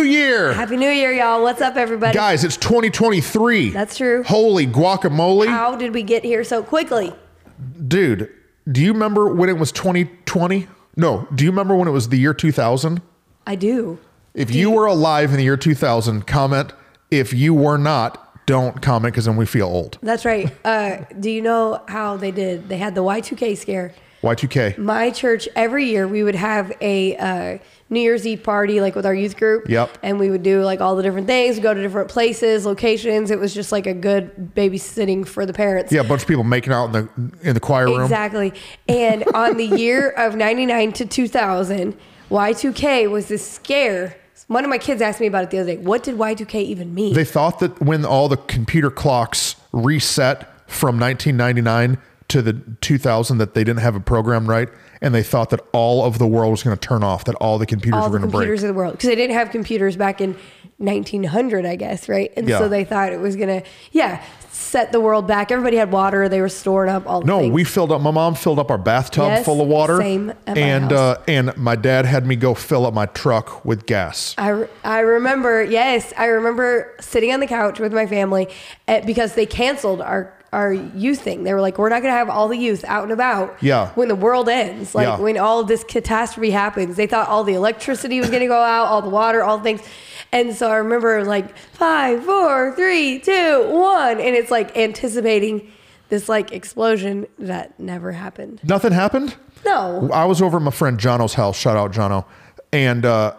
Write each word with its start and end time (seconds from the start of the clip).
Happy 0.00 0.08
New 0.08 0.16
Year. 0.16 0.52
Happy 0.54 0.76
New 0.78 0.88
Year, 0.88 1.12
y'all. 1.12 1.42
What's 1.42 1.60
up, 1.60 1.76
everybody? 1.76 2.14
Guys, 2.14 2.42
it's 2.42 2.56
2023. 2.56 3.68
That's 3.68 3.98
true. 3.98 4.22
Holy 4.22 4.66
guacamole. 4.66 5.46
How 5.46 5.76
did 5.76 5.92
we 5.92 6.02
get 6.02 6.24
here 6.24 6.42
so 6.42 6.62
quickly? 6.62 7.12
Dude, 7.86 8.30
do 8.72 8.80
you 8.80 8.94
remember 8.94 9.34
when 9.34 9.50
it 9.50 9.58
was 9.58 9.70
2020? 9.72 10.68
No, 10.96 11.28
do 11.34 11.44
you 11.44 11.50
remember 11.50 11.76
when 11.76 11.86
it 11.86 11.90
was 11.90 12.08
the 12.08 12.16
year 12.16 12.32
2000? 12.32 13.02
I 13.46 13.56
do. 13.56 13.98
If 14.32 14.50
you 14.54 14.70
were 14.70 14.86
alive 14.86 15.32
in 15.32 15.36
the 15.36 15.44
year 15.44 15.58
2000, 15.58 16.26
comment. 16.26 16.72
If 17.10 17.34
you 17.34 17.52
were 17.52 17.76
not, 17.76 18.46
don't 18.46 18.80
comment 18.80 19.12
because 19.12 19.26
then 19.26 19.36
we 19.36 19.44
feel 19.44 19.66
old. 19.66 19.98
That's 20.02 20.24
right. 20.24 20.50
Uh, 20.64 21.04
do 21.18 21.28
you 21.28 21.42
know 21.42 21.82
how 21.88 22.16
they 22.16 22.30
did? 22.30 22.70
They 22.70 22.78
had 22.78 22.94
the 22.94 23.02
Y2K 23.02 23.58
scare. 23.58 23.92
Y2K. 24.22 24.78
My 24.78 25.10
church, 25.10 25.46
every 25.54 25.86
year, 25.86 26.06
we 26.08 26.22
would 26.22 26.34
have 26.34 26.72
a 26.80 27.16
uh, 27.16 27.58
New 27.90 28.00
Year's 28.00 28.24
Eve 28.24 28.42
party, 28.44 28.80
like 28.80 28.94
with 28.94 29.04
our 29.04 29.14
youth 29.14 29.36
group. 29.36 29.68
Yep. 29.68 29.98
And 30.02 30.18
we 30.18 30.30
would 30.30 30.44
do 30.44 30.62
like 30.62 30.80
all 30.80 30.94
the 30.94 31.02
different 31.02 31.26
things, 31.26 31.58
go 31.58 31.74
to 31.74 31.82
different 31.82 32.08
places, 32.08 32.64
locations. 32.64 33.32
It 33.32 33.38
was 33.40 33.52
just 33.52 33.72
like 33.72 33.86
a 33.86 33.94
good 33.94 34.52
babysitting 34.54 35.26
for 35.26 35.44
the 35.44 35.52
parents. 35.52 35.92
Yeah, 35.92 36.02
a 36.02 36.04
bunch 36.04 36.22
of 36.22 36.28
people 36.28 36.44
making 36.44 36.72
out 36.72 36.86
in 36.86 36.92
the 36.92 37.08
in 37.42 37.54
the 37.54 37.60
choir 37.60 37.86
room. 37.86 38.02
Exactly. 38.02 38.54
And 38.88 39.24
on 39.34 39.56
the 39.56 39.66
year 39.66 40.10
of 40.10 40.36
99 40.36 40.92
to 40.92 41.04
2000, 41.04 41.96
Y2K 42.30 43.10
was 43.10 43.26
this 43.28 43.48
scare. 43.48 44.16
One 44.46 44.64
of 44.64 44.70
my 44.70 44.78
kids 44.78 45.02
asked 45.02 45.20
me 45.20 45.26
about 45.26 45.44
it 45.44 45.50
the 45.50 45.58
other 45.58 45.76
day. 45.76 45.82
What 45.82 46.02
did 46.02 46.16
Y2K 46.16 46.54
even 46.62 46.94
mean? 46.94 47.14
They 47.14 47.24
thought 47.24 47.58
that 47.58 47.80
when 47.80 48.04
all 48.04 48.28
the 48.28 48.36
computer 48.36 48.90
clocks 48.90 49.56
reset 49.72 50.42
from 50.68 50.98
1999 50.98 51.98
to 52.28 52.42
the 52.42 52.52
2000 52.80 53.38
that 53.38 53.54
they 53.54 53.64
didn't 53.64 53.80
have 53.80 53.96
a 53.96 54.00
program 54.00 54.48
right 54.48 54.68
and 55.02 55.14
they 55.14 55.22
thought 55.22 55.50
that 55.50 55.60
all 55.72 56.04
of 56.04 56.18
the 56.18 56.26
world 56.26 56.50
was 56.50 56.62
going 56.62 56.76
to 56.76 56.80
turn 56.88 57.02
off 57.02 57.24
that 57.24 57.34
all 57.36 57.58
the 57.58 57.66
computers 57.66 58.02
all 58.04 58.10
were 58.10 58.18
going 58.18 58.22
to 58.22 58.36
break. 58.36 58.42
computers 58.46 58.62
of 58.62 58.68
the 58.68 58.74
world. 58.74 58.92
Because 58.92 59.08
they 59.08 59.14
didn't 59.16 59.34
have 59.36 59.50
computers 59.50 59.96
back 59.96 60.20
in 60.20 60.36
1900 60.78 61.66
i 61.66 61.76
guess 61.76 62.08
right? 62.08 62.32
And 62.38 62.48
Yeah. 62.48 62.58
so 62.58 62.68
they 62.68 62.84
thought 62.84 63.12
it 63.12 63.20
was 63.20 63.36
gonna 63.36 63.62
yeah 63.92 64.22
set 64.50 64.92
the 64.92 65.00
world 65.00 65.26
back. 65.26 65.50
Everybody 65.52 65.76
had 65.76 65.92
water 65.92 66.28
they 66.28 66.40
were 66.40 66.48
storing 66.48 66.90
up 66.90 67.06
all 67.06 67.20
the 67.20 67.26
no 67.26 67.48
we 67.48 67.64
filled 67.64 67.92
up 67.92 68.00
my 68.00 68.10
mom 68.10 68.34
filled 68.34 68.58
up 68.58 68.70
our 68.70 68.78
bathtub 68.78 69.24
Yes, 69.24 69.44
full 69.44 69.60
of 69.60 69.68
water 69.68 69.98
same 69.98 70.32
and 70.46 70.90
uh 70.92 71.18
and 71.28 71.54
my 71.58 71.76
dad 71.76 72.06
had 72.06 72.26
me 72.26 72.34
go 72.34 72.54
fill 72.54 72.86
up 72.86 72.94
my 72.94 73.04
truck 73.06 73.62
with 73.64 73.84
gas. 73.86 74.34
I, 74.38 74.48
re- 74.48 74.68
I 74.82 75.00
remember 75.00 75.62
yes 75.62 76.14
i 76.16 76.24
remember 76.26 76.94
sitting 77.00 77.30
on 77.32 77.40
the 77.40 77.46
couch 77.46 77.78
with 77.78 77.92
my 77.92 78.06
family 78.06 78.48
at, 78.88 79.04
because 79.04 79.34
they 79.34 79.44
canceled 79.46 80.00
our 80.00 80.32
our 80.52 80.72
youth 80.72 81.20
thing. 81.20 81.44
They 81.44 81.54
were 81.54 81.60
like 81.60 81.78
we're 81.78 81.88
not 81.90 82.02
going 82.02 82.12
to 82.12 82.18
have 82.18 82.28
all 82.28 82.48
the 82.48 82.56
youth 82.56 82.84
out 82.84 83.04
and 83.04 83.12
about 83.12 83.56
Yeah. 83.62 83.90
when 83.90 84.08
the 84.08 84.16
world 84.16 84.48
ends. 84.48 84.94
Like 84.94 85.06
Yeah. 85.06 85.18
when 85.18 85.38
all 85.38 85.62
this 85.64 85.84
catastrophe 85.84 86.50
happens. 86.50 86.96
They 86.96 87.06
thought 87.06 87.28
all 87.28 87.44
the 87.44 87.54
electricity 87.54 88.18
was 88.20 88.30
going 88.30 88.40
to 88.42 88.48
go 88.48 88.60
out 88.60 88.86
all 88.86 89.00
the 89.02 89.08
water 89.10 89.42
all 89.44 89.58
the 89.58 89.64
things. 89.64 89.82
And 90.32 90.54
so 90.54 90.70
i 90.70 90.76
remember 90.76 91.24
like 91.24 91.56
five 91.56 92.24
four 92.24 92.74
three 92.74 93.18
two 93.20 93.68
one. 93.70 94.18
And 94.20 94.34
it's 94.34 94.50
like 94.50 94.76
anticipating 94.76 95.70
this 96.08 96.28
like 96.28 96.52
explosion 96.52 97.26
that 97.38 97.78
never 97.78 98.10
happened. 98.12 98.60
Nothing 98.64 98.92
happened? 98.92 99.36
No. 99.64 100.10
I 100.12 100.24
was 100.24 100.42
over 100.42 100.56
at 100.56 100.62
my 100.62 100.70
friend 100.72 100.98
jono's 100.98 101.34
house. 101.34 101.56
Shout 101.56 101.76
out 101.76 101.92
jono. 101.92 102.24
And 102.72 103.04
uh 103.06 103.34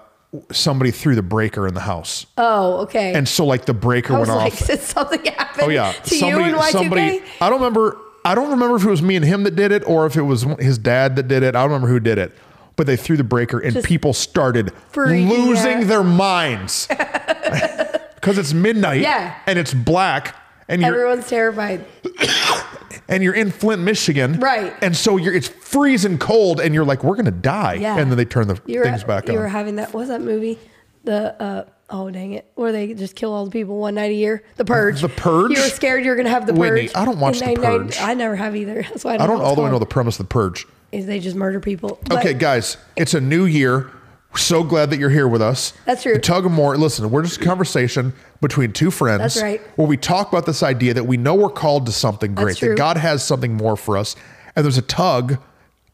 somebody 0.51 0.91
threw 0.91 1.13
the 1.15 1.21
breaker 1.21 1.67
in 1.67 1.73
the 1.73 1.81
house 1.81 2.25
oh 2.37 2.77
okay 2.83 3.13
and 3.13 3.27
so 3.27 3.45
like 3.45 3.65
the 3.65 3.73
breaker 3.73 4.13
I 4.15 4.19
was 4.19 4.29
went 4.29 4.39
like, 4.39 4.53
off 4.53 4.67
did 4.67 4.79
something 4.79 5.25
happen 5.25 5.65
Oh 5.65 5.69
yeah, 5.69 5.91
to 5.91 6.15
you 6.17 6.39
and 6.39 6.55
Y2K? 6.55 7.21
I 7.41 7.49
don't 7.49 7.59
remember. 7.59 7.97
I 8.23 8.33
don't 8.35 8.49
remember 8.52 8.75
if 8.77 8.83
it 8.85 8.89
was 8.89 9.02
me 9.02 9.15
and 9.17 9.25
him 9.25 9.43
that 9.43 9.55
did 9.55 9.71
it 9.71 9.83
or 9.86 10.05
if 10.05 10.15
it 10.15 10.21
was 10.21 10.43
his 10.59 10.77
dad 10.77 11.15
that 11.17 11.27
did 11.27 11.43
it. 11.43 11.55
I 11.55 11.61
don't 11.61 11.71
remember 11.71 11.87
who 11.89 11.99
did 11.99 12.17
it. 12.17 12.31
But 12.77 12.87
they 12.87 12.95
threw 12.95 13.17
the 13.17 13.23
breaker 13.23 13.59
and 13.59 13.73
Just 13.73 13.86
people 13.86 14.14
started 14.14 14.71
losing 14.95 15.87
their 15.87 16.03
minds 16.03 16.87
because 18.15 18.37
it's 18.37 18.53
midnight. 18.53 19.02
Yeah. 19.02 19.37
and 19.45 19.59
it's 19.59 19.73
black. 19.73 20.36
And 20.70 20.83
Everyone's 20.83 21.27
terrified. 21.27 21.83
and 23.11 23.22
you're 23.23 23.36
in 23.36 23.52
Flint, 23.52 23.82
Michigan, 23.83 24.39
Right. 24.39 24.73
And 24.82 24.95
so 24.98 25.17
you're 25.17 25.33
it's 25.33 25.48
freezing 25.48 26.17
cold, 26.17 26.60
and 26.60 26.73
you're 26.73 26.86
like, 26.86 27.04
we're 27.04 27.16
gonna 27.16 27.30
die. 27.32 27.76
Yeah. 27.76 27.98
And 27.98 28.10
then 28.10 28.17
they 28.17 28.26
turn 28.26 28.48
the 28.48 28.60
You 28.66 28.80
were, 28.80 28.86
things 28.86 29.04
back 29.04 29.27
you 29.27 29.33
on. 29.33 29.39
were 29.39 29.48
having 29.48 29.76
that. 29.76 29.94
What 29.94 29.99
was 30.02 30.10
that 30.10 30.22
movie? 30.22 30.58
The 31.04 31.42
uh, 31.42 31.66
oh 31.89 32.10
dang 32.10 32.33
it, 32.33 32.50
where 32.55 32.71
they 32.71 32.94
just 32.94 33.16
kill 33.16 33.33
all 33.33 33.45
the 33.45 33.52
people 33.52 33.77
one 33.80 33.95
night 33.95 34.11
a 34.11 34.16
year. 34.16 34.44
The 34.55 34.66
Purge. 34.66 35.02
The 35.02 35.10
Purge? 35.10 35.52
You 35.52 35.61
were 35.61 35.70
scared 35.70 36.04
you 36.05 36.11
were 36.11 36.16
gonna 36.16 36.30
have 36.30 36.45
the 36.48 36.54
Whitney, 36.54 36.88
Purge. 36.88 36.95
I 36.95 37.05
don't 37.05 37.20
watch 37.20 37.39
The 37.39 37.45
99 37.45 37.80
Purge. 37.88 37.98
I 38.02 38.14
never 38.14 38.36
have 38.36 38.55
either. 38.55 38.82
That's 38.89 39.04
why 39.04 39.11
I 39.11 39.16
I 39.16 39.17
don't, 39.17 39.27
don't 39.30 39.39
know 39.39 39.44
all 39.45 39.55
the 39.55 39.61
way 39.61 39.71
know 39.71 39.80
the 39.80 39.86
premise 39.86 40.20
of 40.20 40.27
the 40.27 40.33
purge. 40.33 40.66
Is 40.92 41.05
they 41.05 41.20
just 41.20 41.36
murder 41.36 41.60
people? 41.60 42.00
But 42.05 42.20
Okay, 42.20 42.33
guys, 42.33 42.77
it's 42.95 43.14
a 43.14 43.21
new 43.21 43.45
year. 43.45 43.89
So 44.36 44.64
glad 44.64 44.89
that 44.92 44.99
you're 44.99 45.09
here 45.09 45.27
with 45.27 45.42
us. 45.42 45.73
That's 45.86 46.03
true. 46.03 46.14
The 46.14 46.19
tug 46.19 46.45
of 46.45 46.52
more. 46.52 46.77
Listen, 46.77 47.09
we're 47.09 47.23
just 47.23 47.42
a 47.42 47.43
conversation 47.43 48.14
between 48.39 48.71
two 48.73 48.92
friends. 48.92 49.19
That's 49.19 49.42
right. 49.42 49.61
Where 49.77 49.87
we 49.87 49.97
talk 49.97 50.30
about 50.30 50.45
this 50.45 50.64
idea 50.64 50.93
that 50.93 51.05
we 51.05 51.17
know 51.17 51.36
we're 51.36 51.49
called 51.49 51.86
to 51.87 51.92
something 51.92 52.33
great, 52.33 52.59
that 52.59 52.77
God 52.77 52.97
has 52.97 53.25
something 53.25 53.53
more 53.53 53.75
for 53.75 53.97
us, 53.97 54.15
and 54.55 54.64
there's 54.65 54.77
a 54.77 54.83
tug, 54.83 55.37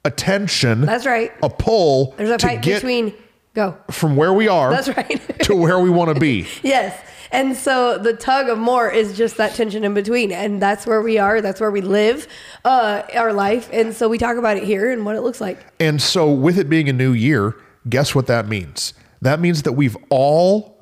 a 0.05 0.11
tension. 0.11 0.81
That's 0.81 1.05
right. 1.05 1.31
A 1.41 1.49
pull 1.49 2.13
There's 2.17 2.29
a 2.29 2.39
fight 2.39 2.63
between. 2.63 3.13
Go. 3.53 3.75
from 3.89 4.15
where 4.15 4.33
we 4.33 4.47
are. 4.47 4.69
That's 4.69 4.89
right. 4.89 5.39
to 5.45 5.55
where 5.55 5.79
we 5.79 5.89
want 5.89 6.13
to 6.13 6.19
be. 6.19 6.47
Yes. 6.61 6.95
And 7.31 7.57
so 7.57 7.97
the 7.97 8.13
tug 8.13 8.47
of 8.49 8.57
more 8.57 8.89
is 8.89 9.17
just 9.17 9.37
that 9.37 9.53
tension 9.55 9.83
in 9.83 9.93
between. 9.93 10.31
And 10.31 10.61
that's 10.61 10.85
where 10.85 11.01
we 11.01 11.17
are. 11.17 11.41
That's 11.41 11.59
where 11.59 11.71
we 11.71 11.81
live 11.81 12.27
uh, 12.63 13.01
our 13.15 13.33
life. 13.33 13.67
And 13.73 13.95
so 13.95 14.07
we 14.07 14.17
talk 14.17 14.37
about 14.37 14.57
it 14.57 14.63
here 14.63 14.91
and 14.91 15.05
what 15.05 15.15
it 15.15 15.21
looks 15.21 15.41
like. 15.41 15.59
And 15.79 16.01
so, 16.01 16.31
with 16.31 16.57
it 16.57 16.69
being 16.69 16.87
a 16.87 16.93
new 16.93 17.11
year, 17.11 17.55
guess 17.89 18.13
what 18.15 18.27
that 18.27 18.47
means? 18.47 18.93
That 19.21 19.39
means 19.39 19.63
that 19.63 19.73
we've 19.73 19.97
all 20.09 20.77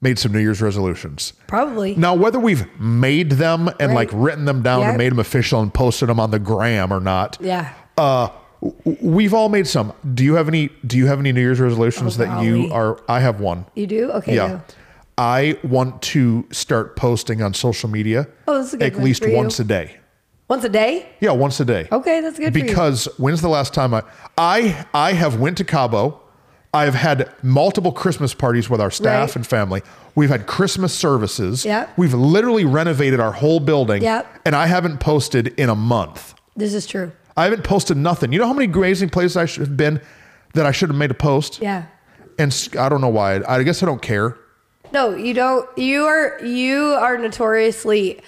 made 0.00 0.18
some 0.18 0.32
New 0.32 0.38
Year's 0.38 0.62
resolutions. 0.62 1.32
Probably. 1.48 1.94
Now, 1.96 2.14
whether 2.14 2.38
we've 2.38 2.66
made 2.80 3.32
them 3.32 3.68
and 3.80 3.94
like 3.94 4.10
written 4.12 4.44
them 4.44 4.62
down 4.62 4.80
Yeah. 4.82 4.88
and 4.90 4.98
made 4.98 5.10
them 5.10 5.18
official 5.18 5.60
and 5.60 5.74
posted 5.74 6.08
them 6.08 6.20
on 6.20 6.30
the 6.30 6.38
gram 6.38 6.92
or 6.92 7.00
not, 7.00 7.36
Yeah. 7.40 7.72
uh, 7.96 8.28
we've 9.00 9.34
all 9.34 9.48
made 9.48 9.66
some. 9.66 9.92
Do 10.14 10.24
you 10.24 10.34
have 10.34 10.46
any? 10.48 10.70
Do 10.86 10.96
you 10.96 11.06
have 11.06 11.18
any 11.18 11.32
New 11.32 11.40
Year's 11.40 11.58
resolutions 11.60 12.14
Oh, 12.20 12.24
that 12.24 12.42
you 12.44 12.70
are? 12.72 13.00
I 13.08 13.20
have 13.20 13.40
one. 13.40 13.66
You 13.74 13.86
do? 13.88 14.10
Okay. 14.12 14.36
Yeah. 14.36 14.48
go. 14.48 14.60
I 15.20 15.58
want 15.64 16.00
to 16.02 16.46
start 16.52 16.94
posting 16.94 17.42
on 17.42 17.52
social 17.52 17.88
media 17.90 18.28
Oh, 18.46 18.58
that's 18.58 18.72
a 18.74 18.76
good 18.76 18.94
at 18.94 19.02
least 19.02 19.24
once 19.26 19.58
a 19.58 19.64
day. 19.64 19.96
Once 20.48 20.64
a 20.64 20.68
day? 20.68 21.06
Yeah, 21.20 21.32
once 21.32 21.60
a 21.60 21.64
day. 21.64 21.88
Okay, 21.92 22.20
that's 22.20 22.38
good 22.38 22.52
for 22.52 22.58
you. 22.58 22.64
Because 22.64 23.06
when's 23.18 23.42
the 23.42 23.48
last 23.48 23.74
time 23.74 23.92
I 23.94 24.02
I 24.36 24.86
I 24.94 25.12
have 25.12 25.38
went 25.38 25.58
to 25.58 25.64
Cabo. 25.64 26.20
I've 26.74 26.94
had 26.94 27.32
multiple 27.42 27.92
Christmas 27.92 28.34
parties 28.34 28.68
with 28.68 28.80
our 28.80 28.90
staff 28.90 29.30
Right. 29.30 29.36
and 29.36 29.46
family. 29.46 29.82
We've 30.14 30.28
had 30.28 30.46
Christmas 30.46 30.92
services. 30.94 31.64
Yep. 31.64 31.90
We've 31.96 32.12
literally 32.12 32.64
renovated 32.66 33.20
our 33.20 33.32
whole 33.32 33.58
building. 33.58 34.02
Yep. 34.02 34.26
And 34.44 34.54
I 34.54 34.66
haven't 34.66 34.98
posted 35.00 35.48
in 35.58 35.70
a 35.70 35.74
month. 35.74 36.34
This 36.56 36.74
is 36.74 36.86
true. 36.86 37.12
I 37.38 37.44
haven't 37.44 37.64
posted 37.64 37.96
nothing. 37.96 38.32
You 38.32 38.38
know 38.38 38.46
how 38.46 38.52
many 38.52 38.66
grazing 38.66 39.08
places 39.08 39.36
I 39.36 39.46
should 39.46 39.62
have 39.62 39.76
been 39.78 40.00
that 40.54 40.66
I 40.66 40.72
should 40.72 40.90
have 40.90 40.98
made 40.98 41.10
a 41.10 41.14
post? 41.14 41.60
Yeah. 41.62 41.84
And 42.38 42.52
s- 42.52 42.68
I 42.76 42.88
don't 42.90 43.00
know 43.00 43.08
why. 43.08 43.40
I 43.48 43.62
guess 43.62 43.82
I 43.82 43.86
don't 43.86 44.02
care. 44.02 44.36
No, 44.92 45.14
you 45.14 45.32
don't. 45.34 45.66
You 45.78 46.04
are 46.04 46.38
you 46.44 46.96
are 47.00 47.16
notoriously 47.16 48.20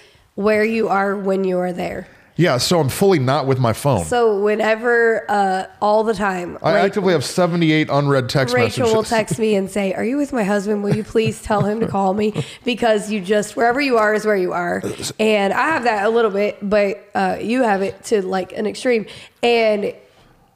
where 0.43 0.63
you 0.63 0.89
are 0.89 1.15
when 1.15 1.43
you 1.43 1.57
are 1.59 1.73
there. 1.73 2.07
Yeah, 2.37 2.57
so 2.57 2.79
I'm 2.79 2.89
fully 2.89 3.19
not 3.19 3.45
with 3.45 3.59
my 3.59 3.73
phone. 3.73 4.05
So 4.05 4.41
whenever, 4.41 5.29
uh, 5.29 5.65
all 5.81 6.03
the 6.03 6.13
time, 6.13 6.57
I 6.63 6.79
actively 6.79 7.13
have 7.13 7.25
78 7.25 7.89
unread 7.91 8.29
text 8.29 8.55
Rachel 8.55 8.65
messages. 8.65 8.93
will 8.93 9.03
text 9.03 9.37
me 9.37 9.53
and 9.55 9.69
say, 9.69 9.93
"Are 9.93 10.03
you 10.03 10.17
with 10.17 10.31
my 10.33 10.43
husband? 10.43 10.83
Will 10.83 10.95
you 10.95 11.03
please 11.03 11.41
tell 11.41 11.61
him 11.61 11.81
to 11.81 11.87
call 11.97 12.13
me 12.13 12.33
because 12.63 13.11
you 13.11 13.19
just 13.21 13.55
wherever 13.55 13.81
you 13.81 13.97
are 13.97 14.13
is 14.13 14.25
where 14.25 14.37
you 14.37 14.53
are." 14.53 14.81
And 15.19 15.53
I 15.53 15.67
have 15.67 15.83
that 15.83 16.05
a 16.05 16.09
little 16.09 16.31
bit, 16.31 16.57
but 16.67 17.03
uh, 17.13 17.37
you 17.39 17.63
have 17.63 17.81
it 17.81 18.03
to 18.05 18.25
like 18.25 18.53
an 18.53 18.65
extreme. 18.65 19.05
And 19.43 19.93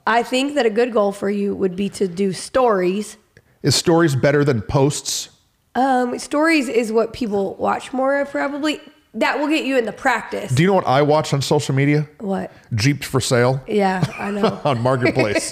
I 0.08 0.24
think 0.24 0.56
that 0.56 0.66
a 0.66 0.72
good 0.72 0.94
goal 0.94 1.12
for 1.12 1.30
you 1.30 1.56
would 1.56 1.76
be 1.76 1.90
to 1.90 2.08
do 2.08 2.32
stories. 2.32 3.18
Is 3.64 3.76
stories 3.76 4.16
better 4.16 4.44
than 4.44 4.62
posts? 4.62 5.30
Um, 5.76 6.18
stories 6.20 6.70
is 6.70 6.92
what 6.92 7.12
people 7.12 7.56
watch 7.56 7.92
more 7.92 8.22
of, 8.22 8.30
probably. 8.30 8.80
That 9.16 9.40
will 9.40 9.48
get 9.48 9.64
you 9.64 9.78
in 9.78 9.86
the 9.86 9.94
practice. 9.94 10.52
Do 10.52 10.62
you 10.62 10.68
know 10.68 10.74
what 10.74 10.86
I 10.88 11.02
watch 11.02 11.34
on 11.34 11.42
social 11.42 11.74
media? 11.74 12.08
what? 12.20 12.52
Jeeps 12.74 13.08
for 13.08 13.22
sale 13.22 13.64
Yeah, 13.66 14.04
I 14.20 14.30
know. 14.32 14.60
on 14.66 14.82
Marketplace. 14.82 15.50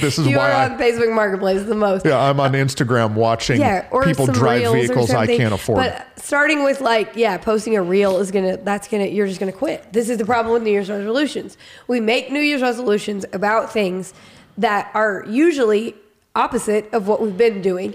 this 0.00 0.18
is 0.18 0.26
you 0.26 0.36
why 0.36 0.50
are 0.50 0.54
I, 0.54 0.64
on 0.70 0.78
Facebook 0.78 1.14
Marketplace 1.14 1.62
the 1.62 1.76
most. 1.76 2.04
yeah, 2.04 2.18
I'm 2.18 2.40
on 2.40 2.52
Instagram 2.52 3.14
watching 3.14 3.60
yeah, 3.60 3.86
or 3.92 4.02
people 4.02 4.26
drive 4.26 4.72
vehicles 4.72 5.10
I 5.12 5.26
can't 5.26 5.54
afford. 5.54 5.76
But 5.78 6.06
starting 6.16 6.64
with 6.64 6.80
like, 6.80 7.12
yeah, 7.14 7.38
posting 7.38 7.76
a 7.76 7.82
reel 7.82 8.18
is 8.18 8.32
gonna 8.32 8.56
that's 8.56 8.88
gonna 8.88 9.06
you're 9.06 9.28
just 9.28 9.38
gonna 9.38 9.52
quit. 9.52 9.92
This 9.92 10.08
is 10.08 10.18
the 10.18 10.24
problem 10.26 10.52
with 10.54 10.64
New 10.64 10.72
Year's 10.72 10.90
resolutions. 10.90 11.56
We 11.86 12.00
make 12.00 12.32
New 12.32 12.40
Year's 12.40 12.62
resolutions 12.62 13.24
about 13.32 13.72
things 13.72 14.14
that 14.58 14.90
are 14.94 15.24
usually 15.28 15.94
opposite 16.34 16.92
of 16.92 17.06
what 17.06 17.22
we've 17.22 17.36
been 17.36 17.62
doing. 17.62 17.94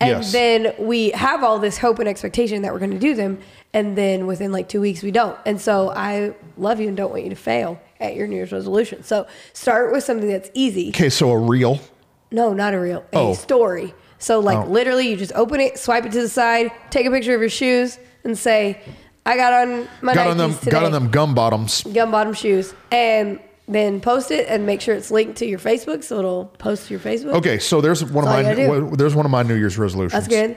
And 0.00 0.10
Yes. 0.10 0.32
then 0.32 0.74
we 0.78 1.10
have 1.10 1.44
all 1.44 1.58
this 1.58 1.78
hope 1.78 1.98
and 2.00 2.08
expectation 2.08 2.62
that 2.62 2.72
we're 2.72 2.80
going 2.80 2.90
to 2.90 2.98
do 2.98 3.14
them, 3.14 3.38
and 3.72 3.96
then 3.96 4.26
within 4.26 4.50
like 4.52 4.68
two 4.68 4.80
weeks 4.80 5.02
we 5.02 5.10
don't. 5.12 5.36
And 5.46 5.60
so 5.60 5.90
I 5.90 6.32
love 6.58 6.80
you 6.80 6.88
and 6.88 6.96
don't 6.96 7.10
want 7.10 7.22
you 7.24 7.30
to 7.30 7.36
fail 7.36 7.78
at 8.00 8.14
your 8.16 8.26
New 8.26 8.36
Year's 8.36 8.52
resolution. 8.52 9.02
So 9.04 9.26
start 9.52 9.92
with 9.92 10.02
something 10.04 10.28
that's 10.28 10.50
easy. 10.52 10.88
okay, 10.88 11.08
so 11.08 11.30
a 11.30 11.38
reel. 11.38 11.78
No, 12.32 12.52
not 12.52 12.74
a 12.74 12.80
real. 12.80 13.04
A 13.12 13.16
Oh. 13.18 13.34
story. 13.34 13.94
So 14.18 14.40
like 14.40 14.58
Oh. 14.58 14.70
literally, 14.70 15.08
you 15.08 15.16
just 15.16 15.32
open 15.34 15.60
it, 15.60 15.78
swipe 15.78 16.04
it 16.04 16.12
to 16.12 16.20
the 16.22 16.28
side, 16.28 16.70
take 16.90 17.06
a 17.06 17.10
picture 17.10 17.34
of 17.34 17.40
your 17.40 17.48
shoes, 17.50 17.98
and 18.24 18.36
say, 18.36 18.80
"I 19.24 19.36
got 19.36 19.52
on 19.52 19.88
my 20.02 20.12
got 20.14 20.26
Nikes 20.26 20.30
on 20.32 20.36
them 20.38 20.54
today, 20.58 20.70
got 20.72 20.82
on 20.84 20.92
them 20.92 21.08
gum 21.10 21.34
bottoms. 21.34 21.82
gum 21.84 22.10
bottom 22.10 22.32
shoes," 22.32 22.74
and 22.90 23.38
then 23.66 24.00
post 24.00 24.30
it 24.30 24.46
and 24.48 24.66
make 24.66 24.80
sure 24.80 24.94
it's 24.94 25.10
linked 25.10 25.36
to 25.38 25.46
your 25.46 25.58
Facebook, 25.58 26.04
so 26.04 26.18
it'll 26.18 26.46
post 26.58 26.88
to 26.88 26.94
your 26.94 27.00
Facebook. 27.00 27.32
Okay, 27.34 27.58
so 27.58 27.80
there's 27.80 28.04
one 28.04 28.24
of 28.24 28.24
That's 28.24 28.26
all 28.26 28.32
my 28.32 28.38
you 28.40 28.44
gotta 28.68 28.68
do. 28.68 28.80
w- 28.80 28.96
there's 28.96 29.14
one 29.14 29.24
of 29.24 29.30
my 29.30 29.42
New 29.42 29.54
Year's 29.56 29.78
resolutions. 29.78 30.12
That's 30.12 30.28
good. 30.28 30.56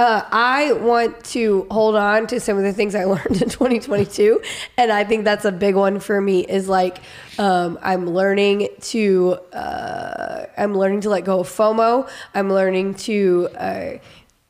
Uh, 0.00 0.22
I 0.30 0.74
want 0.74 1.24
to 1.24 1.66
hold 1.72 1.96
on 1.96 2.28
to 2.28 2.38
some 2.38 2.56
of 2.56 2.62
the 2.62 2.72
things 2.72 2.94
I 2.94 3.02
learned 3.12 3.42
in 3.42 3.48
2022, 3.48 4.40
and 4.76 4.92
I 4.92 5.02
think 5.02 5.24
that's 5.24 5.44
a 5.44 5.50
big 5.50 5.74
one 5.74 5.98
for 5.98 6.20
me. 6.20 6.40
Is 6.46 6.68
like 6.68 6.98
um, 7.38 7.78
I'm 7.82 8.06
learning 8.06 8.68
to 8.82 9.38
uh, 9.52 10.46
I'm 10.56 10.76
learning 10.76 11.00
to 11.02 11.10
let 11.10 11.24
go 11.24 11.40
of 11.40 11.48
FOMO. 11.48 12.08
I'm 12.34 12.52
learning 12.52 12.94
to 12.94 13.48
uh, 13.56 13.98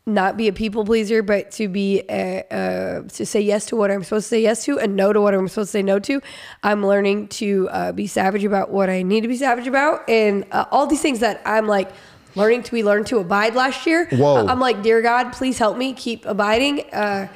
not 0.08 0.36
be 0.36 0.48
a 0.48 0.52
people 0.52 0.84
pleaser, 0.84 1.22
but 1.22 1.50
to 1.52 1.68
be 1.68 2.02
uh 2.08 2.12
uh, 2.52 3.02
to 3.08 3.26
say 3.26 3.40
yes 3.40 3.66
to 3.66 3.76
what 3.76 3.90
I'm 3.90 4.02
supposed 4.02 4.26
to 4.26 4.28
say 4.30 4.42
yes 4.42 4.64
to, 4.64 4.78
and 4.78 4.96
no 4.96 5.12
to 5.12 5.20
what 5.20 5.34
I'm 5.34 5.48
supposed 5.48 5.68
to 5.68 5.78
say 5.78 5.82
no 5.82 5.98
to. 6.00 6.20
I'm 6.62 6.86
learning 6.86 7.28
to 7.28 7.68
uh, 7.70 7.92
be 7.92 8.06
savage 8.06 8.44
about 8.44 8.70
what 8.70 8.90
I 8.90 9.02
need 9.02 9.22
to 9.22 9.28
be 9.28 9.36
savage 9.36 9.66
about, 9.66 10.08
and 10.08 10.44
uh, 10.52 10.64
all 10.70 10.86
these 10.86 11.02
things 11.02 11.20
that 11.20 11.40
I'm 11.44 11.66
like 11.66 11.90
learning 12.34 12.62
to 12.62 12.72
be 12.72 12.84
learned 12.84 13.06
to 13.08 13.18
abide 13.18 13.54
last 13.54 13.86
year. 13.86 14.08
Whoa. 14.10 14.46
I'm 14.46 14.60
like, 14.60 14.82
dear 14.82 15.02
God, 15.02 15.32
please 15.32 15.58
help 15.58 15.76
me 15.76 15.92
keep 15.92 16.24
abiding. 16.24 16.92
Uh, 16.92 17.28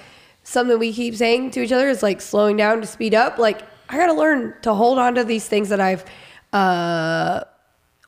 something 0.44 0.78
we 0.78 0.92
keep 0.92 1.14
saying 1.14 1.50
to 1.52 1.62
each 1.62 1.72
other 1.72 1.88
is 1.88 2.02
like 2.02 2.20
slowing 2.20 2.56
down 2.56 2.80
to 2.80 2.86
speed 2.86 3.14
up. 3.14 3.38
Like 3.38 3.62
I 3.88 3.96
got 3.96 4.06
to 4.06 4.14
learn 4.14 4.54
to 4.62 4.74
hold 4.74 4.98
on 4.98 5.14
to 5.16 5.24
these 5.24 5.46
things 5.46 5.68
that 5.68 5.80
I've 5.80 6.04
uh, 6.52 7.44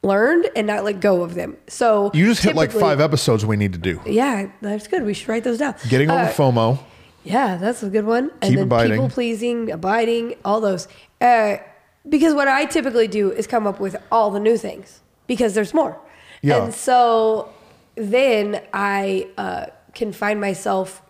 learned 0.04 0.48
and 0.54 0.66
not 0.66 0.84
let 0.84 1.00
go 1.00 1.22
of 1.22 1.34
them. 1.34 1.56
So 1.66 2.10
You 2.14 2.26
just 2.26 2.42
hit 2.42 2.54
like 2.54 2.70
five 2.70 3.00
episodes 3.00 3.44
we 3.44 3.56
need 3.56 3.72
to 3.72 3.78
do. 3.78 4.00
Yeah, 4.06 4.50
that's 4.60 4.86
good. 4.86 5.04
We 5.04 5.14
should 5.14 5.28
write 5.28 5.44
those 5.44 5.58
down. 5.58 5.74
Getting 5.88 6.10
over 6.10 6.20
Uh, 6.20 6.28
FOMO. 6.32 6.78
yeah, 7.24 7.56
that's 7.56 7.82
a 7.82 7.88
good 7.90 8.04
one. 8.06 8.30
And 8.42 8.56
then 8.56 8.64
abiding. 8.64 8.92
people 8.92 9.08
pleasing, 9.08 9.70
abiding, 9.70 10.34
all 10.44 10.60
those. 10.60 10.86
Uh, 11.20 11.56
because 12.08 12.34
what 12.34 12.48
I 12.48 12.66
typically 12.66 13.08
do 13.08 13.30
is 13.32 13.46
come 13.46 13.66
up 13.66 13.80
with 13.80 13.96
all 14.12 14.30
the 14.30 14.40
new 14.40 14.56
things 14.58 15.00
because 15.26 15.54
there's 15.54 15.72
more. 15.72 15.98
Yeah. 16.42 16.64
And 16.64 16.74
so 16.74 17.48
then 17.94 18.60
I 18.74 19.28
uh, 19.38 19.66
can 19.94 20.12
find 20.12 20.40
myself 20.40 21.00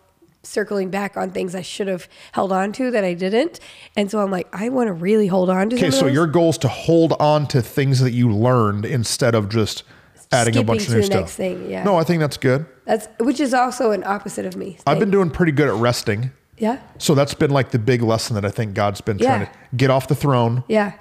circling 0.45 0.89
back 0.89 1.17
on 1.17 1.31
things 1.31 1.55
I 1.55 1.61
should 1.61 1.87
have 1.87 2.07
held 2.31 2.51
on 2.51 2.71
to 2.73 2.91
that 2.91 3.03
I 3.03 3.13
didn't. 3.13 3.59
And 3.97 4.09
so 4.09 4.19
I'm 4.19 4.31
like, 4.31 4.47
I 4.53 4.69
want 4.69 4.87
to 4.87 4.93
really 4.93 5.27
hold 5.27 5.49
on 5.49 5.69
to 5.69 5.75
this. 5.75 5.83
Okay, 5.83 5.91
so 5.91 6.07
your 6.07 6.27
goal 6.27 6.49
is 6.51 6.57
to 6.59 6.67
hold 6.67 7.13
on 7.19 7.47
to 7.47 7.61
things 7.61 7.99
that 7.99 8.11
you 8.11 8.31
learned 8.31 8.85
instead 8.85 9.35
of 9.35 9.49
just 9.49 9.83
adding 10.31 10.57
a 10.57 10.63
bunch 10.63 10.83
of 10.87 10.89
new 10.93 10.97
the 11.01 11.03
stuff. 11.03 11.31
thing, 11.31 11.69
yeah. 11.69 11.83
No, 11.83 11.97
I 11.97 12.03
think 12.03 12.19
that's 12.19 12.37
good. 12.37 12.65
That's 12.85 13.07
which 13.19 13.39
is 13.39 13.53
also 13.53 13.91
an 13.91 14.03
opposite 14.05 14.45
of 14.45 14.55
me. 14.55 14.77
I've 14.87 14.99
been 14.99 15.11
doing 15.11 15.29
pretty 15.29 15.51
good 15.51 15.67
at 15.67 15.75
resting. 15.75 16.31
Yeah. 16.57 16.79
So 16.99 17.15
that's 17.15 17.33
been 17.33 17.51
like 17.51 17.71
the 17.71 17.79
big 17.79 18.01
lesson 18.01 18.35
that 18.35 18.45
I 18.45 18.49
think 18.49 18.73
God's 18.73 19.01
been 19.01 19.17
trying 19.17 19.41
Yeah. 19.41 19.45
to 19.47 19.51
get 19.75 19.89
off 19.89 20.07
the 20.07 20.15
throne, 20.15 20.63
Yeah. 20.67 20.93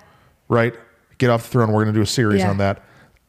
right? 0.49 0.75
Get 1.19 1.31
off 1.31 1.45
the 1.45 1.49
throne. 1.51 1.69
We're 1.73 1.85
going 1.85 1.95
to 1.95 1.99
do 1.99 2.03
a 2.03 2.07
series 2.07 2.41
Yeah. 2.41 2.51
on 2.51 2.59
that. 2.59 2.83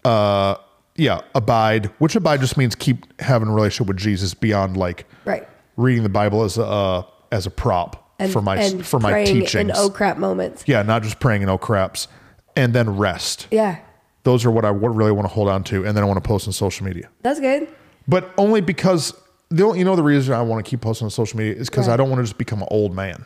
Uh, 0.03 0.55
yeah, 0.95 1.21
abide, 1.35 1.91
which 1.99 2.15
abide 2.15 2.39
just 2.41 2.57
means 2.57 2.73
keep 2.73 3.05
having 3.21 3.47
a 3.47 3.51
relationship 3.53 3.87
with 3.87 3.97
Jesus 3.97 4.33
beyond 4.33 4.75
like 4.77 5.05
Right. 5.23 5.47
Reading 5.77 6.03
the 6.03 6.09
Bible 6.09 6.43
as 6.43 6.57
a 6.57 6.65
uh, 6.65 7.03
as 7.31 7.45
a 7.45 7.51
prop 7.51 8.13
And, 8.19 8.31
for 8.31 8.41
my 8.41 8.57
and 8.57 8.85
for 8.85 8.99
my 8.99 9.23
teachings. 9.25 9.55
in 9.55 9.71
oh 9.75 9.89
crap 9.89 10.17
moments. 10.17 10.63
yeah, 10.67 10.81
not 10.83 11.03
just 11.03 11.19
praying 11.19 11.41
and 11.43 11.49
oh 11.51 11.57
craps, 11.57 12.07
and 12.55 12.73
then 12.73 12.97
rest. 12.97 13.47
Yeah. 13.51 13.77
Those 14.23 14.43
are 14.45 14.51
what 14.51 14.65
I 14.65 14.69
really 14.69 15.11
want 15.11 15.27
to 15.27 15.33
hold 15.33 15.49
on 15.49 15.63
to, 15.65 15.85
and 15.85 15.95
then 15.95 16.03
I 16.03 16.07
want 16.07 16.17
to 16.23 16.27
post 16.27 16.47
on 16.47 16.53
social 16.53 16.85
media. 16.85 17.09
That's 17.21 17.39
good. 17.39 17.67
But 18.07 18.31
only 18.37 18.61
because 18.61 19.13
the 19.49 19.63
only, 19.63 19.79
you 19.79 19.85
know 19.85 19.95
the 19.95 20.01
reason 20.03 20.33
I 20.33 20.41
want 20.41 20.65
to 20.65 20.69
keep 20.69 20.81
posting 20.81 21.05
on 21.05 21.11
social 21.11 21.37
media 21.37 21.53
is 21.53 21.69
because 21.69 21.87
Right. 21.87 21.93
I 21.93 21.97
don't 21.97 22.09
want 22.09 22.19
to 22.19 22.23
just 22.23 22.37
become 22.37 22.61
an 22.61 22.67
old 22.71 22.95
man. 22.95 23.25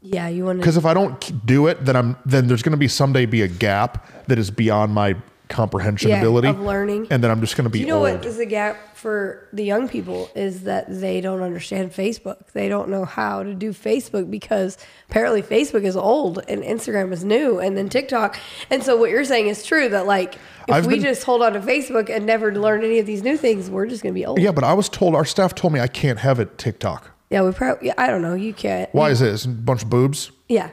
Yeah, 0.00 0.28
you 0.28 0.44
want 0.44 0.58
to. 0.58 0.60
Because 0.60 0.76
if 0.76 0.84
I 0.86 0.94
don't 0.94 1.44
do 1.44 1.66
it, 1.66 1.84
then 1.84 1.96
I'm 1.96 2.16
then 2.24 2.46
there's 2.46 2.62
going 2.62 2.70
to 2.72 2.76
be 2.78 2.86
someday 2.86 3.26
be 3.26 3.42
a 3.42 3.48
gap 3.48 4.06
that 4.28 4.38
is 4.38 4.48
beyond 4.50 4.94
my 4.94 5.16
comprehension 5.48 6.10
Yeah, 6.10 6.18
ability 6.18 6.48
of 6.48 6.60
learning. 6.60 7.06
and 7.10 7.22
then 7.24 7.30
I'm 7.30 7.40
just 7.40 7.56
going 7.56 7.64
to 7.64 7.70
be 7.70 7.80
You 7.80 7.86
know 7.86 8.04
old. 8.06 8.16
what 8.18 8.24
is 8.24 8.36
the 8.36 8.46
gap 8.46 8.96
for 8.96 9.48
the 9.52 9.62
young 9.64 9.88
people 9.88 10.28
is 10.34 10.62
that 10.64 10.86
they 10.88 11.20
don't 11.20 11.40
understand 11.42 11.92
Facebook. 11.92 12.48
They 12.52 12.68
don't 12.68 12.88
know 12.88 13.04
how 13.04 13.42
to 13.42 13.54
do 13.54 13.70
Facebook 13.72 14.30
because 14.30 14.76
apparently 15.08 15.40
Facebook 15.42 15.84
is 15.84 15.96
old 15.96 16.40
and 16.48 16.62
Instagram 16.62 17.12
is 17.12 17.24
new 17.24 17.58
and 17.60 17.76
then 17.76 17.88
TikTok. 17.88 18.38
And 18.70 18.82
so 18.82 18.96
what 18.96 19.10
you're 19.10 19.24
saying 19.24 19.46
is 19.46 19.64
true 19.64 19.88
that 19.90 20.06
like 20.06 20.34
if 20.34 20.40
I've 20.74 20.86
we 20.86 20.94
been- 20.94 21.04
just 21.04 21.22
hold 21.24 21.42
on 21.42 21.52
to 21.54 21.60
Facebook 21.60 22.10
and 22.10 22.26
never 22.26 22.54
learn 22.54 22.84
any 22.84 22.98
of 22.98 23.06
these 23.06 23.22
new 23.22 23.36
things, 23.36 23.70
we're 23.70 23.86
just 23.86 24.02
going 24.02 24.14
to 24.14 24.18
be 24.18 24.26
old. 24.26 24.40
yeah, 24.40 24.52
but 24.52 24.64
I 24.64 24.74
was 24.74 24.88
told 24.88 25.14
our 25.14 25.24
staff 25.24 25.54
told 25.54 25.72
me 25.72 25.80
I 25.80 25.86
can't 25.88 26.18
have 26.18 26.40
it 26.40 26.58
TikTok. 26.58 27.10
Yeah, 27.30 27.42
we 27.42 27.52
probably 27.52 27.92
I 27.96 28.06
don't 28.08 28.22
know, 28.22 28.34
you 28.34 28.52
can't. 28.52 28.92
Why 28.94 29.10
is 29.10 29.20
it? 29.22 29.32
It's 29.32 29.44
a 29.44 29.48
bunch 29.48 29.82
of 29.84 29.90
boobs. 29.90 30.30
Yeah. 30.48 30.70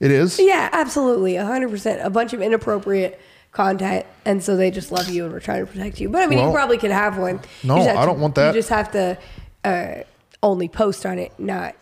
It 0.00 0.10
is. 0.10 0.38
Yeah, 0.40 0.68
absolutely. 0.72 1.34
100%. 1.34 2.04
A 2.04 2.10
bunch 2.10 2.32
of 2.32 2.42
inappropriate 2.42 3.18
content. 3.54 4.04
And 4.26 4.42
so 4.42 4.56
they 4.56 4.70
just 4.70 4.92
love 4.92 5.08
you 5.08 5.24
and 5.24 5.32
we're 5.32 5.40
trying 5.40 5.64
to 5.64 5.70
protect 5.72 6.00
you. 6.00 6.08
But 6.10 6.22
I 6.22 6.26
mean, 6.26 6.38
Well, 6.38 6.48
you 6.48 6.54
probably 6.54 6.76
could 6.78 6.90
have 6.90 7.16
one. 7.16 7.40
No, 7.62 7.76
have 7.82 7.96
I 7.96 8.00
to- 8.00 8.06
don't 8.06 8.20
want 8.20 8.34
that. 8.34 8.54
You 8.54 8.58
just 8.60 8.68
have 8.68 8.92
to 8.92 9.16
uh, 9.64 9.94
only 10.42 10.68
post 10.68 11.06
on 11.06 11.18
it, 11.18 11.32
not 11.38 11.74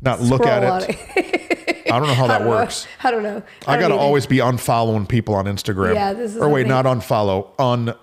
Not 0.00 0.20
look 0.20 0.46
at 0.46 0.88
it. 0.88 0.96
it. 1.16 1.82
I 1.92 1.98
don't 1.98 2.06
know 2.08 2.14
how 2.14 2.26
that 2.28 2.38
don't 2.38 2.46
know. 2.46 2.52
works. 2.54 2.86
I 3.02 3.10
don't 3.10 3.22
know. 3.22 3.42
I 3.66 3.72
don't 3.76 3.80
gotta 3.90 4.00
always 4.00 4.26
be 4.26 4.36
unfollowing 4.38 5.08
people 5.08 5.34
on 5.34 5.44
Instagram. 5.46 5.94
Yeah, 5.94 6.12
this 6.12 6.34
is 6.36 6.40
or 6.40 6.48
wait, 6.48 6.66
not 6.66 6.84
unfollow. 6.84 7.50
Un, 7.58 7.94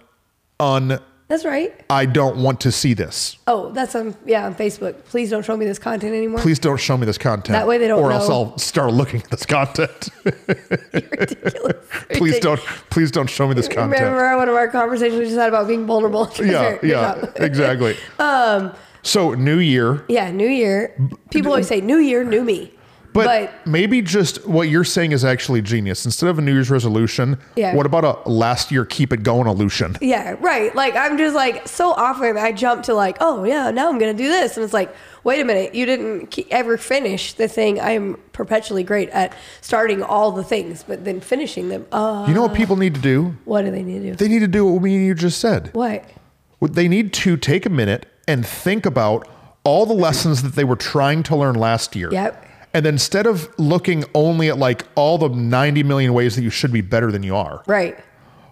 un. 0.59 1.00
That's 1.30 1.46
right. 1.46 1.80
I 1.92 2.08
don't 2.08 2.38
want 2.38 2.60
to 2.62 2.72
see 2.72 2.96
this. 2.96 3.38
Oh, 3.46 3.72
that's 3.72 3.94
on, 3.94 4.16
yeah, 4.26 4.48
on 4.48 4.56
Facebook. 4.56 5.06
Please 5.06 5.30
don't 5.30 5.46
show 5.46 5.56
me 5.56 5.64
this 5.64 5.78
content 5.78 6.16
anymore. 6.16 6.40
Please 6.40 6.58
don't 6.58 6.80
show 6.80 6.98
me 6.98 7.06
this 7.06 7.20
content. 7.20 7.54
That 7.54 7.68
way 7.68 7.78
they 7.78 7.88
don't 7.88 8.02
Or 8.02 8.12
else. 8.12 8.28
I'll 8.28 8.58
start 8.58 8.94
looking 8.94 9.22
at 9.22 9.30
this 9.30 9.46
content. 9.46 10.10
Ridiculous. 10.26 11.76
please 12.14 12.40
don't. 12.40 12.60
Please 12.90 13.12
don't 13.12 13.30
show 13.30 13.48
me 13.48 13.54
this 13.54 13.68
content. 13.68 13.92
Remember 13.92 14.38
one 14.38 14.50
of 14.50 14.56
our 14.56 14.70
conversations 14.70 15.20
we 15.20 15.26
just 15.26 15.38
had 15.38 15.50
about 15.50 15.68
being 15.68 15.86
vulnerable? 15.86 16.30
Yeah, 16.40 16.80
yeah, 16.81 17.26
exactly. 17.36 17.96
Um. 18.18 18.74
So 19.04 19.34
new 19.34 19.60
year, 19.60 20.03
Yeah, 20.10 20.32
New 20.32 20.48
Year. 20.48 20.96
People 21.30 21.51
always 21.51 21.68
say, 21.68 21.80
New 21.80 21.98
Year, 21.98 22.24
new 22.24 22.44
me. 22.44 22.74
But, 23.13 23.25
But 23.25 23.68
maybe 23.68 24.01
just 24.01 24.48
what 24.48 24.70
you're 24.70 24.84
saying 24.84 25.12
is 25.13 25.25
actually 25.25 25.62
genius. 25.62 26.06
Instead 26.06 26.30
of 26.30 26.38
a 26.38 26.42
New 26.42 26.54
Year's 26.54 26.70
resolution, 26.70 27.38
Yeah. 27.56 27.75
what 27.75 27.86
about 27.86 28.04
a 28.25 28.30
last 28.30 28.72
year 28.72 28.86
keep 28.86 29.12
it 29.12 29.24
going 29.24 29.48
illusion? 29.48 29.98
Yeah, 30.01 30.36
right. 30.39 30.74
Like 30.75 30.96
I'm 30.96 31.18
just 31.18 31.36
like 31.36 31.68
so 31.68 31.92
often 31.92 32.38
I 32.38 32.51
jump 32.51 32.84
to 32.84 32.94
like, 32.94 33.18
oh 33.20 33.44
yeah, 33.44 33.72
now 33.72 33.89
I'm 33.89 33.98
gonna 33.98 34.13
do 34.13 34.28
this, 34.28 34.58
and 34.58 34.63
it's 34.63 34.74
like, 34.74 34.94
wait 35.24 35.42
a 35.42 35.46
minute, 35.46 35.74
you 35.75 35.86
didn't 35.86 36.38
ever 36.51 36.78
finish 36.78 37.34
the 37.34 37.48
thing. 37.48 37.80
I'm 37.82 38.16
perpetually 38.32 38.84
great 38.84 39.10
at 39.10 39.34
starting 39.62 40.04
all 40.04 40.32
the 40.32 40.44
things, 40.44 40.84
but 40.88 41.04
then 41.04 41.20
finishing 41.20 41.70
them. 41.70 41.86
Uh, 41.92 42.25
You 42.28 42.34
know 42.34 42.44
what 42.44 42.54
people 42.54 42.75
need 42.75 42.94
to 42.96 43.01
do? 43.01 43.36
what 43.46 43.63
do 43.66 43.72
they 43.72 43.84
need 43.84 44.00
to 44.01 44.10
do? 44.12 44.16
They 44.16 44.28
need 44.28 44.39
to 44.39 44.48
do 44.48 44.66
what 44.66 44.82
me 44.84 44.96
and 44.96 45.06
you 45.06 45.13
just 45.16 45.39
said. 45.39 45.70
What? 45.74 46.06
What 46.60 46.75
They 46.75 46.88
need 46.88 47.13
to 47.13 47.38
take 47.38 47.66
a 47.66 47.70
minute 47.70 48.06
and 48.28 48.46
think 48.46 48.86
about 48.86 49.28
all 49.63 49.86
the 49.86 49.94
lessons 49.94 50.42
that 50.44 50.56
they 50.56 50.63
were 50.63 50.75
trying 50.75 51.24
to 51.24 51.36
learn 51.36 51.56
last 51.56 51.96
year. 51.96 52.10
Yep. 52.12 52.46
And 52.74 52.86
then 52.86 52.94
instead 52.96 53.26
of 53.26 53.50
looking 53.58 54.04
only 54.14 54.50
at 54.50 54.58
like 54.58 54.86
all 54.96 55.18
the 55.18 55.30
90 55.30 55.84
million 55.84 56.14
ways 56.14 56.36
that 56.36 56.44
you 56.44 56.50
should 56.50 56.72
be 56.72 56.82
better 56.82 57.12
than 57.12 57.24
you 57.24 57.36
are, 57.36 57.64
Right. 57.68 57.98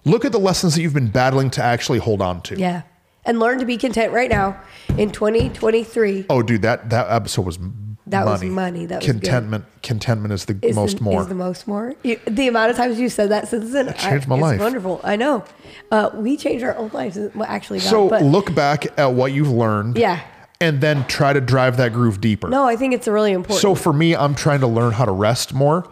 look 0.06 0.26
at 0.26 0.32
the 0.32 0.40
lessons 0.40 0.76
that 0.76 0.82
you've 0.82 0.94
been 0.94 1.10
battling 1.10 1.50
to 1.52 1.64
actually 1.64 2.00
hold 2.00 2.22
on 2.22 2.42
to. 2.44 2.58
Yeah. 2.58 2.82
And 3.26 3.40
learn 3.40 3.60
to 3.60 3.66
be 3.66 3.78
content 3.78 4.14
right 4.14 4.30
now 4.30 4.58
in 4.98 5.12
2023. 5.12 6.26
Oh, 6.30 6.42
dude, 6.42 6.62
that 6.62 6.90
that 6.92 7.12
episode 7.12 7.46
was 7.46 7.60
That 8.08 8.26
was 8.26 8.40
money. 8.42 8.50
money. 8.54 8.86
That 8.86 9.00
was 9.00 9.06
good. 9.06 9.22
contentment. 9.22 9.66
Contentment 9.84 10.34
is 10.34 10.46
the 10.46 10.58
Is 10.62 10.76
most 10.78 10.98
the, 11.00 11.04
more. 11.04 11.22
Is 11.22 11.28
the 11.28 11.36
most 11.36 11.68
more. 11.68 11.94
You, 12.04 12.18
the 12.26 12.48
amount 12.48 12.72
of 12.72 12.78
times 12.78 12.98
you 13.00 13.10
said 13.10 13.30
that 13.32 13.50
since 13.50 13.74
then, 13.74 13.90
It 13.90 13.98
changed 13.98 14.28
my 14.30 14.38
life. 14.40 14.62
Wonderful. 14.62 15.02
I 15.04 15.18
know. 15.18 15.44
Uh, 15.92 16.10
we 16.14 16.38
changed 16.38 16.64
our 16.64 16.76
own 16.78 16.90
lives. 16.94 17.18
Well, 17.36 17.46
actually, 17.50 17.80
so 17.80 18.08
but 18.10 18.22
look 18.24 18.56
back 18.56 18.88
at 18.98 19.12
what 19.14 19.34
you've 19.34 19.52
learned. 19.52 19.98
Yeah. 19.98 20.22
And 20.60 20.82
then 20.82 21.06
try 21.06 21.34
to 21.34 21.42
drive 21.42 21.78
that 21.78 21.94
groove 21.94 22.20
deeper. 22.20 22.50
no, 22.50 22.66
I 22.66 22.76
think 22.76 22.94
it's 22.94 23.08
really 23.08 23.32
important. 23.32 23.62
So 23.62 23.76
for 23.76 23.94
me, 23.94 24.16
I'm 24.16 24.34
trying 24.34 24.60
to 24.62 24.68
learn 24.68 24.92
how 24.94 25.06
to 25.06 25.12
rest 25.12 25.54
more. 25.54 25.88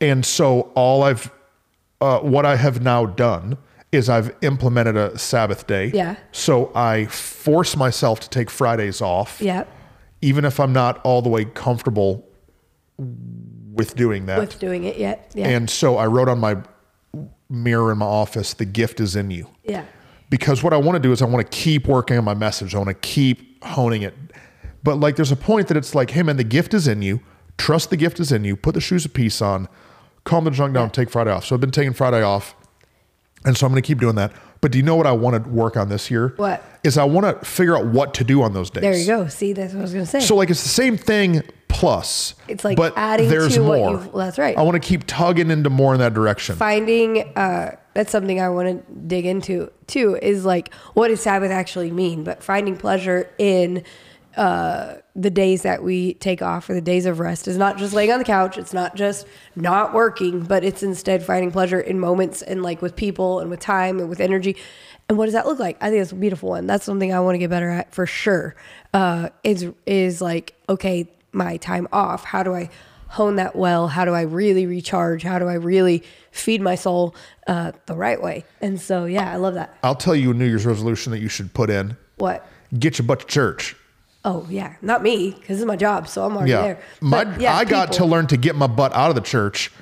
And 0.00 0.26
so 0.26 0.72
all 0.74 1.02
I've, 1.04 1.30
uh, 2.00 2.18
what 2.20 2.44
I 2.44 2.56
have 2.56 2.82
now 2.82 3.06
done 3.06 3.56
is 3.92 4.08
I've 4.08 4.34
implemented 4.42 4.96
a 4.96 5.16
Sabbath 5.18 5.66
day. 5.66 5.92
Yeah. 5.94 6.16
So 6.32 6.72
I 6.74 7.06
force 7.06 7.76
myself 7.76 8.18
to 8.20 8.30
take 8.30 8.50
Fridays 8.50 9.00
off. 9.00 9.40
yeah. 9.40 9.64
Even 10.22 10.44
if 10.44 10.60
I'm 10.60 10.72
not 10.72 11.00
all 11.04 11.22
the 11.22 11.28
way 11.30 11.44
comfortable 11.46 12.26
with 12.98 13.96
doing 13.96 14.26
that. 14.26 14.38
with 14.38 14.58
doing 14.58 14.84
it 14.84 14.98
yet. 14.98 15.30
Yeah. 15.34 15.48
And 15.48 15.70
so 15.70 15.96
I 15.96 16.06
wrote 16.06 16.28
on 16.28 16.38
my 16.38 16.56
mirror 17.48 17.90
in 17.92 17.98
my 17.98 18.06
office, 18.06 18.54
the 18.54 18.64
gift 18.66 19.00
is 19.00 19.16
in 19.16 19.30
you. 19.30 19.46
yeah. 19.64 19.84
Because 20.28 20.62
what 20.62 20.72
I 20.72 20.76
want 20.76 20.94
to 20.94 21.00
do 21.00 21.10
is 21.10 21.22
I 21.22 21.24
want 21.24 21.44
to 21.50 21.56
keep 21.56 21.88
working 21.88 22.16
on 22.16 22.22
my 22.24 22.34
message. 22.34 22.74
I 22.74 22.78
want 22.78 22.88
to 22.88 22.94
keep 22.94 23.49
honing 23.62 24.02
it. 24.02 24.14
But 24.82 24.96
like 24.96 25.16
there's 25.16 25.32
a 25.32 25.36
point 25.36 25.68
that 25.68 25.76
it's 25.76 25.94
like, 25.94 26.10
hey 26.10 26.22
man, 26.22 26.36
the 26.36 26.44
gift 26.44 26.74
is 26.74 26.88
in 26.88 27.02
you. 27.02 27.20
Trust 27.58 27.90
the 27.90 27.96
gift 27.96 28.18
is 28.20 28.32
in 28.32 28.44
you. 28.44 28.56
Put 28.56 28.74
the 28.74 28.80
shoes 28.80 29.04
of 29.04 29.12
peace 29.12 29.42
on. 29.42 29.68
Calm 30.24 30.44
the 30.44 30.50
junk 30.50 30.74
down. 30.74 30.90
Take 30.90 31.10
Friday 31.10 31.30
off. 31.30 31.44
So 31.44 31.54
I've 31.54 31.60
been 31.60 31.70
taking 31.70 31.92
Friday 31.92 32.22
off. 32.22 32.54
And 33.44 33.56
so 33.56 33.66
I'm 33.66 33.72
going 33.72 33.82
to 33.82 33.86
keep 33.86 33.98
doing 33.98 34.16
that. 34.16 34.32
But 34.60 34.70
do 34.72 34.76
you 34.78 34.84
know 34.84 34.96
what 34.96 35.06
I 35.06 35.12
want 35.12 35.42
to 35.42 35.50
work 35.50 35.76
on 35.78 35.88
this 35.88 36.10
year? 36.10 36.34
What? 36.36 36.62
Is 36.84 36.98
I 36.98 37.04
want 37.04 37.40
to 37.40 37.46
figure 37.46 37.74
out 37.76 37.86
what 37.86 38.12
to 38.14 38.24
do 38.24 38.42
on 38.42 38.52
those 38.52 38.68
days. 38.70 38.82
There 38.82 38.96
you 38.96 39.06
go. 39.06 39.28
See, 39.28 39.54
that's 39.54 39.72
what 39.72 39.80
I 39.80 39.82
was 39.82 39.92
gonna 39.94 40.04
say. 40.06 40.20
So 40.20 40.36
like 40.36 40.50
it's 40.50 40.62
the 40.62 40.68
same 40.68 40.98
thing 40.98 41.42
plus. 41.68 42.34
It's 42.48 42.64
like 42.64 42.76
but 42.76 42.92
adding 42.96 43.30
there's 43.30 43.54
to 43.54 43.62
what 43.62 43.78
more. 43.78 43.90
you've- 43.92 44.10
that's 44.14 44.38
right. 44.38 44.56
I 44.58 44.62
want 44.62 44.74
to 44.82 44.86
keep 44.86 45.06
tugging 45.06 45.50
into 45.50 45.70
more 45.70 45.94
in 45.94 46.00
that 46.00 46.12
direction. 46.12 46.56
finding 46.56 47.32
uh 47.36 47.76
that's 47.94 48.12
something 48.12 48.40
I 48.40 48.48
want 48.48 48.86
to 48.86 48.94
dig 48.94 49.26
into 49.26 49.70
too 49.86 50.18
is 50.20 50.44
like 50.44 50.72
what 50.94 51.08
does 51.08 51.20
Sabbath 51.20 51.50
actually 51.50 51.90
mean? 51.90 52.24
But 52.24 52.42
finding 52.42 52.76
pleasure 52.76 53.30
in 53.38 53.84
uh 54.36 54.96
the 55.16 55.30
days 55.30 55.62
that 55.62 55.82
we 55.82 56.14
take 56.14 56.40
off 56.40 56.70
or 56.70 56.74
the 56.74 56.80
days 56.80 57.04
of 57.04 57.18
rest 57.18 57.48
is 57.48 57.56
not 57.56 57.78
just 57.78 57.92
laying 57.92 58.12
on 58.12 58.18
the 58.18 58.24
couch, 58.24 58.56
it's 58.58 58.72
not 58.72 58.94
just 58.94 59.26
not 59.56 59.92
working, 59.92 60.44
but 60.44 60.62
it's 60.62 60.82
instead 60.82 61.22
finding 61.24 61.50
pleasure 61.50 61.80
in 61.80 61.98
moments 61.98 62.42
and 62.42 62.62
like 62.62 62.80
with 62.80 62.94
people 62.94 63.40
and 63.40 63.50
with 63.50 63.60
time 63.60 63.98
and 63.98 64.08
with 64.08 64.20
energy. 64.20 64.56
And 65.08 65.18
what 65.18 65.24
does 65.24 65.34
that 65.34 65.46
look 65.46 65.58
like? 65.58 65.76
I 65.80 65.90
think 65.90 66.00
it's 66.00 66.12
a 66.12 66.14
beautiful 66.14 66.50
one. 66.50 66.66
That's 66.66 66.84
something 66.84 67.12
I 67.12 67.18
want 67.18 67.34
to 67.34 67.38
get 67.38 67.50
better 67.50 67.70
at 67.70 67.92
for 67.92 68.06
sure. 68.06 68.54
Uh 68.94 69.30
is 69.42 69.68
is 69.84 70.22
like 70.22 70.54
okay, 70.68 71.08
my 71.32 71.56
time 71.56 71.88
off. 71.92 72.24
How 72.24 72.44
do 72.44 72.54
I 72.54 72.70
hone 73.10 73.36
that 73.36 73.54
well? 73.56 73.88
How 73.88 74.04
do 74.04 74.12
I 74.14 74.22
really 74.22 74.66
recharge? 74.66 75.22
How 75.22 75.38
do 75.38 75.46
I 75.48 75.54
really 75.54 76.02
feed 76.30 76.62
my 76.62 76.74
soul 76.76 77.14
uh, 77.46 77.72
the 77.86 77.94
right 77.94 78.20
way? 78.22 78.44
And 78.60 78.80
so, 78.80 79.04
yeah, 79.04 79.32
I 79.32 79.36
love 79.36 79.54
that. 79.54 79.76
I'll 79.82 79.94
tell 79.96 80.14
you 80.16 80.30
a 80.30 80.34
New 80.34 80.46
Year's 80.46 80.64
resolution 80.64 81.10
that 81.12 81.18
you 81.18 81.28
should 81.28 81.52
put 81.52 81.70
in. 81.70 81.96
What? 82.16 82.46
Get 82.78 82.98
your 82.98 83.06
butt 83.06 83.20
to 83.20 83.26
church. 83.26 83.76
Oh, 84.24 84.46
yeah, 84.50 84.74
not 84.82 85.02
me 85.02 85.30
because 85.30 85.58
it's 85.60 85.66
my 85.66 85.76
job, 85.76 86.06
so 86.06 86.24
I'm 86.24 86.36
already 86.36 86.52
Yeah. 86.52 86.62
there. 86.62 86.80
My, 87.00 87.38
yeah, 87.38 87.56
I 87.56 87.64
got 87.64 87.92
to 87.92 88.04
learn 88.04 88.26
to 88.28 88.36
get 88.36 88.54
my 88.54 88.66
butt 88.66 88.94
out 88.94 89.08
of 89.08 89.14
the 89.14 89.22
church, 89.22 89.72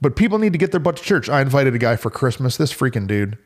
but 0.00 0.16
people 0.16 0.38
need 0.38 0.52
to 0.52 0.58
get 0.58 0.70
their 0.72 0.80
butt 0.80 0.96
to 0.96 1.02
church. 1.04 1.28
I 1.28 1.40
invited 1.40 1.74
a 1.74 1.78
guy 1.78 1.94
for 1.96 2.10
Christmas. 2.10 2.56
This 2.56 2.72
freaking 2.72 3.06
dude, 3.06 3.38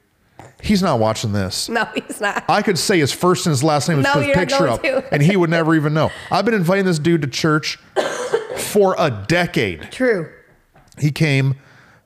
he's 0.63 0.83
not 0.83 0.99
watching 0.99 1.33
this. 1.35 1.69
No, 1.69 1.85
he's 1.95 2.23
not. 2.23 2.43
I 2.49 2.63
could 2.63 2.79
say 2.79 2.99
his 2.99 3.13
first 3.13 3.45
and 3.45 3.53
his 3.53 3.63
last 3.63 3.87
name 3.91 3.99
and 3.99 4.05
No, 4.05 4.15
put 4.15 4.25
his 4.25 4.35
picture 4.35 4.67
up, 4.67 4.83
and 5.13 5.23
he 5.23 5.37
would 5.37 5.51
never 5.51 5.75
even 5.75 5.93
know. 5.93 6.11
I've 6.31 6.47
been 6.47 6.55
inviting 6.55 6.87
this 6.87 6.99
dude 6.99 7.21
to 7.21 7.29
church 7.29 7.79
for 8.61 8.95
a 8.99 9.11
decade. 9.29 9.91
True. 9.91 10.31
He 10.99 11.11
came. 11.11 11.57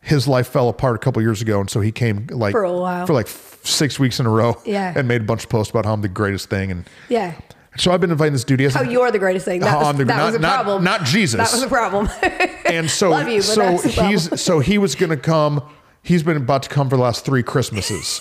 His 0.00 0.28
life 0.28 0.49
fell 0.49 0.68
apart 0.68 0.96
a 0.96 0.99
couple 0.99 1.23
years 1.23 1.40
ago, 1.40 1.61
and 1.61 1.70
so 1.70 1.80
he 1.80 1.90
came 1.90 2.26
like 2.30 2.52
For 2.52 2.62
a 2.64 2.73
while. 2.73 3.06
for 3.06 3.14
like 3.14 3.26
six 3.28 3.99
weeks 3.99 4.20
in 4.20 4.26
a 4.26 4.30
row. 4.30 4.61
Yeah. 4.66 4.92
and 4.96 5.08
made 5.08 5.23
a 5.23 5.25
bunch 5.25 5.44
of 5.44 5.50
posts 5.50 5.70
about 5.70 5.87
how 5.87 5.94
I'm 5.94 6.02
the 6.02 6.08
greatest 6.08 6.50
thing, 6.50 6.70
and 6.70 6.84
Yeah. 7.08 7.32
so 7.78 7.90
I've 7.90 8.00
been 8.02 8.11
inviting 8.11 8.34
this 8.34 8.44
dude. 8.44 8.61
He 8.61 8.66
How 8.66 8.80
oh, 8.80 8.82
you're 8.82 9.11
the 9.11 9.18
greatest 9.18 9.46
thing. 9.46 9.61
That 9.61 9.68
uh-huh, 9.75 9.88
was, 9.88 9.96
the- 9.96 10.04
that 10.04 10.16
not- 10.16 10.26
was 10.26 10.34
a 10.34 10.38
problem. 10.40 10.84
not 10.84 11.04
Jesus. 11.04 11.38
That 11.38 11.52
was 11.52 11.62
a 11.62 11.68
problem. 11.68 12.08
and 12.66 12.90
so 12.90 13.11
Love 13.11 13.28
you, 13.28 13.40
so 13.40 13.61
that's 13.62 13.82
the 13.82 13.92
problem. 13.92 14.11
he's 14.12 14.40
so 14.42 14.58
he 14.61 14.76
was 14.78 14.94
gonna 14.94 15.16
come. 15.16 15.62
He's 16.02 16.23
been 16.23 16.37
about 16.37 16.64
to 16.64 16.68
come 16.68 16.90
for 16.90 16.96
the 16.96 17.02
last 17.02 17.25
three 17.25 17.42
Christmases, 17.42 18.20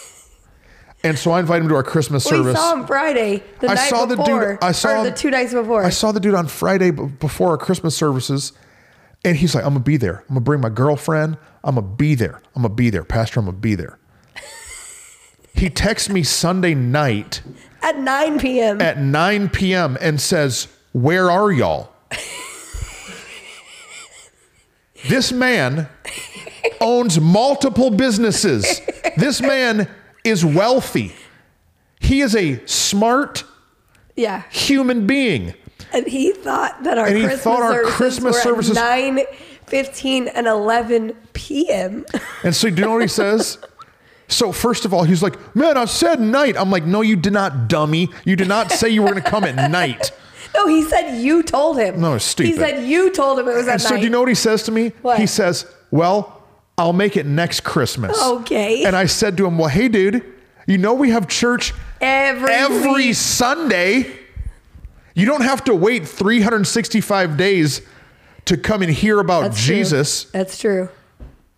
and 1.03 1.17
so 1.19 1.31
I 1.31 1.39
invited 1.41 1.63
him 1.63 1.69
to 1.69 1.75
our 1.75 1.83
Christmas 1.83 2.25
we 2.25 2.31
service. 2.31 2.55
saw 2.57 2.73
him 2.75 2.85
Friday, 2.87 3.43
the 3.59 3.69
I 3.69 3.73
night 3.75 3.89
saw 3.89 4.05
the 4.05 4.15
dude- 4.15 4.25
before. 4.25 4.59
I 4.61 4.71
saw 4.71 5.01
or 5.01 5.03
the 5.03 5.11
two 5.11 5.29
nights 5.29 5.53
before. 5.53 5.83
I 5.83 5.89
saw 5.89 6.11
the 6.11 6.19
dude 6.19 6.33
on 6.35 6.47
Friday 6.47 6.91
before 6.91 7.49
our 7.49 7.57
Christmas 7.57 7.95
services, 7.95 8.53
and 9.25 9.35
he's 9.37 9.53
like, 9.55 9.63
"I'm 9.65 9.71
gonna 9.73 9.83
be 9.83 9.97
there. 9.97 10.19
I'm 10.29 10.35
gonna 10.35 10.41
bring 10.41 10.61
my 10.61 10.69
girlfriend. 10.69 11.37
I'm 11.63 11.75
gonna 11.75 11.87
be 11.87 12.15
there. 12.15 12.41
I'm 12.55 12.61
gonna 12.63 12.73
be 12.73 12.89
there, 12.89 13.03
Pastor. 13.03 13.39
I'm 13.39 13.45
gonna 13.47 13.57
be 13.57 13.75
there." 13.75 13.97
he 15.53 15.69
texts 15.69 16.09
me 16.09 16.23
Sunday 16.23 16.73
night 16.73 17.41
At 17.81 17.99
9 17.99 18.39
p.m. 18.39 18.81
at 18.81 18.97
9 18.99 19.49
p.m. 19.49 19.97
and 20.01 20.19
says, 20.21 20.67
"Where 20.93 21.29
are 21.29 21.51
y'all?" 21.51 21.89
this 25.09 25.31
man 25.31 25.87
owns 26.79 27.19
multiple 27.19 27.89
businesses. 27.89 28.81
This 29.17 29.41
man 29.41 29.89
is 30.23 30.43
wealthy. 30.45 31.13
He 31.99 32.21
is 32.21 32.35
a 32.35 32.65
smart 32.65 33.43
yeah. 34.15 34.43
human 34.49 35.07
being. 35.07 35.53
And 35.91 36.07
he 36.07 36.31
thought 36.31 36.83
that 36.83 36.97
our 36.97 37.07
And 37.07 37.19
Christmas 37.19 37.41
thought 37.43 37.61
our 37.61 37.73
services 37.73 37.95
Christmas 37.95 38.35
were 38.35 38.41
services- 38.41 38.77
at 38.77 38.83
9, 38.83 39.19
15, 39.67 40.27
and 40.29 40.47
11 40.47 41.15
p.m. 41.33 42.05
And 42.43 42.55
so, 42.55 42.69
do 42.69 42.75
you 42.75 42.81
know 42.81 42.93
what 42.93 43.01
he 43.01 43.07
says? 43.07 43.57
So, 44.27 44.51
first 44.51 44.85
of 44.85 44.93
all, 44.93 45.03
he's 45.03 45.21
like, 45.21 45.55
Man, 45.55 45.77
I 45.77 45.85
said 45.85 46.19
night. 46.19 46.57
I'm 46.57 46.71
like, 46.71 46.85
No, 46.85 47.01
you 47.01 47.15
did 47.15 47.33
not, 47.33 47.67
dummy. 47.67 48.09
You 48.25 48.35
did 48.35 48.47
not 48.47 48.71
say 48.71 48.89
you 48.89 49.01
were 49.01 49.09
going 49.11 49.23
to 49.23 49.29
come 49.29 49.43
at 49.43 49.71
night. 49.71 50.11
No, 50.55 50.67
he 50.67 50.83
said 50.83 51.19
you 51.19 51.41
told 51.43 51.77
him. 51.77 51.99
No, 51.99 52.17
stupid. 52.17 52.51
He 52.51 52.57
said 52.57 52.85
you 52.85 53.11
told 53.11 53.39
him 53.39 53.47
it 53.47 53.55
was 53.55 53.67
at 53.67 53.73
And 53.73 53.81
so, 53.81 53.97
do 53.97 54.03
you 54.03 54.09
know 54.09 54.19
what 54.19 54.29
he 54.29 54.35
says 54.35 54.63
to 54.63 54.71
me? 54.71 54.89
What? 55.01 55.19
He 55.19 55.27
says, 55.27 55.65
Well, 55.91 56.42
I'll 56.77 56.93
make 56.93 57.17
it 57.17 57.25
next 57.25 57.63
Christmas. 57.63 58.19
Okay. 58.21 58.83
And 58.83 58.95
I 58.95 59.05
said 59.05 59.37
to 59.37 59.45
him, 59.45 59.57
Well, 59.57 59.69
hey, 59.69 59.87
dude, 59.87 60.23
you 60.65 60.77
know 60.77 60.93
we 60.93 61.11
have 61.11 61.27
church 61.27 61.73
Every 62.01 62.51
every. 62.51 63.13
Sunday. 63.13 64.19
You 65.15 65.25
don't 65.25 65.43
have 65.43 65.63
to 65.65 65.75
wait 65.75 66.07
365 66.07 67.37
days 67.37 67.81
to 68.45 68.57
come 68.57 68.81
and 68.81 68.91
hear 68.91 69.19
about 69.19 69.43
That's 69.43 69.65
true. 69.65 69.75
Jesus. 69.75 70.23
That's 70.25 70.57
true. 70.57 70.89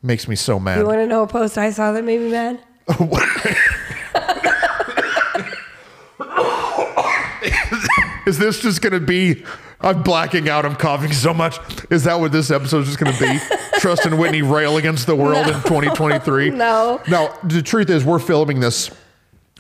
Makes 0.03 0.27
me 0.27 0.35
so 0.35 0.59
mad. 0.59 0.79
You 0.79 0.85
want 0.85 0.99
to 0.99 1.07
know 1.07 1.23
a 1.23 1.27
post 1.27 1.57
I 1.57 1.71
saw 1.71 1.91
that 1.93 2.03
made 2.03 2.19
me 2.19 2.31
mad? 2.31 2.59
Is 8.27 8.37
this 8.37 8.59
just 8.59 8.81
going 8.81 8.93
to 8.93 8.99
be? 8.99 9.43
I'm 9.85 10.01
blacking 10.01 10.49
out. 10.49 10.65
I'm 10.65 10.75
coughing 10.75 11.13
so 11.13 11.33
much. 11.33 11.59
Is 11.91 12.03
that 12.05 12.19
what 12.19 12.31
this 12.31 12.49
episode 12.49 12.79
is 12.79 12.87
just 12.87 12.99
going 12.99 13.13
to 13.13 13.19
be? 13.19 13.39
Trust 13.79 14.05
and 14.05 14.17
Whitney 14.17 14.41
rail 14.41 14.77
against 14.77 15.05
the 15.05 15.15
world 15.15 15.45
in 15.45 15.53
2023. 15.53 16.49
No. 16.49 17.01
No. 17.07 17.31
The 17.43 17.61
truth 17.61 17.89
is, 17.91 18.03
we're 18.03 18.17
filming 18.19 18.59
this. 18.59 18.89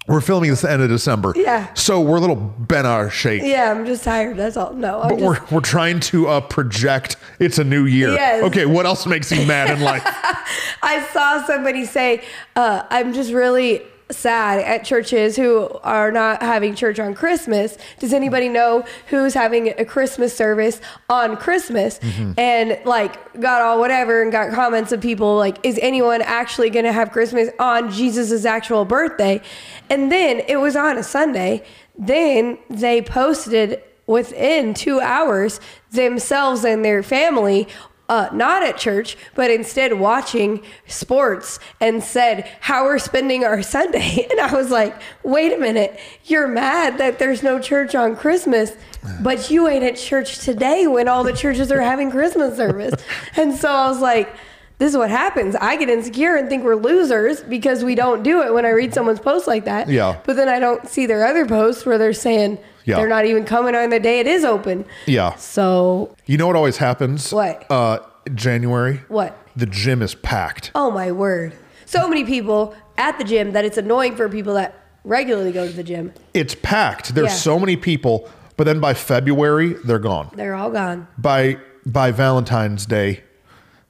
We're 0.07 0.21
filming 0.21 0.49
this 0.49 0.61
the 0.61 0.71
end 0.71 0.81
of 0.81 0.89
December. 0.89 1.33
Yeah. 1.35 1.71
So 1.75 2.01
we're 2.01 2.17
a 2.17 2.19
little 2.19 2.35
bent 2.35 2.87
out 2.87 3.05
of 3.05 3.13
shape. 3.13 3.41
Yeah, 3.43 3.71
I'm 3.71 3.85
just 3.85 4.03
tired. 4.03 4.37
That's 4.37 4.57
all. 4.57 4.73
No, 4.73 5.01
I'm 5.01 5.09
But 5.09 5.19
just. 5.19 5.51
we're, 5.51 5.55
we're 5.57 5.61
trying 5.61 5.99
to 6.01 6.27
uh, 6.27 6.41
project 6.41 7.17
it's 7.39 7.57
a 7.59 7.63
new 7.63 7.85
year. 7.85 8.11
Yes. 8.13 8.43
Okay, 8.45 8.65
what 8.65 8.85
else 8.85 9.05
makes 9.07 9.31
you 9.31 9.45
mad 9.47 9.69
in 9.75 9.81
life? 9.81 10.03
I 10.83 11.07
saw 11.11 11.43
somebody 11.45 11.85
say, 11.85 12.23
uh, 12.55 12.83
"I'm 12.89 13.13
just 13.13 13.31
really." 13.31 13.81
Sad 14.11 14.59
at 14.59 14.85
churches 14.85 15.35
who 15.35 15.67
are 15.83 16.11
not 16.11 16.41
having 16.41 16.75
church 16.75 16.99
on 16.99 17.13
Christmas. 17.13 17.77
Does 17.99 18.13
anybody 18.13 18.49
know 18.49 18.85
who's 19.07 19.33
having 19.33 19.69
a 19.79 19.85
Christmas 19.85 20.35
service 20.35 20.79
on 21.09 21.37
Christmas? 21.37 21.99
Mm-hmm. 21.99 22.33
And 22.37 22.79
like 22.85 23.39
got 23.39 23.61
all 23.61 23.79
whatever 23.79 24.21
and 24.21 24.31
got 24.31 24.53
comments 24.53 24.91
of 24.91 25.01
people 25.01 25.37
like, 25.37 25.57
is 25.63 25.79
anyone 25.81 26.21
actually 26.21 26.69
going 26.69 26.85
to 26.85 26.93
have 26.93 27.11
Christmas 27.11 27.49
on 27.59 27.91
Jesus's 27.91 28.45
actual 28.45 28.85
birthday? 28.85 29.41
And 29.89 30.11
then 30.11 30.41
it 30.47 30.57
was 30.57 30.75
on 30.75 30.97
a 30.97 31.03
Sunday. 31.03 31.63
Then 31.97 32.59
they 32.69 33.01
posted 33.01 33.81
within 34.07 34.73
two 34.75 34.99
hours 34.99 35.59
themselves 35.91 36.63
and 36.63 36.85
their 36.85 37.01
family 37.01 37.67
uh, 38.07 38.29
not 38.31 38.63
at 38.63 38.77
church, 38.77 39.17
but 39.33 39.49
instead 39.49 39.93
watching 39.99 40.63
sports 40.87 41.59
and 41.81 42.03
said 42.03 42.49
how 42.61 42.85
we're 42.85 42.99
spending 42.99 43.43
our 43.43 43.61
Sunday. 43.75 44.27
And 44.29 44.39
I 44.39 44.53
was 44.53 44.69
like, 44.69 44.95
wait 45.23 45.53
a 45.53 45.57
minute, 45.57 45.99
you're 46.25 46.47
mad 46.47 46.97
that 46.97 47.19
there's 47.19 47.41
no 47.41 47.59
church 47.59 47.95
on 47.95 48.15
Christmas, 48.15 48.73
but 49.21 49.49
you 49.49 49.67
ain't 49.67 49.83
at 49.83 49.97
church 49.97 50.39
today 50.39 50.87
when 50.87 51.07
all 51.07 51.23
the 51.23 51.33
churches 51.33 51.71
are 51.71 51.81
having 51.81 52.11
Christmas 52.11 52.55
service. 52.57 52.93
And 53.37 53.53
so 53.53 53.69
I 53.69 53.89
was 53.89 53.99
like, 53.99 54.33
this 54.77 54.91
is 54.91 54.97
what 54.97 55.09
happens. 55.09 55.55
I 55.55 55.77
get 55.77 55.89
insecure 55.89 56.35
and 56.35 56.49
think 56.49 56.63
we're 56.63 56.75
losers 56.75 57.41
because 57.43 57.83
we 57.83 57.95
don't 57.95 58.23
do 58.23 58.41
it 58.43 58.53
when 58.53 58.65
I 58.65 58.69
read 58.69 58.93
someone's 58.93 59.19
post 59.19 59.47
like 59.47 59.65
that. 59.65 59.89
Yeah. 59.89 60.19
But 60.25 60.35
then 60.35 60.49
I 60.49 60.59
don't 60.59 60.87
see 60.87 61.05
their 61.05 61.25
other 61.25 61.45
posts 61.45 61.85
where 61.85 61.97
they're 61.97 62.13
saying 62.13 62.57
Yeah. 62.85 62.97
they're 62.97 63.07
not 63.09 63.25
even 63.25 63.43
coming 63.45 63.75
on 63.75 63.89
the 63.89 63.99
day 63.99 64.19
it 64.19 64.27
is 64.27 64.45
open. 64.45 64.85
Yeah. 65.05 65.35
So 65.35 66.15
You 66.25 66.37
know 66.37 66.47
what 66.47 66.55
always 66.55 66.77
happens? 66.77 67.31
What? 67.33 67.65
Uh, 67.69 67.99
January. 68.33 69.01
what? 69.07 69.37
The 69.55 69.65
gym 69.65 70.01
is 70.01 70.15
packed. 70.15 70.71
Oh 70.75 70.91
my 70.91 71.11
word. 71.11 71.53
So 71.85 72.07
many 72.09 72.23
people 72.23 72.75
at 72.97 73.17
the 73.17 73.23
gym 73.23 73.51
that 73.53 73.65
it's 73.65 73.77
annoying 73.77 74.15
for 74.15 74.27
people 74.29 74.53
that 74.55 74.73
regularly 75.03 75.51
go 75.51 75.67
to 75.67 75.73
the 75.73 75.83
gym. 75.83 76.11
It's 76.33 76.55
packed. 76.55 77.13
There's 77.15 77.27
Yeah. 77.31 77.35
so 77.35 77.59
many 77.59 77.75
people, 77.77 78.27
but 78.57 78.63
then 78.65 78.79
by 78.79 78.93
February, 78.93 79.73
they're 79.85 79.99
gone. 79.99 80.29
They're 80.35 80.55
all 80.55 80.71
gone. 80.71 81.07
By 81.17 81.57
by 81.85 82.09
Valentine's 82.11 82.85
Day, 82.87 83.21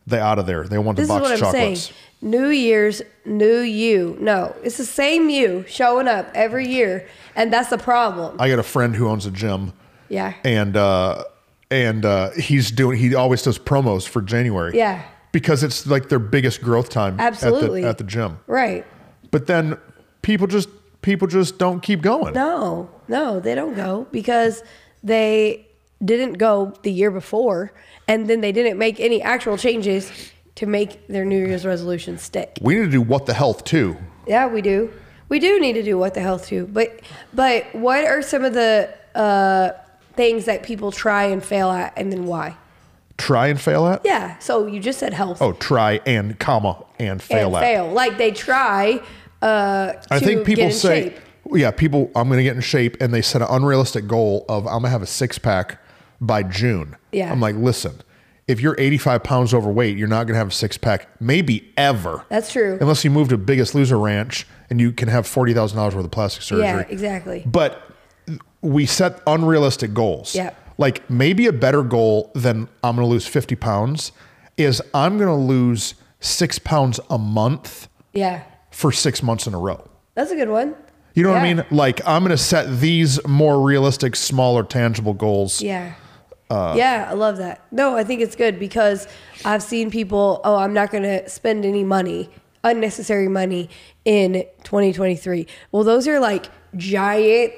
they 0.06 0.20
out 0.20 0.38
of 0.38 0.46
there. 0.46 0.64
They 0.66 0.78
want 0.78 0.98
the 0.98 1.04
This 1.04 1.10
is 1.10 1.16
box 1.16 1.22
what 1.24 1.32
of 1.32 1.38
I'm 1.38 1.54
chocolates. 1.54 1.82
saying. 1.82 1.96
New 2.26 2.48
Year's, 2.50 3.04
new 3.24 3.60
you. 3.60 4.18
No, 4.20 4.56
it's 4.64 4.78
the 4.78 4.84
same 4.86 5.30
you 5.30 5.64
showing 5.68 6.08
up 6.08 6.28
every 6.34 6.68
year, 6.68 7.08
and 7.36 7.54
that's 7.54 7.70
the 7.70 7.78
problem. 7.78 8.36
I 8.40 8.50
got 8.50 8.58
a 8.58 8.64
friend 8.64 8.96
who 8.96 9.08
owns 9.08 9.28
a 9.28 9.32
gym, 9.32 9.74
Yeah. 10.10 10.34
and 10.44 10.76
uh, 10.76 11.24
and 11.70 12.04
uh, 12.04 12.32
he's 12.32 12.72
doing. 12.72 12.98
He 12.98 13.14
always 13.14 13.44
does 13.44 13.60
promos 13.60 14.08
for 14.08 14.22
January. 14.24 14.76
Yeah. 14.76 15.04
because 15.32 15.62
it's 15.64 15.86
like 15.86 16.10
their 16.10 16.18
biggest 16.20 16.62
growth 16.62 16.90
time. 16.90 17.20
Absolutely. 17.20 17.82
at 17.82 17.84
the, 17.84 17.90
at 17.90 17.98
the 18.00 18.04
gym. 18.06 18.40
Right. 18.48 18.86
But 19.32 19.46
then 19.46 19.78
people 20.24 20.48
just 20.48 20.68
people 21.04 21.28
just 21.28 21.60
don't 21.60 21.82
keep 21.82 22.02
going. 22.02 22.34
No, 22.34 22.90
no, 23.08 23.40
they 23.40 23.54
don't 23.54 23.76
go 23.76 24.08
because 24.12 24.64
they 25.04 25.68
didn't 26.04 26.34
go 26.40 26.74
the 26.82 26.92
year 26.92 27.12
before, 27.12 27.72
and 28.08 28.28
then 28.28 28.42
they 28.42 28.52
didn't 28.52 28.80
make 28.80 29.00
any 29.00 29.22
actual 29.22 29.58
changes 29.58 30.12
to 30.56 30.66
make 30.66 31.08
their 31.08 31.26
New 31.26 31.46
Year's 31.46 31.66
resolution 31.66 32.18
stick. 32.18 32.58
We 32.62 32.76
need 32.76 32.86
to 32.86 32.92
do 32.92 33.02
what 33.02 33.26
the 33.26 33.34
health 33.34 33.64
too. 33.64 33.98
Yeah, 34.28 34.48
we 34.48 34.62
do. 34.62 34.92
We 35.28 35.40
do 35.40 35.60
need 35.60 35.74
to 35.74 35.84
do 35.84 35.98
what 35.98 36.14
the 36.14 36.22
health 36.22 36.48
too. 36.48 36.68
But 36.72 37.02
but 37.34 37.74
what 37.76 38.06
are 38.06 38.22
some 38.22 38.44
of 38.44 38.54
the 38.54 38.94
uh, 39.16 39.72
things 40.14 40.46
that 40.46 40.64
people 40.64 40.92
try 40.92 41.26
and 41.26 41.44
fail 41.44 41.72
at, 41.72 41.94
and 41.98 42.12
then 42.12 42.26
why? 42.26 42.58
Try 43.18 43.48
and 43.48 43.60
fail 43.60 43.88
at? 43.88 44.02
Yeah. 44.04 44.38
So 44.40 44.68
you 44.68 44.80
just 44.80 45.00
said 45.00 45.14
health. 45.14 45.42
Oh, 45.42 45.54
try 45.54 46.02
and 46.06 46.38
comma 46.40 46.84
and 47.00 47.22
fail 47.22 47.48
and 47.48 47.56
at. 47.58 47.62
fail. 47.62 47.92
Like 47.92 48.18
they 48.18 48.32
try. 48.32 49.02
Uh, 49.42 49.94
I 50.12 50.20
think 50.20 50.46
people 50.46 50.64
get 50.64 50.72
in 50.72 50.78
say, 50.78 51.04
shape. 51.04 51.20
yeah, 51.54 51.72
people, 51.72 52.12
I'm 52.16 52.28
going 52.28 52.38
to 52.38 52.44
get 52.44 52.56
in 52.56 52.62
shape, 52.62 52.98
and 53.00 53.14
they 53.14 53.22
set 53.22 53.42
an 53.42 53.48
unrealistic 53.50 54.08
goal 54.08 54.46
of 54.50 54.66
I'm 54.66 54.74
going 54.74 54.84
to 54.84 54.90
have 54.90 55.02
a 55.02 55.08
six 55.08 55.38
pack 55.38 55.80
by 56.20 56.44
June. 56.44 56.96
Yeah. 57.12 57.32
I'm 57.32 57.40
like, 57.40 57.56
listen, 57.56 58.02
if 58.48 58.62
you're 58.62 58.76
85 58.78 59.24
pounds 59.24 59.54
overweight, 59.54 59.98
you're 59.98 60.08
not 60.08 60.26
going 60.28 60.34
to 60.36 60.38
have 60.38 60.50
a 60.50 60.52
six 60.52 60.78
pack, 60.78 61.08
maybe 61.20 61.72
ever. 61.78 62.26
That's 62.30 62.52
true. 62.52 62.78
Unless 62.80 63.04
you 63.04 63.10
move 63.10 63.30
to 63.30 63.38
Biggest 63.38 63.74
Loser 63.74 63.98
Ranch 63.98 64.46
and 64.70 64.80
you 64.80 64.92
can 64.92 65.08
have 65.08 65.26
forty 65.28 65.54
thousand 65.54 65.78
dollars 65.78 65.96
worth 65.96 66.06
of 66.06 66.12
plastic 66.12 66.44
surgery. 66.44 66.64
Yeah, 66.66 66.80
exactly. 66.88 67.44
But 67.46 67.82
we 68.62 68.86
set 68.86 69.22
unrealistic 69.28 69.94
goals. 69.94 70.36
Yeah. 70.36 70.54
Like 70.78 71.10
maybe 71.10 71.48
a 71.48 71.54
better 71.54 71.84
goal 71.84 72.32
than 72.36 72.68
I'm 72.84 72.96
going 72.96 73.08
to 73.08 73.12
lose 73.12 73.26
50 73.28 73.56
pounds 73.56 74.12
is 74.58 74.82
I'm 74.94 75.18
going 75.18 75.30
to 75.30 75.36
lose 75.36 75.94
six 76.20 76.58
pounds 76.60 77.00
a 77.10 77.18
month 77.18 77.88
Yeah. 78.14 78.44
for 78.72 78.92
six 78.92 79.22
months 79.24 79.48
in 79.48 79.54
a 79.54 79.60
row. 79.60 79.88
That's 80.16 80.32
a 80.32 80.36
good 80.36 80.50
one. 80.50 80.76
You 81.14 81.24
know 81.24 81.30
what 81.32 81.42
I 81.42 81.54
mean? 81.54 81.64
Like 81.72 82.06
I'm 82.08 82.24
going 82.24 82.32
to 82.32 82.38
set 82.38 82.80
these 82.82 83.26
more 83.28 83.62
realistic, 83.62 84.16
smaller, 84.18 84.64
tangible 84.64 85.14
goals. 85.14 85.62
Yeah. 85.62 85.94
Uh, 86.50 86.74
yeah, 86.78 87.08
I 87.10 87.14
love 87.14 87.38
that. 87.38 87.66
No, 87.72 87.96
I 87.96 88.04
think 88.04 88.22
it's 88.22 88.36
good 88.36 88.60
because 88.60 89.08
I've 89.44 89.64
seen 89.64 89.90
people, 89.90 90.42
oh, 90.44 90.58
I'm 90.58 90.74
not 90.74 90.92
going 90.92 91.04
to 91.04 91.28
spend 91.28 91.66
any 91.66 91.84
money, 91.84 92.30
unnecessary 92.64 93.28
money 93.28 93.70
in 94.06 94.46
2023. 94.64 95.48
Well, 95.72 95.84
those 95.84 96.08
are 96.08 96.20
like 96.20 96.48
giant, 96.76 97.54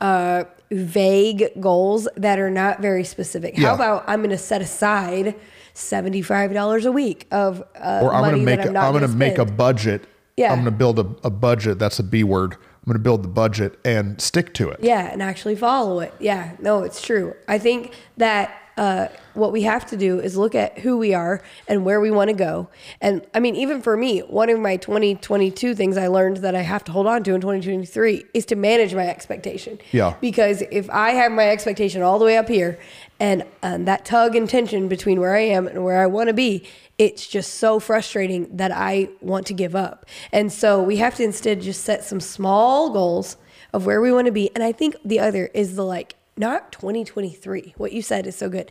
uh, 0.00 0.44
vague 0.70 1.50
goals 1.60 2.08
that 2.16 2.38
are 2.38 2.50
not 2.50 2.80
very 2.80 3.04
specific. 3.04 3.56
Yeah. 3.56 3.68
How 3.68 3.74
about 3.74 4.04
I'm 4.08 4.20
going 4.20 4.30
to 4.30 4.38
set 4.38 4.60
aside 4.60 5.36
$75 5.74 6.84
a 6.84 6.92
week 6.92 7.26
of 7.30 7.62
uh, 7.76 8.00
Or 8.02 8.12
I'm 8.12 8.22
money 8.22 8.38
to 8.40 8.44
make 8.44 8.58
that 8.60 8.68
I'm 8.70 8.76
I'm, 8.76 8.92
going 8.92 9.02
to 9.10 9.16
make 9.16 9.38
a 9.38 9.44
budget. 9.44 10.06
Yeah. 10.36 10.50
I'm 10.50 10.62
going 10.62 10.64
to 10.64 10.70
build 10.72 10.98
a, 10.98 11.06
a 11.22 11.30
budget. 11.30 11.78
That's 11.78 11.98
a 11.98 12.02
B 12.02 12.24
word. 12.24 12.56
I'm 12.84 12.92
going 12.92 12.98
to 12.98 13.02
build 13.02 13.22
the 13.22 13.28
budget 13.28 13.78
and 13.82 14.20
stick 14.20 14.52
to 14.54 14.68
it. 14.68 14.80
Yeah, 14.82 15.10
and 15.10 15.22
actually 15.22 15.56
follow 15.56 16.00
it. 16.00 16.12
Yeah, 16.20 16.54
no, 16.60 16.82
it's 16.82 17.00
true. 17.00 17.34
I 17.48 17.58
think 17.58 17.94
that 18.18 18.60
uh, 18.76 19.08
what 19.32 19.52
we 19.52 19.62
have 19.62 19.86
to 19.86 19.96
do 19.96 20.20
is 20.20 20.36
look 20.36 20.54
at 20.54 20.78
who 20.80 20.98
we 20.98 21.14
are 21.14 21.42
and 21.66 21.84
where 21.84 21.98
we 21.98 22.10
want 22.10 22.28
to 22.28 22.34
go. 22.34 22.68
And 23.00 23.26
I 23.32 23.40
mean, 23.40 23.56
even 23.56 23.80
for 23.80 23.96
me, 23.96 24.20
one 24.20 24.50
of 24.50 24.58
my 24.58 24.76
2022 24.76 25.74
things 25.74 25.96
I 25.96 26.08
learned 26.08 26.38
that 26.38 26.54
I 26.54 26.60
have 26.60 26.84
to 26.84 26.92
hold 26.92 27.06
on 27.06 27.22
to 27.24 27.34
in 27.34 27.40
2023 27.40 28.24
is 28.34 28.44
to 28.46 28.56
manage 28.56 28.94
my 28.94 29.06
expectation. 29.06 29.78
Yeah. 29.92 30.16
Because 30.20 30.62
if 30.70 30.90
I 30.90 31.12
have 31.12 31.32
my 31.32 31.48
expectation 31.48 32.02
all 32.02 32.18
the 32.18 32.24
way 32.26 32.36
up 32.36 32.48
here 32.48 32.78
and, 33.18 33.44
and 33.62 33.88
that 33.88 34.04
tug 34.04 34.34
and 34.34 34.46
tension 34.48 34.88
between 34.88 35.20
where 35.20 35.34
I 35.34 35.40
am 35.40 35.68
and 35.68 35.84
where 35.84 36.02
I 36.02 36.06
want 36.06 36.28
to 36.28 36.34
be, 36.34 36.68
it's 36.98 37.26
just 37.26 37.54
so 37.54 37.80
frustrating 37.80 38.56
that 38.56 38.70
I 38.70 39.08
want 39.20 39.46
to 39.46 39.54
give 39.54 39.74
up. 39.74 40.06
And 40.32 40.52
so 40.52 40.82
we 40.82 40.96
have 40.98 41.14
to 41.16 41.24
instead 41.24 41.60
just 41.60 41.82
set 41.82 42.04
some 42.04 42.20
small 42.20 42.90
goals 42.90 43.36
of 43.72 43.86
where 43.86 44.00
we 44.00 44.12
want 44.12 44.26
to 44.26 44.32
be. 44.32 44.50
And 44.54 44.62
I 44.62 44.72
think 44.72 44.96
the 45.04 45.18
other 45.20 45.50
is 45.54 45.76
the 45.76 45.84
like, 45.84 46.14
not 46.36 46.72
2023. 46.72 47.74
What 47.76 47.92
you 47.92 48.02
said 48.02 48.26
is 48.26 48.36
so 48.36 48.48
good. 48.48 48.70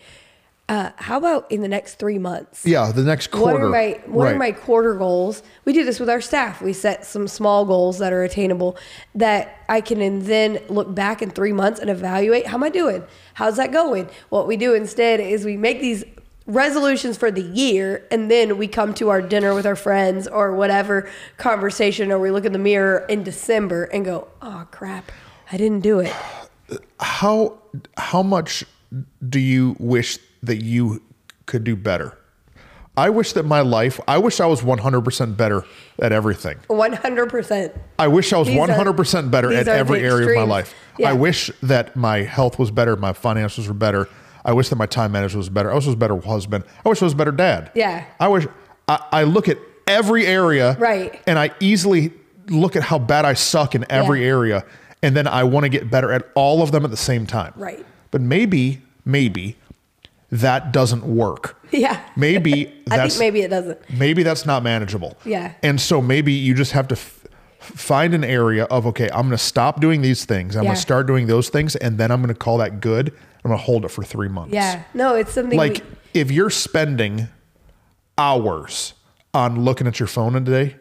Uh, 0.70 0.92
how 0.96 1.18
about 1.18 1.52
in 1.52 1.62
the 1.62 1.68
next 1.68 1.96
three 1.96 2.18
months? 2.18 2.66
Yeah. 2.66 2.90
The 2.94 3.04
next 3.04 3.28
quarter. 3.28 3.54
What 3.54 3.62
are 3.64 3.70
my 3.70 4.02
what 4.06 4.24
right. 4.26 4.36
are 4.36 4.40
my 4.40 4.54
quarter 4.54 4.96
goals? 4.96 5.44
We 5.66 5.74
do 5.74 5.84
this 5.84 6.00
with 6.00 6.10
our 6.10 6.22
staff. 6.22 6.62
We 6.62 6.72
set 6.72 7.06
some 7.06 7.28
small 7.28 7.66
goals 7.66 8.00
that 8.00 8.14
are 8.14 8.24
attainable 8.24 8.78
that 9.16 9.58
I 9.68 9.82
can 9.82 10.24
then 10.24 10.62
look 10.70 10.96
back 10.96 11.22
in 11.22 11.32
three 11.32 11.52
months 11.52 11.82
and 11.82 11.90
evaluate 11.90 12.48
how 12.48 12.56
am 12.56 12.64
I 12.64 12.70
doing? 12.70 13.04
How's 13.34 13.58
that 13.58 13.74
going? 13.74 14.10
What 14.30 14.48
we 14.48 14.56
do 14.56 14.74
instead 14.74 15.20
is 15.20 15.44
we 15.44 15.58
make 15.58 15.82
these 15.82 16.06
resolutions 16.46 17.18
for 17.18 17.32
the 17.32 17.42
year 17.42 18.06
and 18.12 18.30
then 18.30 18.58
we 18.58 18.68
come 18.68 18.94
to 18.96 19.10
our 19.10 19.22
dinner 19.22 19.54
with 19.54 19.66
our 19.66 19.76
friends 19.76 20.28
or 20.28 20.54
whatever 20.54 21.10
conversation 21.38 22.12
or 22.12 22.20
we 22.20 22.32
look 22.32 22.46
in 22.46 22.52
the 22.52 22.60
mirror 22.60 23.06
in 23.08 23.24
December 23.24 23.86
and 23.86 24.04
go, 24.04 24.28
oh 24.42 24.68
crap, 24.72 25.12
I 25.52 25.58
didn't 25.58 25.82
do 25.82 26.00
it. 26.00 26.14
how 27.00 27.60
how 27.98 28.24
much 28.24 28.66
do 29.28 29.40
you 29.40 29.76
wish 29.80 30.20
that 30.42 30.64
you 30.64 31.02
could 31.46 31.64
do 31.64 31.76
better? 31.76 32.18
I 32.96 33.10
wish 33.10 33.34
that 33.34 33.44
my 33.44 33.62
life, 33.62 34.00
I 34.08 34.20
wish 34.20 34.40
I 34.40 34.46
was 34.46 34.62
100% 34.62 35.36
better 35.36 35.66
at 36.00 36.12
everything. 36.12 36.60
100%. 36.70 37.80
I 37.98 38.08
wish 38.08 38.32
I 38.32 38.38
was 38.38 38.48
These 38.48 38.60
100% 38.60 39.32
better 39.32 39.52
at 39.52 39.68
every 39.68 40.02
area 40.02 40.30
of 40.30 40.36
my 40.36 40.44
life. 40.44 40.76
Yeah. 41.00 41.10
I 41.10 41.14
wish 41.14 41.50
that 41.64 41.96
my 41.96 42.20
health 42.20 42.60
was 42.60 42.70
better, 42.70 42.96
my 42.96 43.14
finances 43.14 43.68
were 43.68 43.74
better. 43.74 44.08
I 44.46 44.54
wish 44.54 44.70
that 44.70 44.76
my 44.76 44.86
time 44.86 45.12
management 45.12 45.38
was 45.40 45.50
better. 45.50 45.72
I 45.72 45.76
wish 45.76 45.86
I 45.86 45.88
was 45.88 45.96
a 45.96 45.98
better 45.98 46.20
husband. 46.20 46.64
I 46.86 46.90
wish 46.90 47.02
I 47.02 47.06
was 47.06 47.14
a 47.14 47.18
better 47.18 47.32
dad. 47.32 47.72
Yeah. 47.76 48.06
I 48.20 48.28
wish 48.28 48.46
I, 48.88 49.00
I 49.12 49.24
look 49.24 49.48
at 49.48 49.58
every 49.88 50.26
area 50.26 50.76
Right. 50.80 51.22
and 51.28 51.38
I 51.40 51.52
easily 51.60 52.12
look 52.50 52.76
at 52.76 52.84
how 52.84 53.00
bad 53.00 53.26
I 53.26 53.34
suck 53.34 53.74
in 53.76 53.86
every 53.90 54.22
Yeah. 54.22 54.28
area 54.28 54.66
and 55.02 55.16
then 55.16 55.28
I 55.28 55.44
want 55.44 55.64
to 55.64 55.70
get 55.70 55.90
better 55.90 56.12
at 56.12 56.30
all 56.36 56.62
of 56.62 56.72
them 56.72 56.84
at 56.86 56.92
the 56.92 56.98
same 56.98 57.26
time. 57.26 57.54
Right. 57.56 57.86
But 58.12 58.22
maybe, 58.22 58.82
maybe 59.06 59.56
that 60.32 60.72
doesn't 60.72 61.04
work. 61.06 61.58
Yeah. 61.74 62.00
Maybe 62.16 62.68
I 62.92 62.98
that's 62.98 63.18
think 63.18 63.34
maybe 63.34 63.42
it 63.44 63.48
doesn't. 63.50 63.80
maybe 63.90 64.22
that's 64.22 64.46
not 64.46 64.62
manageable. 64.62 65.18
Yeah. 65.26 65.54
And 65.64 65.82
so 65.82 66.02
maybe 66.04 66.32
you 66.32 66.54
just 66.54 66.74
have 66.74 66.88
to 66.90 66.96
f- 66.96 67.23
find 67.64 68.14
an 68.14 68.24
area 68.24 68.64
of 68.66 68.86
okay, 68.88 69.10
I'm 69.12 69.22
going 69.22 69.32
to 69.32 69.38
stop 69.38 69.80
doing 69.82 70.02
these 70.02 70.26
things. 70.26 70.56
I'm 70.56 70.64
Yeah. 70.64 70.70
going 70.70 70.76
to 70.76 70.82
start 70.82 71.08
doing 71.08 71.28
those 71.28 71.50
things, 71.50 71.76
and 71.76 71.98
then 71.98 72.12
I'm 72.12 72.22
going 72.22 72.34
to 72.34 72.40
call 72.40 72.58
that 72.60 72.80
good. 72.82 73.10
I'm 73.44 73.50
going 73.50 73.58
to 73.60 73.64
hold 73.64 73.84
it 73.86 73.90
for 73.90 74.04
three 74.04 74.30
months. 74.30 74.54
Yeah. 74.54 74.84
No, 74.94 75.16
it's 75.16 75.34
something 75.34 75.58
Like 75.58 75.84
we, 76.14 76.22
if 76.22 76.32
you're 76.32 76.50
spending 76.50 77.28
hours 78.18 78.94
on 79.34 79.64
looking 79.64 79.88
at 79.88 80.00
your 80.00 80.08
phone 80.08 80.36
a 80.36 80.40
day, 80.40 80.76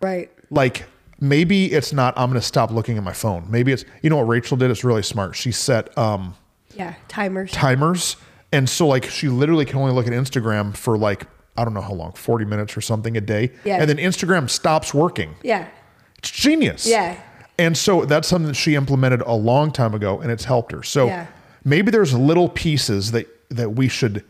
right. 0.00 0.30
like 0.50 0.84
maybe 1.20 1.66
it's 1.72 1.92
not. 1.92 2.14
I'm 2.16 2.30
going 2.30 2.40
to 2.40 2.46
stop 2.46 2.70
looking 2.70 2.96
at 2.98 3.02
my 3.04 3.12
phone. 3.12 3.46
Maybe 3.50 3.72
it's 3.72 3.84
you 4.02 4.10
know 4.10 4.18
what 4.18 4.28
Rachel 4.28 4.56
did. 4.56 4.70
It's 4.70 4.84
really 4.84 5.02
smart. 5.02 5.36
She 5.36 5.52
set 5.52 5.96
um, 5.96 6.34
Yeah. 6.74 6.94
Timers. 7.08 7.50
timers. 7.52 8.16
And 8.52 8.68
so 8.68 8.86
like 8.86 9.04
she 9.06 9.28
literally 9.28 9.64
can 9.64 9.78
only 9.78 9.92
look 9.92 10.06
at 10.06 10.12
Instagram 10.12 10.76
for 10.76 10.98
like 10.98 11.26
I 11.56 11.64
don't 11.64 11.74
know 11.74 11.80
how 11.82 11.92
long, 11.92 12.12
40 12.12 12.44
minutes 12.46 12.76
or 12.76 12.80
something 12.80 13.14
a 13.16 13.20
day. 13.20 13.52
Yeah. 13.64 13.76
And 13.80 13.88
then 13.88 13.98
Instagram 13.98 14.48
stops 14.48 14.94
working. 14.94 15.34
yeah. 15.42 15.68
It's 16.22 16.30
genius. 16.30 16.86
Yeah. 16.86 17.16
And 17.58 17.76
so 17.76 18.04
that's 18.04 18.28
something 18.28 18.46
that 18.48 18.54
she 18.54 18.74
implemented 18.76 19.20
a 19.22 19.34
long 19.34 19.72
time 19.72 19.92
ago 19.94 20.20
and 20.20 20.30
it's 20.30 20.44
helped 20.44 20.72
her. 20.72 20.82
So 20.82 21.06
Yeah. 21.06 21.26
maybe 21.64 21.90
there's 21.90 22.14
little 22.14 22.48
pieces 22.48 23.10
that 23.12 23.26
that 23.50 23.74
we 23.74 23.86
should 23.88 24.24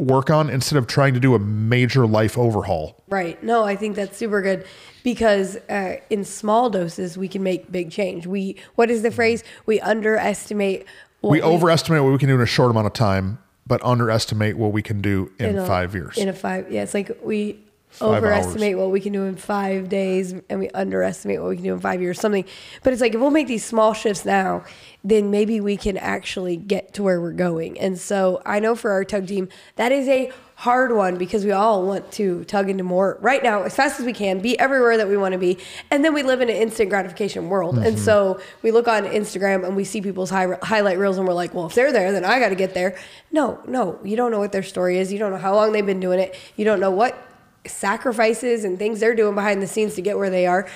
work 0.00 0.28
on 0.30 0.50
instead 0.50 0.76
of 0.76 0.88
trying 0.88 1.14
to 1.14 1.20
do 1.20 1.34
a 1.34 1.38
major 1.38 2.06
life 2.08 2.36
overhaul. 2.36 2.96
Right. 3.08 3.40
No, 3.44 3.62
I 3.62 3.76
think 3.76 3.94
that's 3.94 4.16
super 4.16 4.42
good 4.42 4.64
because 5.04 5.56
uh, 5.68 5.96
in 6.10 6.24
small 6.24 6.70
doses 6.70 7.16
we 7.16 7.28
can 7.28 7.42
make 7.44 7.70
big 7.70 7.90
change. 7.92 8.26
We 8.26 8.56
what 8.74 8.90
is 8.90 9.02
the 9.02 9.10
phrase? 9.12 9.44
We 9.66 9.80
underestimate. 9.80 10.86
What 11.20 11.30
we 11.30 11.42
overestimate 11.42 12.02
what 12.02 12.10
we 12.12 12.18
can 12.18 12.28
do 12.28 12.34
in 12.34 12.40
a 12.40 12.46
short 12.46 12.70
amount 12.72 12.86
of 12.88 12.94
time, 12.94 13.38
but 13.64 13.80
underestimate 13.84 14.56
what 14.56 14.72
we 14.72 14.82
can 14.82 15.00
do 15.00 15.30
in, 15.38 15.56
a- 15.58 15.66
five 15.66 15.94
years. 15.94 16.18
In 16.18 16.28
a 16.28 16.32
five, 16.32 16.72
yeah, 16.72 16.82
it's 16.82 16.94
like 16.94 17.16
we 17.22 17.60
Overestimate 18.00 18.78
what 18.78 18.90
we 18.90 19.00
can 19.00 19.12
do 19.12 19.24
in 19.24 19.36
five 19.36 19.88
days, 19.88 20.34
and 20.48 20.60
we 20.60 20.68
underestimate 20.70 21.40
what 21.40 21.50
we 21.50 21.56
can 21.56 21.64
do 21.64 21.74
in 21.74 21.80
five 21.80 22.00
years. 22.00 22.18
Something, 22.18 22.44
but 22.82 22.92
it's 22.92 23.02
like 23.02 23.14
if 23.14 23.20
we'll 23.20 23.30
make 23.30 23.48
these 23.48 23.64
small 23.64 23.92
shifts 23.92 24.24
now, 24.24 24.64
then 25.04 25.30
maybe 25.30 25.60
we 25.60 25.76
can 25.76 25.96
actually 25.96 26.56
get 26.56 26.94
to 26.94 27.02
where 27.02 27.20
we're 27.20 27.32
going. 27.32 27.78
And 27.78 27.98
so 27.98 28.40
I 28.46 28.60
know 28.60 28.74
for 28.74 28.92
our 28.92 29.04
tug 29.04 29.26
team, 29.26 29.48
that 29.76 29.92
is 29.92 30.08
a 30.08 30.32
hard 30.54 30.94
one 30.94 31.16
because 31.16 31.44
we 31.44 31.50
all 31.50 31.84
want 31.84 32.12
to 32.12 32.44
tug 32.44 32.70
into 32.70 32.84
more 32.84 33.18
right 33.20 33.42
now 33.42 33.62
as 33.64 33.74
fast 33.74 33.98
as 33.98 34.06
we 34.06 34.12
can, 34.12 34.38
be 34.38 34.56
everywhere 34.60 34.96
that 34.96 35.08
we 35.08 35.16
want 35.16 35.32
to 35.32 35.38
be, 35.38 35.58
and 35.90 36.04
then 36.04 36.14
we 36.14 36.22
live 36.22 36.40
in 36.40 36.48
an 36.48 36.56
instant 36.56 36.88
gratification 36.88 37.48
world. 37.48 37.76
And 37.76 37.96
mm-hmm. 37.96 38.04
so 38.04 38.40
we 38.62 38.70
look 38.70 38.86
on 38.86 39.04
Instagram 39.04 39.66
and 39.66 39.74
we 39.74 39.84
see 39.84 40.00
people's 40.00 40.30
high, 40.30 40.56
highlight 40.62 40.98
reels, 40.98 41.18
and 41.18 41.26
we're 41.26 41.34
like, 41.34 41.52
well, 41.52 41.66
if 41.66 41.74
they're 41.74 41.92
there, 41.92 42.12
then 42.12 42.24
I 42.24 42.38
got 42.38 42.50
to 42.50 42.54
get 42.54 42.74
there. 42.74 42.96
No, 43.32 43.60
no, 43.66 43.98
you 44.04 44.16
don't 44.16 44.30
know 44.30 44.38
what 44.38 44.52
their 44.52 44.62
story 44.62 44.98
is. 44.98 45.12
You 45.12 45.18
don't 45.18 45.32
know 45.32 45.38
how 45.38 45.54
long 45.54 45.72
they've 45.72 45.84
been 45.84 46.00
doing 46.00 46.20
it. 46.20 46.38
You 46.56 46.64
don't 46.64 46.78
know 46.80 46.92
what 46.92 47.18
sacrifices 47.66 48.64
and 48.64 48.78
things 48.78 49.00
they're 49.00 49.14
doing 49.14 49.34
behind 49.34 49.62
the 49.62 49.66
scenes 49.66 49.94
to 49.96 50.02
get 50.02 50.16
where 50.18 50.30
they 50.30 50.46
are. 50.46 50.68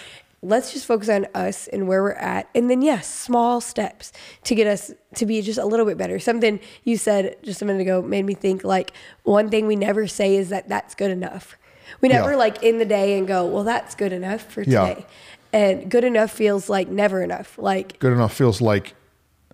Let's 0.42 0.72
just 0.72 0.86
focus 0.86 1.08
on 1.08 1.26
us 1.34 1.66
and 1.68 1.88
where 1.88 2.02
we're 2.02 2.12
at. 2.12 2.48
And 2.54 2.70
then, 2.70 2.82
yes, 2.82 3.08
small 3.12 3.60
steps 3.60 4.12
to 4.44 4.54
get 4.54 4.66
us 4.66 4.92
to 5.16 5.26
be 5.26 5.40
just 5.42 5.58
a 5.58 5.64
little 5.64 5.86
bit 5.86 5.96
better. 5.98 6.18
Something 6.20 6.60
you 6.84 6.96
said 6.96 7.36
just 7.42 7.62
a 7.62 7.64
minute 7.64 7.82
ago 7.82 8.02
made 8.02 8.24
me 8.24 8.34
think 8.34 8.62
like 8.62 8.92
one 9.24 9.48
thing 9.48 9.66
we 9.66 9.76
never 9.76 10.06
say 10.06 10.36
is 10.36 10.50
that 10.50 10.68
that's 10.68 10.94
good 10.94 11.10
enough. 11.10 11.56
We 12.00 12.08
never 12.08 12.32
Yeah. 12.32 12.36
like 12.36 12.62
in 12.62 12.78
the 12.78 12.84
day 12.84 13.16
and 13.18 13.26
go, 13.26 13.46
well, 13.46 13.64
that's 13.64 13.94
good 13.94 14.12
enough 14.12 14.42
for 14.42 14.62
Yeah. 14.62 14.88
today. 14.88 15.06
And 15.52 15.90
good 15.90 16.04
enough 16.04 16.30
feels 16.30 16.68
like 16.68 16.88
never 16.88 17.22
enough. 17.22 17.56
Like 17.58 17.98
Good 17.98 18.12
enough 18.12 18.34
feels 18.34 18.60
like, 18.60 18.94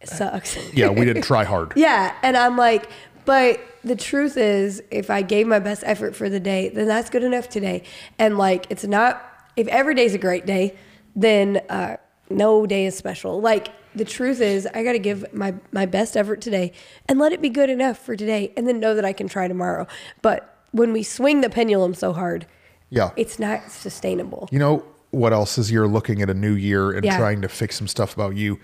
it 0.01 0.09
sucks. 0.09 0.59
yeah, 0.75 0.89
we 0.91 1.05
didn't 1.05 1.23
try 1.23 1.45
hard. 1.45 1.73
Yeah. 1.77 2.13
And 2.23 2.37
I'm 2.37 2.57
like, 2.57 2.89
but 3.25 3.61
the 3.85 3.97
truth 3.97 4.37
is, 4.37 4.83
if 4.91 5.11
I 5.11 5.23
gave 5.23 5.47
my 5.47 5.59
best 5.59 5.83
effort 5.87 6.15
for 6.15 6.29
the 6.29 6.41
day, 6.41 6.69
then 6.69 6.87
that's 6.87 7.11
good 7.11 7.23
enough 7.23 7.49
today. 7.49 7.83
And 8.19 8.39
like, 8.39 8.67
it's 8.71 8.85
not, 8.85 9.23
if 9.57 9.67
every 9.69 9.95
day's 9.95 10.15
a 10.15 10.19
great 10.19 10.47
day, 10.47 10.77
then 11.15 11.61
uh, 11.69 11.97
no 12.31 12.67
day 12.67 12.87
is 12.87 12.97
special. 12.97 13.41
Like 13.41 13.69
the 13.95 14.05
truth 14.05 14.41
is, 14.41 14.67
I 14.75 14.83
got 14.83 14.93
to 14.93 14.99
give 14.99 15.33
my 15.35 15.55
my 15.73 15.85
best 15.85 16.17
effort 16.17 16.41
today 16.41 16.73
and 17.09 17.19
let 17.19 17.33
it 17.33 17.43
be 17.43 17.51
good 17.51 17.69
enough 17.69 17.99
for 17.99 18.17
today, 18.17 18.53
and 18.57 18.67
then 18.67 18.81
know 18.81 18.95
that 18.95 19.05
I 19.05 19.13
can 19.13 19.29
try 19.29 19.49
tomorrow. 19.49 19.87
But 20.23 20.49
when 20.71 20.93
we 20.95 21.03
swing 21.03 21.43
the 21.43 21.51
pendulum 21.51 21.93
so 21.93 22.13
hard, 22.15 22.47
Yeah. 22.89 23.11
it's 23.17 23.39
not 23.39 23.71
sustainable. 23.71 24.49
You 24.51 24.59
know 24.59 24.85
what 25.11 25.35
else 25.35 25.59
is 25.59 25.71
you're 25.71 25.87
looking 25.89 26.23
at 26.23 26.31
a 26.31 26.35
new 26.35 26.55
year 26.55 26.91
and 26.93 27.05
Yeah. 27.05 27.19
trying 27.19 27.43
to 27.43 27.49
fix 27.49 27.77
some 27.77 27.87
stuff 27.89 28.15
about 28.15 28.35
you 28.37 28.59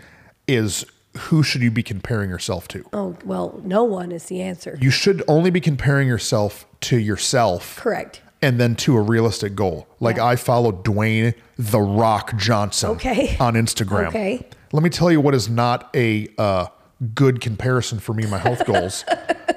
is 0.46 0.86
who 1.18 1.42
should 1.42 1.62
you 1.62 1.70
be 1.70 1.82
comparing 1.82 2.30
yourself 2.30 2.68
to? 2.68 2.84
Oh 2.92 3.16
well, 3.24 3.60
no 3.64 3.84
one 3.84 4.12
is 4.12 4.24
the 4.26 4.40
answer. 4.42 4.78
You 4.80 4.90
should 4.90 5.22
only 5.28 5.50
be 5.50 5.60
comparing 5.60 6.08
yourself 6.08 6.66
to 6.82 6.96
yourself 6.98 7.76
Correct. 7.76 8.20
and 8.40 8.58
then 8.60 8.74
to 8.76 8.96
a 8.96 9.00
realistic 9.00 9.54
goal. 9.54 9.86
Like 10.00 10.16
Yeah. 10.16 10.26
I 10.26 10.36
follow 10.36 10.72
Dwayne 10.72 11.34
the 11.56 11.80
Rock 11.80 12.36
Johnson 12.36 12.90
Okay. 12.90 13.36
on 13.40 13.54
Instagram. 13.54 14.08
Okay. 14.08 14.46
Let 14.72 14.82
me 14.82 14.90
tell 14.90 15.10
you 15.10 15.20
what 15.20 15.34
is 15.34 15.48
not 15.48 15.90
a 15.96 16.28
uh, 16.38 16.66
good 17.14 17.40
comparison 17.40 17.98
for 17.98 18.12
me 18.14 18.22
and 18.24 18.30
my 18.30 18.38
health 18.38 18.64
goals. 18.72 19.04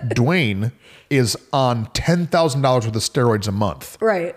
Dwayne 0.05 0.71
is 1.09 1.37
on 1.53 1.85
ten 1.93 2.27
thousand 2.27 2.61
dollars 2.61 2.85
worth 2.85 2.95
of 2.95 3.01
steroids 3.01 3.47
a 3.47 3.51
month. 3.51 3.97
Right. 4.01 4.35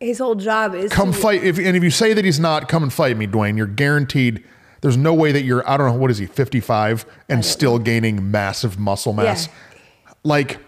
His 0.00 0.18
whole 0.18 0.34
job 0.34 0.74
is 0.74 0.90
Come 0.92 1.12
to, 1.12 1.18
fight 1.18 1.44
if 1.44 1.58
and 1.58 1.76
if 1.76 1.82
you 1.84 1.90
say 1.90 2.12
that 2.12 2.24
he's 2.24 2.40
not, 2.40 2.68
come 2.68 2.82
and 2.82 2.92
fight 2.92 3.16
me, 3.16 3.26
Dwayne. 3.26 3.56
You're 3.56 3.66
guaranteed. 3.66 4.42
There's 4.82 4.96
no 4.96 5.14
way 5.14 5.32
that 5.32 5.42
you're. 5.44 5.68
I 5.68 5.76
don't 5.78 5.86
know 5.92 5.98
what 5.98 6.10
is 6.10 6.18
he, 6.18 6.26
55, 6.26 7.06
and 7.28 7.44
still 7.44 7.78
gaining 7.78 8.30
massive 8.30 8.78
muscle 8.78 9.12
mass. 9.14 9.46
Yeah. 9.46 10.12
Like, 10.24 10.58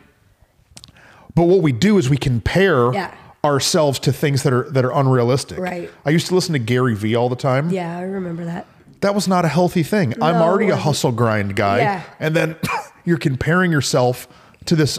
but 1.35 1.45
what 1.45 1.63
we 1.63 1.73
do 1.73 1.99
is 1.99 2.09
we 2.09 2.17
compare 2.17 2.93
Yeah. 2.93 3.13
ourselves 3.45 3.99
to 4.01 4.13
things 4.13 4.43
that 4.45 4.53
are 4.53 4.71
that 4.71 4.85
are 4.85 4.93
unrealistic. 4.93 5.59
Right. 5.59 5.91
I 6.05 6.11
used 6.11 6.29
to 6.29 6.35
listen 6.35 6.53
to 6.53 6.59
Gary 6.59 6.95
Vee 6.95 7.15
all 7.15 7.29
the 7.29 7.37
time. 7.37 7.71
Yeah, 7.71 7.99
I 7.99 8.03
remember 8.03 8.45
that. 8.45 8.67
That 9.01 9.15
was 9.15 9.29
not 9.29 9.45
a 9.45 9.49
healthy 9.49 9.83
thing. 9.83 10.15
I'm 10.23 10.37
already 10.37 10.71
a 10.71 10.77
hustle 10.77 11.13
grind 11.13 11.57
guy, 11.57 11.79
Yeah. 11.79 12.03
and 12.21 12.35
then 12.35 12.57
you're 13.05 13.19
comparing 13.19 13.71
yourself 13.71 14.27
to 14.67 14.75
this 14.77 14.99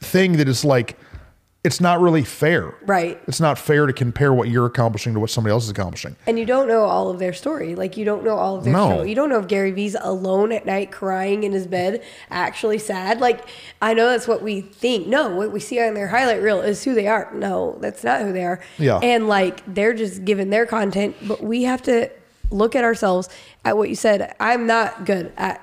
thing 0.00 0.36
that 0.36 0.48
is 0.48 0.64
like, 0.64 0.96
it's 1.62 1.78
not 1.80 2.00
really 2.00 2.24
fair. 2.24 2.74
Right. 2.86 3.20
It's 3.28 3.40
not 3.40 3.58
fair 3.58 3.86
to 3.86 3.92
compare 3.92 4.32
what 4.32 4.48
you're 4.48 4.64
accomplishing 4.64 5.12
to 5.12 5.20
what 5.20 5.28
somebody 5.28 5.52
else 5.52 5.64
is 5.64 5.70
accomplishing. 5.70 6.16
And 6.26 6.38
you 6.38 6.46
don't 6.46 6.66
know 6.66 6.84
all 6.84 7.10
of 7.10 7.18
their 7.18 7.34
story. 7.34 7.74
Like 7.74 7.98
you 7.98 8.04
don't 8.06 8.24
know 8.24 8.36
all 8.38 8.56
of 8.56 8.64
their 8.64 8.72
No. 8.72 8.88
show. 8.88 9.02
You 9.02 9.14
don't 9.14 9.28
know 9.28 9.38
if 9.38 9.46
Gary 9.46 9.70
Vee's 9.70 9.94
alone 10.00 10.52
at 10.52 10.64
night 10.64 10.90
crying 10.90 11.44
in 11.44 11.52
his 11.52 11.66
bed, 11.66 12.02
actually 12.30 12.78
sad. 12.78 13.20
Like 13.20 13.46
I 13.82 13.92
know 13.92 14.06
that's 14.08 14.26
what 14.26 14.42
we 14.42 14.62
think. 14.62 15.06
No, 15.06 15.28
what 15.36 15.52
we 15.52 15.60
see 15.60 15.78
on 15.80 15.92
their 15.92 16.08
highlight 16.08 16.40
reel 16.40 16.60
is 16.62 16.82
who 16.82 16.94
they 16.94 17.06
are. 17.06 17.30
No, 17.34 17.76
that's 17.80 18.02
not 18.02 18.22
who 18.22 18.32
they 18.32 18.44
are. 18.44 18.60
Yeah. 18.78 18.98
And 19.02 19.28
like 19.28 19.62
they're 19.66 19.94
just 19.94 20.24
giving 20.24 20.48
their 20.48 20.64
content, 20.64 21.14
but 21.28 21.42
we 21.42 21.64
have 21.64 21.82
to 21.82 22.10
look 22.50 22.74
at 22.74 22.84
ourselves 22.84 23.28
at 23.66 23.76
what 23.76 23.90
you 23.90 23.94
said. 23.94 24.34
I'm 24.40 24.66
not 24.66 25.04
good 25.04 25.30
at 25.36 25.62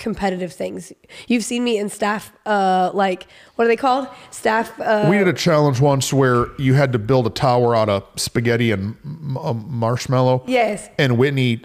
competitive 0.00 0.52
things. 0.52 0.92
You've 1.28 1.44
seen 1.44 1.62
me 1.62 1.78
in 1.78 1.88
staff 1.88 2.32
uh 2.46 2.90
like 2.92 3.28
what 3.54 3.66
are 3.66 3.68
they 3.68 3.76
called? 3.76 4.08
Staff 4.32 4.72
uh 4.80 5.06
We 5.08 5.18
did 5.18 5.28
a 5.28 5.32
challenge 5.32 5.80
once 5.80 6.12
where 6.12 6.46
you 6.58 6.74
had 6.74 6.92
to 6.94 6.98
build 6.98 7.28
a 7.28 7.30
tower 7.30 7.76
out 7.76 7.88
of 7.88 8.02
spaghetti 8.16 8.72
and 8.72 8.96
m- 9.04 9.64
marshmallow. 9.68 10.42
Yes. 10.48 10.88
And 10.98 11.16
Whitney, 11.18 11.62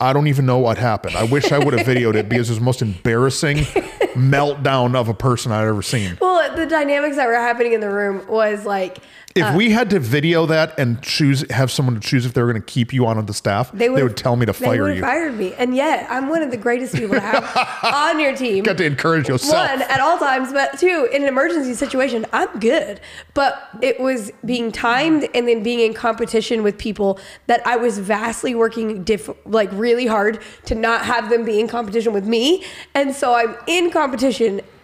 I 0.00 0.12
don't 0.14 0.28
even 0.28 0.46
know 0.46 0.58
what 0.58 0.78
happened. 0.78 1.16
I 1.16 1.24
wish 1.24 1.52
I 1.52 1.58
would 1.58 1.74
have 1.76 1.86
videoed 1.86 2.14
it 2.14 2.28
because 2.28 2.48
it 2.48 2.52
was 2.52 2.58
the 2.60 2.64
most 2.64 2.80
embarrassing 2.80 3.66
meltdown 4.16 4.94
of 4.94 5.08
a 5.08 5.14
person 5.14 5.52
I'd 5.52 5.66
ever 5.66 5.82
seen. 5.82 6.18
well, 6.20 6.54
the 6.56 6.66
dynamics 6.66 7.16
that 7.16 7.26
were 7.26 7.34
happening 7.34 7.72
in 7.72 7.80
the 7.80 7.90
room 7.90 8.26
was 8.28 8.64
like 8.64 8.98
If 9.34 9.44
uh, 9.44 9.54
we 9.56 9.70
had 9.70 9.90
to 9.90 10.00
video 10.00 10.46
that 10.46 10.78
and 10.78 11.02
choose, 11.02 11.44
have 11.50 11.70
someone 11.70 11.94
to 11.94 12.00
choose 12.00 12.24
if 12.24 12.32
they 12.34 12.42
were 12.42 12.50
going 12.50 12.62
to 12.62 12.66
keep 12.66 12.92
you 12.92 13.04
on 13.06 13.24
the 13.26 13.34
staff, 13.34 13.70
they, 13.72 13.88
would've- 13.90 14.02
would 14.04 14.16
tell 14.16 14.34
me 14.36 14.46
to 14.46 14.52
fire 14.54 14.84
would 14.84 14.96
you. 14.96 15.02
fired 15.02 15.36
me, 15.36 15.52
and 15.54 15.74
yet 15.76 16.06
I'm 16.10 16.28
one 16.28 16.42
of 16.42 16.50
the 16.50 16.56
greatest 16.56 16.94
people 16.94 17.16
to 17.16 17.20
have 17.20 17.44
on 17.82 18.18
your 18.20 18.34
team. 18.34 18.64
Got 18.64 18.78
to 18.78 18.84
encourage 18.86 19.28
yourself. 19.28 19.68
One 19.70 19.82
at 19.82 20.00
all 20.00 20.18
times, 20.18 20.52
but 20.52 20.78
two 20.78 21.08
in 21.12 21.22
an 21.22 21.28
emergency 21.28 21.74
situation, 21.74 22.24
I'm 22.32 22.58
good. 22.60 23.00
But 23.34 23.68
it 23.82 24.00
was 24.00 24.32
being 24.44 24.72
timed 24.72 25.28
and 25.34 25.46
then 25.46 25.62
being 25.62 25.80
in 25.80 25.92
competition 25.92 26.62
with 26.62 26.78
people 26.78 27.18
that 27.46 27.66
I 27.66 27.76
was 27.76 27.98
vastly 27.98 28.54
working 28.54 29.04
diff- 29.04 29.28
like 29.44 29.68
really 29.72 30.06
hard 30.06 30.40
to 30.64 30.74
not 30.74 31.04
have 31.04 31.28
them 31.28 31.44
be 31.44 31.60
in 31.60 31.68
competition 31.68 32.12
with 32.14 32.26
me, 32.26 32.64
and 32.94 33.14
so 33.14 33.34
I'm 33.34 33.54
in 33.66 33.90
competition 33.90 34.05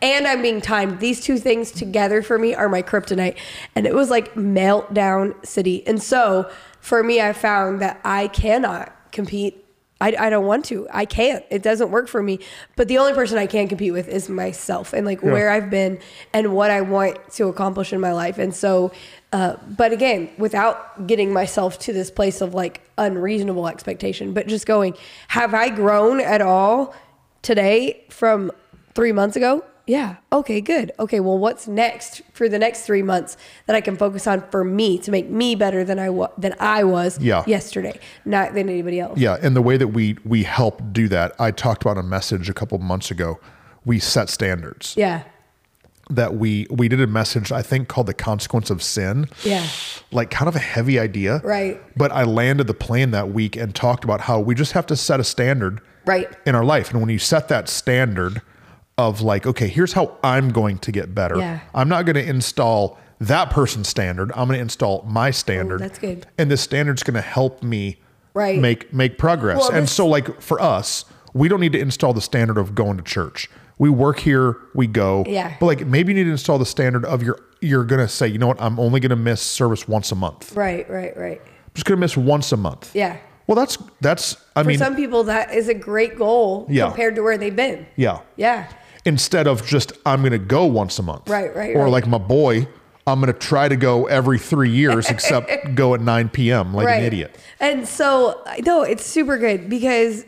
and 0.03 0.27
I'm 0.27 0.43
being 0.43 0.61
timed. 0.61 1.01
These 1.01 1.21
two 1.21 1.39
things 1.39 1.73
together 1.73 2.23
for 2.23 2.39
me 2.39 2.55
are 2.55 2.69
my 2.69 2.83
kryptonite, 2.83 3.37
and 3.75 3.87
it 3.87 3.95
was 3.95 4.11
like 4.11 4.35
meltdown 4.35 5.45
city. 5.47 5.87
And 5.87 6.03
so 6.03 6.51
for 6.81 7.03
me, 7.03 7.21
I 7.21 7.33
found 7.33 7.81
that 7.81 8.01
I 8.05 8.29
cannot 8.29 8.93
compete 9.13 9.63
I, 10.03 10.17
I 10.19 10.31
don't 10.31 10.47
want 10.47 10.65
to. 10.65 10.89
I 10.93 11.05
can't. 11.05 11.45
It 11.49 11.63
doesn't 11.63 11.93
work 11.93 12.09
for 12.09 12.21
me. 12.25 12.41
But 12.75 12.89
the 12.89 12.99
only 12.99 13.13
person 13.13 13.39
I 13.39 13.47
can 13.47 13.69
compete 13.69 13.93
with 13.93 14.09
is 14.09 14.29
myself 14.29 14.93
and 14.93 15.07
like 15.07 15.23
where 15.23 15.49
I've 15.49 15.71
been 15.71 16.01
and 16.33 16.55
what 16.55 16.73
I 16.73 16.81
want 16.81 17.19
to 17.35 17.47
accomplish 17.47 17.93
in 17.93 18.01
my 18.01 18.13
life. 18.13 18.37
And 18.37 18.53
so, 18.53 18.91
uh, 19.33 19.57
but 19.65 19.93
again, 19.93 20.29
without 20.39 21.07
getting 21.07 21.33
myself 21.33 21.79
to 21.81 21.93
this 21.93 22.11
place 22.11 22.41
of 22.41 22.53
like 22.53 22.83
unreasonable 22.99 23.69
expectation, 23.69 24.33
but 24.33 24.49
just 24.49 24.67
going, 24.67 24.95
have 25.29 25.55
I 25.55 25.69
grown 25.69 26.21
at 26.21 26.43
all 26.43 26.97
today 27.43 28.05
from 28.11 28.51
three 28.95 29.13
months 29.13 29.37
ago? 29.37 29.65
Yeah. 29.87 30.17
Okay, 30.33 30.61
good. 30.61 30.93
Okay, 31.01 31.19
well, 31.19 31.39
what's 31.39 31.67
next 31.67 32.23
for 32.35 32.49
the 32.49 32.59
next 32.59 32.83
three 32.83 33.03
months 33.03 33.37
that 33.67 33.75
I 33.75 33.81
can 33.81 33.97
focus 33.97 34.29
on 34.29 34.43
for 34.51 34.63
me 34.63 34.97
to 34.99 35.11
make 35.11 35.29
me 35.29 35.57
better 35.57 35.83
than 35.83 35.99
I 35.99 36.09
wa- 36.09 36.31
than 36.39 36.55
I 36.61 36.85
was 36.85 37.19
Yeah. 37.19 37.43
yesterday, 37.49 37.99
not 38.25 38.55
than 38.55 38.69
anybody 38.69 39.01
else. 39.01 39.19
Yeah, 39.19 39.39
and 39.43 39.57
the 39.57 39.63
way 39.63 39.77
that 39.77 39.89
we 39.89 40.17
we 40.25 40.45
help 40.45 40.81
do 40.93 41.09
that, 41.09 41.35
I 41.41 41.51
talked 41.51 41.83
about 41.83 41.99
a 41.99 42.03
message 42.05 42.49
a 42.49 42.55
couple 42.55 42.79
months 42.79 43.11
ago. 43.11 43.41
We 43.85 43.99
set 43.99 44.29
standards. 44.31 44.95
Yeah. 44.97 45.23
That 46.11 46.37
we 46.37 46.67
we 46.71 46.89
did 46.89 47.01
a 47.01 47.07
message 47.09 47.51
I 47.51 47.63
think 47.63 47.89
called 47.89 48.07
the 48.07 48.15
consequence 48.15 48.71
of 48.71 48.85
sin. 48.85 49.29
Yeah. 49.43 49.67
Like 50.13 50.31
kind 50.31 50.49
of 50.49 50.55
a 50.55 50.61
heavy 50.61 51.01
idea. 51.01 51.41
Right. 51.43 51.81
But 51.97 52.13
I 52.13 52.23
landed 52.23 52.69
the 52.69 52.75
plane 52.75 53.11
that 53.13 53.33
week 53.33 53.57
and 53.57 53.75
talked 53.75 54.05
about 54.05 54.23
how 54.23 54.39
we 54.39 54.55
just 54.55 54.73
have 54.73 54.87
to 54.87 54.97
set 54.97 55.19
a 55.19 55.25
standard 55.25 55.81
Right. 56.07 56.29
in 56.47 56.55
our 56.55 56.65
life. 56.65 56.93
And 56.93 57.01
when 57.01 57.11
you 57.11 57.19
set 57.19 57.49
that 57.49 57.69
standard 57.69 58.43
of 59.09 59.21
like, 59.21 59.47
okay, 59.47 59.69
here's 59.69 59.93
how 59.93 60.17
I'm 60.23 60.51
going 60.51 60.79
to 60.79 60.93
get 60.93 61.15
better. 61.15 61.37
Yeah. 61.38 61.61
I'm 61.75 61.88
not 61.88 62.05
going 62.07 62.17
to 62.17 62.27
install 62.27 62.99
that 63.21 63.51
person's 63.51 63.88
standard. 63.88 64.31
I'm 64.33 64.47
going 64.49 64.59
to 64.59 64.62
install 64.62 65.05
my 65.07 65.31
standard. 65.31 65.81
that's 65.81 65.99
good. 65.99 66.27
And 66.38 66.51
this 66.51 66.61
standard's 66.61 67.03
going 67.03 67.15
to 67.15 67.21
help 67.21 67.62
me 67.62 67.99
Right. 68.35 68.59
make 68.59 68.95
make 68.95 69.19
progress. 69.19 69.59
Well, 69.59 69.73
and 69.73 69.87
so 69.88 70.07
like 70.07 70.41
for 70.41 70.59
us, 70.59 71.05
we 71.35 71.49
don't 71.49 71.61
need 71.61 71.73
to 71.73 71.79
install 71.79 72.15
the 72.15 72.23
standard 72.23 72.57
of 72.57 72.75
going 72.75 72.97
to 72.97 73.03
church. 73.03 73.51
We 73.77 73.91
work 73.91 74.21
here, 74.21 74.57
we 74.75 74.87
go. 74.87 75.25
Yeah. 75.27 75.55
But 75.61 75.67
like 75.67 75.87
maybe 75.87 76.12
you 76.12 76.19
need 76.19 76.25
to 76.25 76.31
install 76.31 76.59
the 76.59 76.65
standard 76.65 77.05
of 77.05 77.23
your 77.23 77.38
you're 77.61 77.85
going 77.85 78.01
to 78.01 78.09
say, 78.09 78.27
you 78.29 78.38
know 78.38 78.47
what, 78.49 78.61
I'm 78.61 78.81
only 78.81 79.01
going 79.01 79.11
to 79.11 79.17
miss 79.17 79.43
service 79.43 79.87
once 79.87 80.11
a 80.12 80.15
month. 80.15 80.57
Right, 80.57 80.88
right, 80.91 81.15
right. 81.17 81.41
I'm 81.45 81.71
just 81.75 81.85
going 81.87 81.97
to 81.97 82.01
miss 82.01 82.17
once 82.17 82.51
a 82.53 82.57
month. 82.57 82.95
Yeah. 82.97 83.19
Well, 83.47 83.55
that's 83.57 83.77
that's 84.01 84.37
I 84.57 84.62
For 84.62 84.69
mean, 84.71 84.79
some 84.79 84.97
people, 84.97 85.25
that 85.25 85.53
is 85.53 85.69
a 85.69 85.75
great 85.75 86.17
goal 86.17 86.67
Yeah. 86.71 86.87
compared 86.87 87.17
to 87.17 87.23
where 87.23 87.37
they've 87.37 87.55
been. 87.55 87.87
yeah. 87.97 88.21
Yeah. 88.37 88.67
Instead 89.05 89.47
of 89.47 89.65
just 89.67 89.93
I'm 90.07 90.21
going 90.21 90.33
to 90.33 90.38
go 90.38 90.65
once 90.67 90.99
a 90.99 91.03
month. 91.03 91.29
Right, 91.29 91.55
right, 91.55 91.75
Or 91.75 91.85
right. 91.85 91.93
like 91.93 92.07
my 92.07 92.19
boy, 92.19 92.67
I'm 93.07 93.21
going 93.21 93.33
to 93.33 93.38
try 93.38 93.69
to 93.69 93.77
go 93.77 94.07
every 94.07 94.38
three 94.38 94.71
years, 94.71 95.11
except 95.11 95.51
go 95.75 95.95
at 95.95 96.01
9 96.01 96.29
p.m. 96.29 96.73
like 96.73 96.88
an 96.88 97.03
idiot. 97.03 97.37
And 97.59 97.87
so, 97.87 98.43
no, 98.65 98.83
it's 98.83 99.05
super 99.05 99.38
good 99.38 99.69
because 99.69 100.25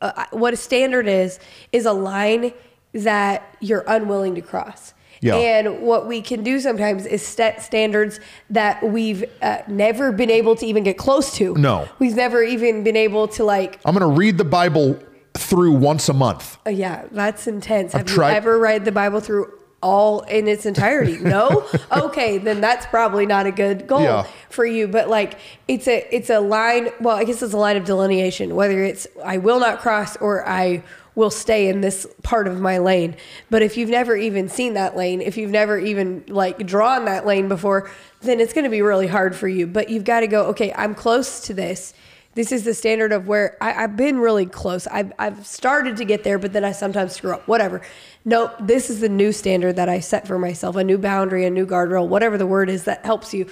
uh, 0.00 0.24
what 0.30 0.54
a 0.54 0.56
standard 0.56 1.06
is, 1.06 1.38
is 1.72 1.84
a 1.84 1.92
line 1.92 2.52
that 2.94 3.56
you're 3.60 3.84
unwilling 3.86 4.34
to 4.36 4.40
cross. 4.40 4.94
Yeah. 5.20 5.36
And 5.36 5.80
what 5.80 6.06
we 6.06 6.20
can 6.20 6.42
do 6.42 6.60
sometimes 6.60 7.06
is 7.06 7.26
set 7.26 7.62
standards 7.62 8.20
that 8.50 8.82
we've 8.82 9.24
uh, 9.40 9.58
never 9.68 10.12
been 10.12 10.30
able 10.30 10.54
to 10.56 10.66
even 10.66 10.82
get 10.82 10.98
close 10.98 11.34
to. 11.36 11.54
No. 11.54 11.88
We've 11.98 12.14
never 12.14 12.42
even 12.42 12.84
been 12.84 12.96
able 12.96 13.28
to 13.28 13.44
like 13.44 13.80
I'm 13.84 13.94
going 13.96 14.08
to 14.08 14.18
read 14.18 14.36
the 14.36 14.44
Bible 14.44 14.98
through 15.34 15.72
once 15.72 16.08
a 16.08 16.12
month. 16.14 16.58
Uh, 16.66 16.70
yeah, 16.70 17.04
that's 17.10 17.46
intense. 17.46 17.92
Have 17.92 18.06
tried- 18.06 18.30
you 18.32 18.36
ever 18.36 18.58
read 18.58 18.84
the 18.84 18.92
Bible 18.92 19.20
through 19.20 19.52
all 19.82 20.20
in 20.22 20.48
its 20.48 20.64
entirety? 20.64 21.18
No? 21.20 21.66
okay, 21.92 22.38
then 22.38 22.60
that's 22.60 22.86
probably 22.86 23.26
not 23.26 23.46
a 23.46 23.50
good 23.52 23.86
goal 23.86 24.02
Yeah. 24.02 24.26
for 24.48 24.64
you. 24.64 24.86
But 24.88 25.08
like 25.08 25.38
it's 25.68 25.86
a 25.88 26.06
it's 26.14 26.30
a 26.30 26.40
line 26.40 26.88
well, 27.00 27.16
I 27.16 27.24
guess 27.24 27.42
it's 27.42 27.52
a 27.52 27.58
line 27.58 27.76
of 27.76 27.84
delineation, 27.84 28.54
whether 28.54 28.82
it's 28.82 29.06
I 29.24 29.38
will 29.38 29.60
not 29.60 29.80
cross 29.80 30.16
or 30.16 30.46
I 30.48 30.82
will 31.16 31.30
stay 31.30 31.68
in 31.68 31.80
this 31.80 32.06
part 32.24 32.48
of 32.48 32.60
my 32.60 32.78
lane. 32.78 33.14
But 33.50 33.62
if 33.62 33.76
you've 33.76 33.90
never 33.90 34.16
even 34.16 34.48
seen 34.48 34.74
that 34.74 34.96
lane, 34.96 35.20
if 35.20 35.36
you've 35.36 35.50
never 35.52 35.78
even 35.78 36.24
like 36.28 36.66
drawn 36.66 37.04
that 37.04 37.24
lane 37.26 37.48
before, 37.48 37.88
then 38.22 38.40
it's 38.40 38.52
gonna 38.52 38.68
be 38.70 38.82
really 38.82 39.06
hard 39.06 39.36
for 39.36 39.46
you. 39.48 39.66
But 39.66 39.90
you've 39.90 40.04
got 40.04 40.20
to 40.20 40.26
go, 40.26 40.46
okay, 40.46 40.72
I'm 40.74 40.94
close 40.94 41.40
to 41.46 41.54
this 41.54 41.94
this 42.34 42.52
is 42.52 42.64
the 42.64 42.74
standard 42.74 43.12
of 43.12 43.26
where 43.28 43.56
I, 43.60 43.84
I've 43.84 43.96
been 43.96 44.18
really 44.18 44.46
close. 44.46 44.86
I've, 44.86 45.12
I've 45.18 45.46
started 45.46 45.96
to 45.98 46.04
get 46.04 46.24
there, 46.24 46.38
but 46.38 46.52
then 46.52 46.64
I 46.64 46.72
sometimes 46.72 47.12
screw 47.12 47.32
up, 47.32 47.46
whatever. 47.46 47.80
Nope, 48.24 48.52
this 48.60 48.90
is 48.90 49.00
the 49.00 49.08
new 49.08 49.32
standard 49.32 49.76
that 49.76 49.88
I 49.88 50.00
set 50.00 50.26
for 50.26 50.38
myself, 50.38 50.76
a 50.76 50.84
new 50.84 50.98
boundary, 50.98 51.44
a 51.44 51.50
new 51.50 51.66
guardrail, 51.66 52.08
whatever 52.08 52.36
the 52.38 52.46
word 52.46 52.68
is 52.68 52.84
that 52.84 53.04
helps 53.04 53.32
you. 53.34 53.46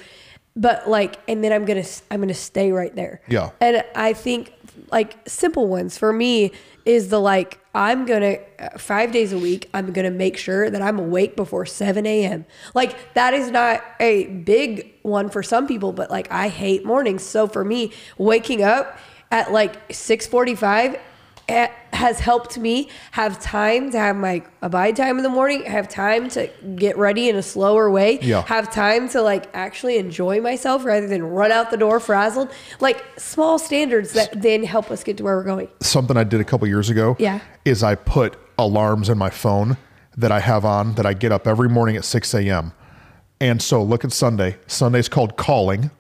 but 0.54 0.88
like, 0.88 1.18
and 1.28 1.42
then 1.42 1.52
I'm 1.52 1.64
gonna 1.64 1.84
I'm 2.10 2.20
gonna 2.20 2.34
stay 2.34 2.72
right 2.72 2.94
there. 2.94 3.20
Yeah. 3.28 3.50
And 3.60 3.84
I 3.94 4.12
think 4.12 4.52
like 4.90 5.16
simple 5.26 5.66
ones 5.68 5.96
for 5.96 6.12
me 6.12 6.52
is 6.84 7.08
the 7.08 7.20
like 7.20 7.58
I'm 7.74 8.04
gonna 8.04 8.38
uh, 8.58 8.76
five 8.78 9.12
days 9.12 9.32
a 9.32 9.38
week. 9.38 9.68
I'm 9.72 9.92
gonna 9.92 10.10
make 10.10 10.36
sure 10.36 10.68
that 10.68 10.82
I'm 10.82 10.98
awake 10.98 11.36
before 11.36 11.64
7 11.64 12.04
a.m. 12.06 12.44
Like 12.74 13.14
that 13.14 13.34
is 13.34 13.50
not 13.50 13.82
a 13.98 14.26
big 14.26 14.92
one 15.02 15.30
for 15.30 15.42
some 15.42 15.66
people, 15.66 15.92
but 15.92 16.10
like 16.10 16.30
I 16.30 16.48
hate 16.48 16.84
mornings. 16.84 17.22
So 17.22 17.46
for 17.46 17.64
me, 17.64 17.92
waking 18.18 18.62
up 18.62 18.98
at 19.30 19.52
like 19.52 19.88
6:45 19.88 20.98
eh, 21.48 21.68
has 21.92 22.18
helped 22.20 22.58
me 22.58 22.88
have 23.12 23.40
time 23.40 23.90
to 23.90 23.98
have 23.98 24.16
my 24.16 24.42
abide 24.62 24.96
time 24.96 25.18
in 25.18 25.22
the 25.22 25.28
morning, 25.28 25.64
have 25.64 25.88
time 25.88 26.28
to 26.30 26.48
get 26.76 26.96
ready 26.96 27.28
in 27.28 27.36
a 27.36 27.42
slower 27.42 27.90
way, 27.90 28.18
Yeah. 28.22 28.42
have 28.46 28.72
time 28.72 29.08
to 29.10 29.22
like 29.22 29.48
actually 29.54 29.98
enjoy 29.98 30.40
myself 30.40 30.84
rather 30.84 31.06
than 31.06 31.22
run 31.22 31.52
out 31.52 31.70
the 31.70 31.76
door 31.76 32.00
frazzled. 32.00 32.48
Like 32.80 33.04
small 33.18 33.58
standards 33.58 34.12
that 34.14 34.40
then 34.42 34.64
help 34.64 34.90
us 34.90 35.04
get 35.04 35.16
to 35.18 35.24
where 35.24 35.36
we're 35.36 35.44
going. 35.44 35.68
Something 35.80 36.16
I 36.16 36.24
did 36.24 36.40
a 36.40 36.44
couple 36.44 36.66
years 36.68 36.90
ago 36.90 37.16
Yeah. 37.18 37.40
is 37.64 37.82
I 37.82 37.94
put 37.94 38.36
alarms 38.58 39.08
in 39.08 39.18
my 39.18 39.30
phone 39.30 39.76
that 40.16 40.32
I 40.32 40.40
have 40.40 40.64
on 40.64 40.94
that 40.94 41.06
I 41.06 41.12
get 41.14 41.32
up 41.32 41.46
every 41.46 41.68
morning 41.68 41.96
at 41.96 42.04
6 42.04 42.34
a.m. 42.34 42.72
And 43.40 43.60
so 43.62 43.82
look 43.82 44.04
at 44.04 44.12
Sunday. 44.12 44.56
Sunday's 44.66 45.08
called 45.08 45.36
calling, 45.36 45.90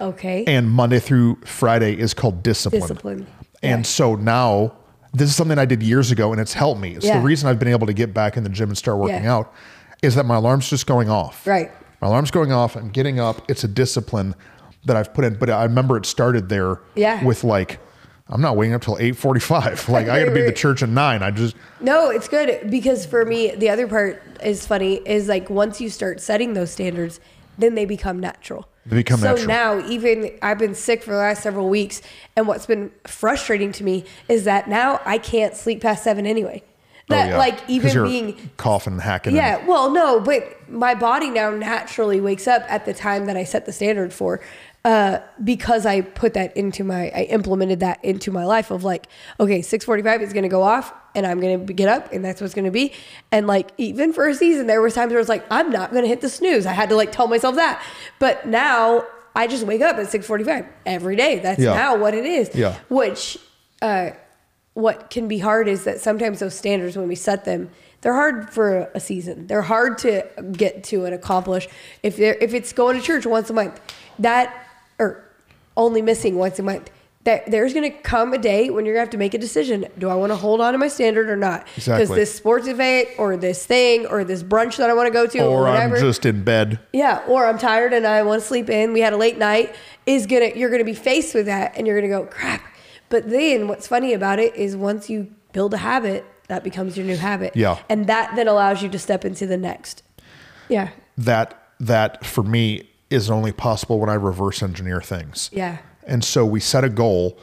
Okay. 0.00 0.44
and 0.46 0.68
Monday 0.70 0.98
through 0.98 1.38
Friday 1.44 1.94
is 1.98 2.12
called 2.12 2.42
discipline. 2.42 2.80
Discipline. 2.82 3.26
And 3.62 3.80
Yeah. 3.80 3.82
so 3.88 4.14
now 4.16 4.72
this 5.12 5.28
is 5.28 5.36
something 5.36 5.58
I 5.58 5.64
did 5.64 5.82
years 5.82 6.10
ago 6.10 6.32
and 6.32 6.40
it's 6.40 6.52
helped 6.54 6.80
me. 6.80 6.94
It's 6.96 7.04
Yeah. 7.04 7.18
the 7.18 7.24
reason 7.24 7.48
I've 7.48 7.58
been 7.58 7.68
able 7.68 7.86
to 7.86 7.92
get 7.92 8.14
back 8.14 8.36
in 8.36 8.44
the 8.44 8.48
gym 8.50 8.68
and 8.70 8.78
start 8.78 8.98
working 8.98 9.24
Yeah. 9.24 9.34
out 9.36 9.52
is 10.02 10.14
that 10.14 10.24
my 10.26 10.36
alarm's 10.36 10.68
just 10.68 10.86
going 10.86 11.10
off. 11.10 11.46
Right. 11.46 11.70
My 12.00 12.08
alarm's 12.08 12.30
going 12.30 12.52
off. 12.52 12.76
I'm 12.76 12.88
getting 12.90 13.20
up. 13.20 13.42
It's 13.48 13.62
a 13.62 13.68
discipline 13.68 14.34
that 14.86 14.96
I've 14.96 15.14
put 15.14 15.24
in. 15.24 15.34
But 15.34 15.50
I 15.50 15.62
remember 15.64 15.96
it 15.96 16.06
started 16.06 16.48
there 16.48 16.78
Yeah. 16.94 17.22
with 17.24 17.44
like, 17.44 17.78
I'm 18.28 18.40
not 18.40 18.56
waiting 18.56 18.74
up 18.74 18.80
till 18.82 18.96
845. 18.98 19.88
Like 19.88 20.08
I 20.08 20.18
got 20.20 20.24
to 20.24 20.30
be 20.32 20.40
at 20.40 20.46
the 20.46 20.52
church 20.52 20.82
at 20.82 20.88
nine. 20.88 21.22
I 21.22 21.30
just, 21.30 21.54
No, 21.80 22.08
it's 22.10 22.26
good 22.28 22.70
because 22.70 23.04
for 23.06 23.24
me, 23.24 23.54
the 23.54 23.68
other 23.68 23.86
part 23.86 24.22
is 24.42 24.66
funny 24.66 24.94
is 25.04 25.28
like 25.28 25.50
once 25.50 25.80
you 25.80 25.90
start 25.90 26.20
setting 26.20 26.54
those 26.54 26.70
standards, 26.70 27.20
then 27.58 27.74
they 27.74 27.84
become 27.84 28.20
natural. 28.20 28.68
They 28.86 28.96
become 28.96 29.20
so 29.20 29.28
natural. 29.28 29.46
now, 29.46 29.88
even 29.88 30.36
I've 30.42 30.58
been 30.58 30.74
sick 30.74 31.02
for 31.02 31.12
the 31.12 31.18
last 31.18 31.42
several 31.42 31.68
weeks, 31.68 32.02
and 32.36 32.48
what's 32.48 32.66
been 32.66 32.90
frustrating 33.06 33.70
to 33.72 33.84
me 33.84 34.04
is 34.28 34.44
that 34.44 34.68
now 34.68 35.00
I 35.04 35.18
can't 35.18 35.54
sleep 35.54 35.80
past 35.80 36.02
seven 36.02 36.26
anyway. 36.26 36.62
Oh, 36.64 37.14
that 37.14 37.26
oh, 37.26 37.30
yeah. 37.30 37.38
like 37.38 37.58
even 37.68 38.04
being 38.04 38.50
coughing 38.56 38.94
and 38.94 39.02
hacking. 39.02 39.34
yeah, 39.34 39.64
well, 39.66 39.90
no, 39.90 40.20
but 40.20 40.68
my 40.68 40.94
body 40.94 41.30
now 41.30 41.50
naturally 41.50 42.20
wakes 42.20 42.48
up 42.48 42.64
at 42.68 42.84
the 42.84 42.94
time 42.94 43.26
that 43.26 43.36
I 43.36 43.44
set 43.44 43.66
the 43.66 43.72
standard 43.72 44.12
for, 44.12 44.40
uh, 44.84 45.18
because 45.44 45.86
I 45.86 46.00
put 46.00 46.34
that 46.34 46.56
into 46.56 46.82
my, 46.82 47.10
I 47.14 47.22
implemented 47.30 47.80
that 47.80 48.04
into 48.04 48.32
my 48.32 48.44
life 48.44 48.70
of 48.72 48.82
like, 48.82 49.06
okay, 49.38 49.62
six 49.62 49.84
forty-five 49.84 50.22
is 50.22 50.32
going 50.32 50.42
to 50.42 50.48
go 50.48 50.62
off, 50.62 50.92
and 51.14 51.24
I'm 51.26 51.40
going 51.40 51.66
to 51.66 51.72
get 51.72 51.88
up, 51.88 52.12
and 52.12 52.24
that's 52.24 52.40
what's 52.40 52.54
going 52.54 52.64
to 52.64 52.70
be. 52.72 52.92
And 53.30 53.46
like 53.46 53.70
even 53.78 54.12
for 54.12 54.26
a 54.28 54.34
season, 54.34 54.66
there 54.66 54.82
was 54.82 54.94
times 54.94 55.12
where 55.12 55.20
it's 55.20 55.28
like, 55.28 55.44
I'm 55.50 55.70
not 55.70 55.90
going 55.92 56.02
to 56.02 56.08
hit 56.08 56.20
the 56.20 56.28
snooze. 56.28 56.66
I 56.66 56.72
had 56.72 56.88
to 56.88 56.96
like 56.96 57.12
tell 57.12 57.28
myself 57.28 57.54
that, 57.56 57.80
but 58.18 58.46
now 58.46 59.04
I 59.36 59.46
just 59.46 59.64
wake 59.64 59.82
up 59.82 59.96
at 59.96 60.10
six 60.10 60.26
forty-five 60.26 60.66
every 60.84 61.14
day. 61.16 61.38
That's 61.38 61.60
Yeah. 61.60 61.74
now 61.74 61.96
what 61.96 62.14
it 62.14 62.24
is. 62.24 62.50
Yeah. 62.54 62.76
Which, 62.88 63.38
uh, 63.80 64.10
what 64.74 65.10
can 65.10 65.28
be 65.28 65.38
hard 65.38 65.68
is 65.68 65.84
that 65.84 66.00
sometimes 66.00 66.40
those 66.40 66.54
standards 66.54 66.96
when 66.96 67.06
we 67.06 67.14
set 67.14 67.44
them 67.44 67.70
they're 68.00 68.14
hard 68.14 68.48
for 68.48 68.90
a 68.94 69.00
season 69.00 69.46
they're 69.46 69.60
hard 69.60 69.98
to 69.98 70.26
get 70.52 70.82
to 70.82 71.04
and 71.04 71.14
accomplish 71.14 71.68
if 72.02 72.16
they're 72.16 72.36
if 72.40 72.54
it's 72.54 72.72
going 72.72 72.96
to 72.98 73.02
church 73.04 73.26
once 73.26 73.50
a 73.50 73.52
month 73.52 73.78
that 74.18 74.66
or 74.98 75.24
only 75.76 76.02
missing 76.02 76.36
once 76.36 76.58
a 76.58 76.62
month 76.62 76.90
that 77.24 77.48
there's 77.52 77.72
going 77.72 77.88
to 77.88 77.96
come 78.00 78.32
a 78.32 78.38
day 78.38 78.68
when 78.68 78.84
you're 78.84 78.94
going 78.96 79.02
to 79.02 79.06
have 79.06 79.10
to 79.10 79.16
make 79.16 79.32
a 79.32 79.38
decision 79.38 79.86
do 79.96 80.08
i 80.08 80.14
want 80.14 80.30
to 80.32 80.36
hold 80.36 80.60
on 80.60 80.72
to 80.72 80.78
my 80.78 80.88
standard 80.88 81.30
or 81.30 81.36
not 81.36 81.64
because 81.76 81.86
Exactly. 81.88 82.16
this 82.16 82.34
sports 82.34 82.66
event 82.66 83.08
or 83.16 83.36
this 83.36 83.64
thing 83.64 84.06
or 84.06 84.24
this 84.24 84.42
brunch 84.42 84.76
that 84.78 84.90
i 84.90 84.94
want 84.94 85.06
to 85.06 85.12
go 85.12 85.26
to 85.26 85.38
or, 85.38 85.62
Or 85.62 85.68
I'm 85.68 85.90
whatever 85.90 85.98
just 86.06 86.26
in 86.26 86.42
bed. 86.42 86.78
yeah, 86.92 87.22
or 87.28 87.46
I'm 87.46 87.58
tired 87.58 87.92
and 87.92 88.06
I 88.06 88.22
want 88.22 88.42
to 88.42 88.46
sleep 88.48 88.68
in. 88.68 88.92
We 88.92 89.00
had 89.00 89.12
a 89.12 89.16
late 89.16 89.38
night. 89.38 89.74
Is 90.04 90.26
gonna 90.26 90.50
you're 90.56 90.70
gonna 90.70 90.82
be 90.84 90.94
faced 90.94 91.32
with 91.34 91.46
that 91.46 91.76
and 91.76 91.86
you're 91.86 91.96
gonna 92.00 92.12
go 92.12 92.26
crap. 92.26 92.60
But 93.08 93.30
then 93.30 93.68
what's 93.68 93.86
funny 93.86 94.14
about 94.14 94.38
it 94.40 94.54
is 94.56 94.74
once 94.76 95.08
you 95.08 95.30
build 95.52 95.74
a 95.74 95.76
habit, 95.78 96.24
that 96.48 96.64
becomes 96.64 96.96
your 96.96 97.06
new 97.06 97.16
habit. 97.16 97.54
Yeah. 97.54 97.78
and 97.88 98.08
that 98.08 98.34
then 98.34 98.48
allows 98.48 98.82
you 98.82 98.88
to 98.88 98.98
step 98.98 99.24
into 99.24 99.46
the 99.46 99.56
next. 99.56 100.02
Yeah, 100.68 100.88
That, 101.18 101.68
that 101.78 102.24
for 102.26 102.42
me 102.42 102.88
is 103.12 103.30
only 103.30 103.52
possible 103.52 103.98
when 104.00 104.08
I 104.08 104.14
reverse 104.14 104.62
engineer 104.62 105.00
things. 105.00 105.50
yeah, 105.52 105.78
And 106.06 106.24
so 106.24 106.44
we 106.46 106.60
set 106.60 106.82
a 106.84 106.88
goal, 106.88 107.38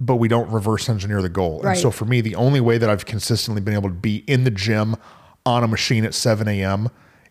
but 0.00 0.16
we 0.16 0.28
don't 0.28 0.50
reverse 0.50 0.88
engineer 0.88 1.22
the 1.22 1.28
goal. 1.28 1.56
And 1.60 1.64
Right. 1.66 1.78
so 1.78 1.90
for 1.90 2.04
me, 2.04 2.20
the 2.20 2.34
only 2.36 2.60
way 2.60 2.76
that 2.78 2.90
I've 2.90 3.06
consistently 3.06 3.60
been 3.62 3.74
able 3.74 3.88
to 3.88 3.94
be 3.94 4.16
in 4.26 4.44
the 4.44 4.50
gym 4.50 4.96
on 5.46 5.62
a 5.64 5.68
machine 5.68 6.04
at 6.04 6.14
7 6.14 6.46
a.m. 6.48 6.88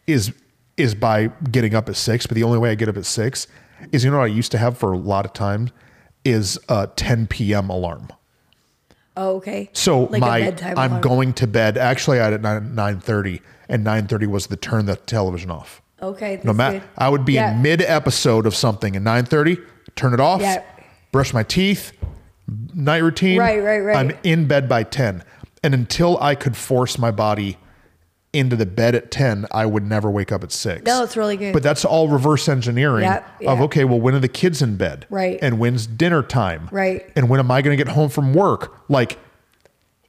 is 0.07 0.31
is 0.77 0.95
by 0.95 1.27
getting 1.51 1.75
up 1.75 1.89
at 1.89 1.95
six. 1.97 2.25
But 2.25 2.35
the 2.35 2.43
only 2.43 2.57
way 2.57 2.71
I 2.71 2.75
get 2.75 2.87
up 2.89 2.97
at 2.97 3.05
six 3.05 3.45
is 3.91 4.03
you 4.05 4.09
know 4.11 4.17
what 4.17 4.23
I 4.23 4.27
used 4.27 4.51
to 4.53 4.57
have 4.57 4.77
for 4.77 4.91
a 4.93 4.97
lot 4.97 5.25
of 5.25 5.33
times 5.33 5.71
is 6.23 6.57
a 6.69 6.87
10 6.95 7.27
p.m. 7.27 7.69
alarm. 7.69 8.07
oh, 9.17 9.35
okay. 9.37 9.69
So 9.73 10.03
Like 10.05 10.21
a 10.21 10.25
my 10.25 10.39
bedtime 10.41 10.77
I'm 10.77 10.91
alarm. 10.91 11.01
going 11.01 11.33
to 11.33 11.47
bed. 11.47 11.77
Actually, 11.77 12.19
I 12.19 12.23
had 12.25 12.33
at 12.33 12.41
nine 12.41 12.73
nine 12.73 12.99
thirty, 12.99 13.41
and 13.67 13.83
nine 13.83 14.07
thirty 14.07 14.25
was 14.27 14.47
the 14.47 14.55
turn 14.57 14.85
the 14.85 14.95
television 14.95 15.51
off. 15.51 15.80
Okay, 16.01 16.39
No 16.43 16.53
matter. 16.53 16.81
I 16.97 17.09
would 17.09 17.25
be 17.25 17.33
Yeah. 17.33 17.53
in 17.55 17.61
mid 17.61 17.81
episode 17.81 18.45
of 18.45 18.55
something 18.55 18.95
at 18.95 19.01
nine 19.01 19.25
thirty. 19.25 19.57
Turn 19.95 20.13
it 20.13 20.19
off. 20.19 20.41
Yeah. 20.41 20.63
Brush 21.11 21.33
my 21.33 21.43
teeth. 21.43 21.91
Night 22.73 23.03
routine. 23.03 23.39
Right, 23.39 23.61
right, 23.63 23.79
right. 23.79 23.95
I'm 23.97 24.11
in 24.23 24.45
bed 24.47 24.67
by 24.67 24.83
ten, 24.83 25.23
and 25.63 25.73
until 25.73 26.17
I 26.21 26.35
could 26.35 26.57
force 26.57 26.97
my 26.97 27.11
body 27.11 27.57
into 28.33 28.55
the 28.55 28.65
bed 28.65 28.95
at 28.95 29.11
ten, 29.11 29.45
I 29.51 29.65
would 29.65 29.85
never 29.85 30.09
wake 30.09 30.31
up 30.31 30.43
at 30.43 30.51
six. 30.51 30.83
No, 30.85 31.03
it's 31.03 31.15
really 31.15 31.37
good. 31.37 31.53
But 31.53 31.63
that's 31.63 31.83
all 31.85 32.07
reverse 32.07 32.47
engineering 32.49 33.07
of 33.45 33.61
okay, 33.61 33.83
well, 33.85 33.99
when 33.99 34.15
are 34.15 34.19
the 34.19 34.27
kids 34.29 34.61
in 34.61 34.75
bed? 34.77 35.05
Right. 35.09 35.37
And 35.41 35.59
when's 35.59 35.85
dinner 35.85 36.23
time? 36.23 36.67
Right. 36.71 37.09
And 37.15 37.29
when 37.29 37.39
am 37.39 37.51
I 37.51 37.61
going 37.61 37.77
to 37.77 37.81
get 37.83 37.93
home 37.93 38.09
from 38.09 38.33
work? 38.33 38.73
Like 38.89 39.17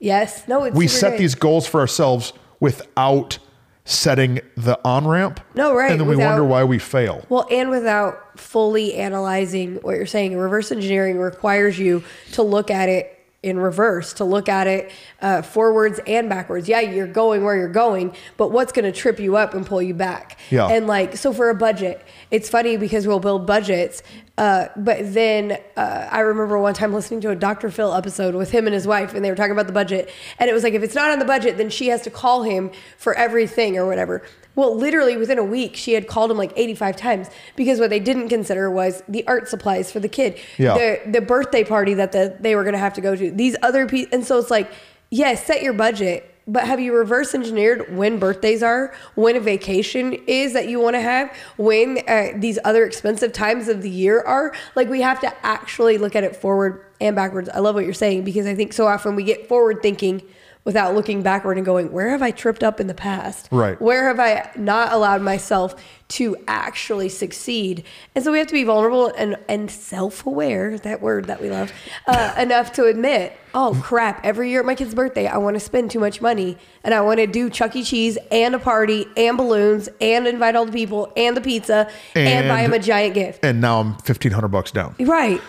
Yes, 0.01 0.49
no, 0.49 0.65
it's 0.65 0.77
we 0.77 0.89
set 0.89 1.11
good. 1.13 1.21
these 1.21 1.35
goals 1.37 1.67
for 1.67 1.79
ourselves 1.81 2.33
without 2.61 3.39
setting 3.85 4.41
the 4.57 4.79
on 4.85 5.07
ramp. 5.07 5.41
No, 5.55 5.75
right, 5.75 5.91
And 5.91 6.01
then 6.01 6.07
we 6.09 6.17
without- 6.17 6.31
wonder 6.31 6.45
why 6.45 6.65
we 6.65 6.79
fail. 6.79 7.25
Well, 7.29 7.47
and 7.51 7.69
without 7.71 8.39
fully 8.39 8.95
analyzing 8.95 9.77
what 9.83 9.97
you're 9.97 10.07
saying, 10.07 10.37
reverse 10.37 10.71
engineering 10.71 11.19
requires 11.19 11.79
you 11.79 12.03
to 12.33 12.43
look 12.43 12.71
at 12.71 12.89
it 12.89 13.19
in 13.43 13.59
reverse, 13.59 14.13
to 14.13 14.25
look 14.25 14.49
at 14.49 14.69
it 14.69 14.93
uh, 15.21 15.43
forwards 15.43 15.99
and 16.07 16.29
backwards. 16.29 16.69
Yeah, 16.69 16.79
you're 16.79 17.09
going 17.09 17.43
where 17.43 17.57
you're 17.57 17.67
going, 17.69 18.15
but 18.37 18.53
what's 18.53 18.71
going 18.71 18.85
to 18.85 18.93
trip 18.93 19.19
you 19.19 19.37
up 19.37 19.53
and 19.55 19.67
pull 19.67 19.83
you 19.83 19.95
back? 19.95 20.39
Yeah. 20.51 20.69
And 20.69 20.87
like, 20.87 21.17
so 21.17 21.33
for 21.33 21.51
a 21.51 21.55
budget, 21.55 22.05
it's 22.31 22.49
funny 22.49 22.77
because 22.77 23.05
we'll 23.05 23.19
build 23.19 23.45
budgets, 23.45 24.05
uh, 24.43 24.67
but 24.77 24.99
then 25.15 25.57
uh, 25.77 26.09
I 26.11 26.19
remember 26.21 26.59
one 26.59 26.75
time 26.75 26.93
listening 26.93 27.21
to 27.21 27.31
a 27.31 27.37
Dr. 27.37 27.71
Phil 27.71 27.95
episode 27.95 28.35
with 28.35 28.51
him 28.51 28.67
and 28.67 28.75
his 28.75 28.89
wife, 28.89 29.15
and 29.15 29.25
they 29.25 29.31
were 29.31 29.37
talking 29.37 29.53
about 29.53 29.69
the 29.69 29.73
budget, 29.73 30.11
and 30.41 30.51
it 30.51 30.53
was 30.53 30.65
like 30.65 30.75
if 30.75 30.83
it's 30.83 30.97
not 30.97 31.13
on 31.13 31.21
the 31.21 31.25
budget, 31.25 31.59
then 31.59 31.71
she 31.71 31.87
has 31.89 32.03
to 32.03 32.11
call 32.11 32.43
him 32.43 32.73
for 32.99 33.15
everything 33.15 33.79
or 33.79 33.87
whatever. 33.87 34.23
Well, 34.57 34.75
literally 34.77 35.17
within 35.17 35.39
a 35.39 35.45
week, 35.45 35.77
she 35.77 35.93
had 35.93 36.09
called 36.09 36.31
him 36.33 36.37
like 36.39 36.53
85 36.57 36.97
times 36.97 37.29
because 37.55 37.79
what 37.79 37.89
they 37.91 38.01
didn't 38.01 38.31
consider 38.31 38.69
was 38.69 39.03
the 39.09 39.25
art 39.29 39.49
supplies 39.49 39.93
for 39.93 40.01
the 40.01 40.09
kid, 40.09 40.39
Yeah. 40.59 40.75
the 40.75 41.11
the 41.13 41.21
birthday 41.21 41.63
party 41.63 41.95
that 41.95 42.11
the, 42.11 42.37
they 42.41 42.57
were 42.57 42.65
going 42.65 42.75
to 42.75 42.79
have 42.81 42.95
to 42.95 43.01
go 43.01 43.15
to. 43.15 43.31
These 43.31 43.57
other 43.63 43.87
people, 43.87 44.11
and 44.13 44.27
so 44.27 44.39
it's 44.39 44.51
like, 44.51 44.69
yes, 45.11 45.47
set 45.47 45.63
your 45.63 45.73
budget, 45.73 46.32
but 46.47 46.65
have 46.65 46.81
you 46.81 46.95
reverse 46.95 47.35
engineered 47.35 47.97
when 47.97 48.19
birthdays 48.19 48.63
are, 48.63 48.95
when 49.15 49.37
a 49.37 49.41
vacation 49.41 50.15
is 50.27 50.53
that 50.55 50.69
you 50.69 50.81
want 50.81 50.95
to 50.97 51.01
have, 51.01 51.35
when 51.57 52.01
uh, 52.09 52.33
these 52.37 52.59
other 52.65 52.85
expensive 52.85 53.33
times 53.33 53.69
of 53.69 53.83
the 53.83 53.91
year 53.91 54.21
are? 54.23 54.53
Like 54.75 54.89
we 54.89 55.01
have 55.03 55.21
to 55.21 55.47
actually 55.47 55.99
look 55.99 56.17
at 56.17 56.25
it 56.25 56.35
forward 56.35 56.85
and 57.01 57.15
backwards. 57.15 57.49
I 57.49 57.59
love 57.59 57.75
what 57.75 57.85
you're 57.85 57.95
saying 57.95 58.25
because 58.25 58.47
I 58.47 58.55
think 58.55 58.73
so 58.73 58.87
often 58.87 59.15
we 59.15 59.25
get 59.25 59.49
forward 59.49 59.83
thinking 59.83 60.23
without 60.65 60.95
looking 60.95 61.23
backward 61.23 61.57
and 61.57 61.67
going, 61.67 61.91
where 61.91 62.11
have 62.11 62.23
I 62.23 62.31
tripped 62.31 62.63
up 62.63 62.79
in 62.81 62.87
the 62.87 62.95
past? 62.95 63.49
Right. 63.51 63.81
Where 63.81 64.07
have 64.07 64.21
I 64.21 64.51
not 64.57 64.93
allowed 64.93 65.21
myself 65.21 65.75
to 66.09 66.37
actually 66.47 67.09
succeed? 67.09 67.85
And 68.15 68.23
so 68.25 68.31
we 68.31 68.39
have 68.39 68.47
to 68.47 68.53
be 68.53 68.63
vulnerable 68.63 69.09
and, 69.19 69.37
and 69.49 69.69
self 69.69 70.25
aware, 70.25 70.79
that 70.79 71.03
word 71.03 71.25
that 71.25 71.43
we 71.43 71.51
love, 71.51 71.73
uh, 72.07 72.35
enough 72.39 72.73
to 72.75 72.85
admit, 72.85 73.37
oh 73.55 73.79
crap, 73.83 74.25
every 74.25 74.51
year 74.51 74.61
at 74.61 74.67
my 74.67 74.77
kid's 74.77 74.95
birthday, 74.95 75.27
I 75.27 75.39
want 75.39 75.55
to 75.55 75.61
spend 75.61 75.91
too 75.91 75.99
much 75.99 76.21
money 76.21 76.57
and 76.85 76.95
I 76.95 77.01
want 77.01 77.19
to 77.19 77.27
do 77.27 77.51
Chuck 77.51 77.75
E. 77.75 77.83
Cheese 77.83 78.17
and 78.31 78.55
a 78.55 78.59
party 78.61 79.07
and 79.17 79.37
balloons 79.37 79.89
and 80.01 80.29
invite 80.29 80.55
all 80.55 80.65
the 80.67 80.73
people 80.73 81.13
and 81.17 81.37
the 81.37 81.41
pizza 81.41 81.91
and, 82.15 82.49
buy 82.49 82.61
And- 82.61 82.67
him 82.67 82.73
a 82.73 82.79
giant 82.79 83.15
gift. 83.15 83.45
And 83.45 83.61
now 83.61 83.81
I'm 83.81 83.93
1500 83.95 84.47
bucks 84.49 84.71
down. 84.71 84.95
Right. 85.01 85.41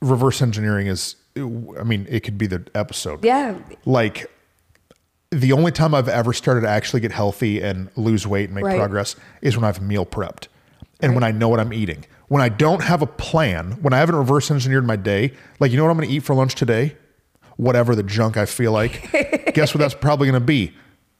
Reverse 0.00 0.40
engineering 0.40 0.86
is, 0.86 1.16
I 1.36 1.82
mean, 1.84 2.06
it 2.10 2.20
could 2.20 2.36
be 2.38 2.46
the 2.46 2.66
episode. 2.74 3.24
Yeah. 3.24 3.56
Like 3.84 4.30
the 5.30 5.52
only 5.52 5.72
time 5.72 5.94
I've 5.94 6.08
ever 6.08 6.32
started 6.32 6.60
to 6.62 6.68
actually 6.68 7.00
get 7.00 7.12
healthy 7.12 7.60
and 7.62 7.88
lose 7.96 8.26
weight 8.26 8.46
and 8.46 8.54
make 8.54 8.64
Right. 8.64 8.76
progress 8.78 9.16
is 9.40 9.56
when 9.56 9.64
I've 9.64 9.80
meal 9.80 10.04
prepped 10.04 10.48
and 11.00 11.14
when 11.14 11.24
I 11.24 11.30
know 11.30 11.48
what 11.48 11.58
I'm 11.58 11.72
eating. 11.72 12.04
When 12.28 12.42
I 12.42 12.48
don't 12.50 12.82
have 12.82 13.00
a 13.02 13.06
plan, 13.06 13.72
when 13.82 13.92
I 13.94 13.98
haven't 13.98 14.16
reverse 14.16 14.50
engineered 14.50 14.86
my 14.86 14.96
day, 14.96 15.32
like 15.58 15.70
you 15.70 15.76
know 15.78 15.84
what 15.84 15.90
I'm 15.90 15.96
going 15.96 16.08
to 16.08 16.14
eat 16.14 16.22
for 16.22 16.34
lunch 16.34 16.54
today? 16.54 16.96
Whatever 17.56 17.94
the 17.94 18.02
junk 18.02 18.36
I 18.36 18.44
feel 18.46 18.72
like. 18.72 19.10
Guess 19.54 19.74
what 19.74 19.78
that's 19.80 19.94
probably 19.94 20.28
going 20.28 20.40
to 20.40 20.44
be? 20.46 20.72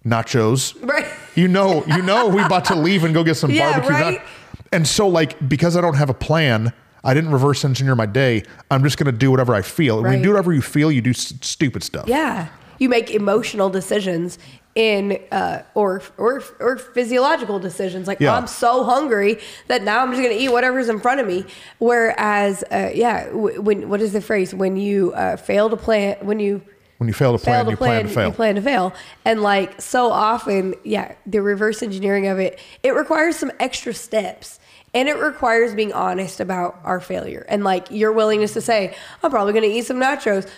Nachos. 0.05 0.75
Right. 0.87 1.07
You 1.35 1.49
know, 1.49 1.85
you 1.87 2.03
know, 2.03 2.29
we 2.29 2.43
about 2.43 2.65
to 2.67 2.75
leave 2.75 3.05
and 3.05 3.15
go 3.15 3.25
get 3.25 3.37
some 3.37 3.51
Yeah, 3.55 3.73
barbecue. 3.73 3.95
right? 3.97 4.15
nach- 4.15 4.27
And 4.73 4.87
so, 4.87 5.07
like, 5.09 5.49
because 5.49 5.77
I 5.77 5.81
don't 5.81 5.95
have 5.97 6.11
a 6.11 6.15
plan, 6.15 6.73
I 7.05 7.15
didn't 7.15 7.33
reverse 7.33 7.65
engineer 7.65 7.95
my 7.97 8.07
day. 8.07 8.45
I'm 8.71 8.83
just 8.85 8.97
going 8.97 9.07
to 9.13 9.19
do 9.19 9.31
whatever 9.31 9.55
I 9.55 9.63
feel. 9.63 9.99
And 9.99 10.07
When 10.07 10.19
you 10.19 10.23
do 10.25 10.31
whatever 10.31 10.53
you 10.53 10.63
feel, 10.63 10.91
you 10.93 11.01
do 11.01 11.11
s- 11.11 11.35
stupid 11.41 11.83
stuff. 11.83 12.07
Yeah. 12.09 12.49
You 12.79 12.89
make 12.89 13.11
emotional 13.11 13.71
decisions 13.71 14.39
in 14.75 15.21
uh, 15.31 15.63
or 15.75 16.01
or 16.17 16.43
or 16.59 16.79
physiological 16.79 17.59
decisions 17.59 18.07
like 18.09 18.21
Yeah. 18.21 18.35
I'm 18.35 18.47
so 18.47 18.85
hungry 18.85 19.39
that 19.69 19.83
now 19.83 20.01
I'm 20.03 20.11
just 20.13 20.23
going 20.23 20.35
to 20.35 20.43
eat 20.43 20.51
whatever's 20.51 20.89
in 20.89 20.99
front 20.99 21.21
of 21.21 21.27
me 21.27 21.45
whereas 21.79 22.65
uh, 22.73 22.91
yeah 22.95 23.27
w- 23.27 23.61
when 23.61 23.91
what 23.91 24.01
is 24.01 24.15
the 24.15 24.23
phrase 24.23 24.55
when 24.55 24.79
you 24.79 25.13
uh, 25.13 25.37
fail 25.37 25.69
to 25.69 25.77
plan 25.77 26.17
when 26.23 26.41
you 26.41 26.63
When 26.97 27.07
you 27.09 27.13
fail 27.13 27.37
to 27.37 27.45
plan, 27.45 27.57
fail 27.57 27.65
to 27.67 27.71
you 27.73 27.77
plan, 27.77 27.91
plan 28.01 28.09
to 28.09 28.15
fail. 28.15 28.27
you 28.29 28.33
plan 28.35 28.55
to 28.55 28.63
fail 28.63 28.95
and 29.27 29.43
like 29.43 29.79
so 29.79 30.11
often 30.11 30.75
yeah 30.85 31.17
the 31.27 31.43
reverse 31.43 31.83
engineering 31.83 32.27
of 32.29 32.39
it 32.39 32.59
it 32.83 32.95
requires 32.95 33.37
some 33.37 33.53
extra 33.61 33.93
steps 33.93 34.59
and 34.95 35.09
it 35.09 35.17
requires 35.19 35.75
being 35.75 35.93
honest 35.93 36.41
about 36.41 36.79
our 36.85 37.01
failure. 37.01 37.45
And 37.49 37.65
like 37.65 37.91
your 37.91 38.13
willingness 38.13 38.53
to 38.55 38.61
say 38.61 38.95
i'm 39.23 39.31
probably 39.31 39.53
going 39.53 39.69
to 39.71 39.77
eat 39.77 39.87
some 39.87 39.99
nachos. 39.99 40.49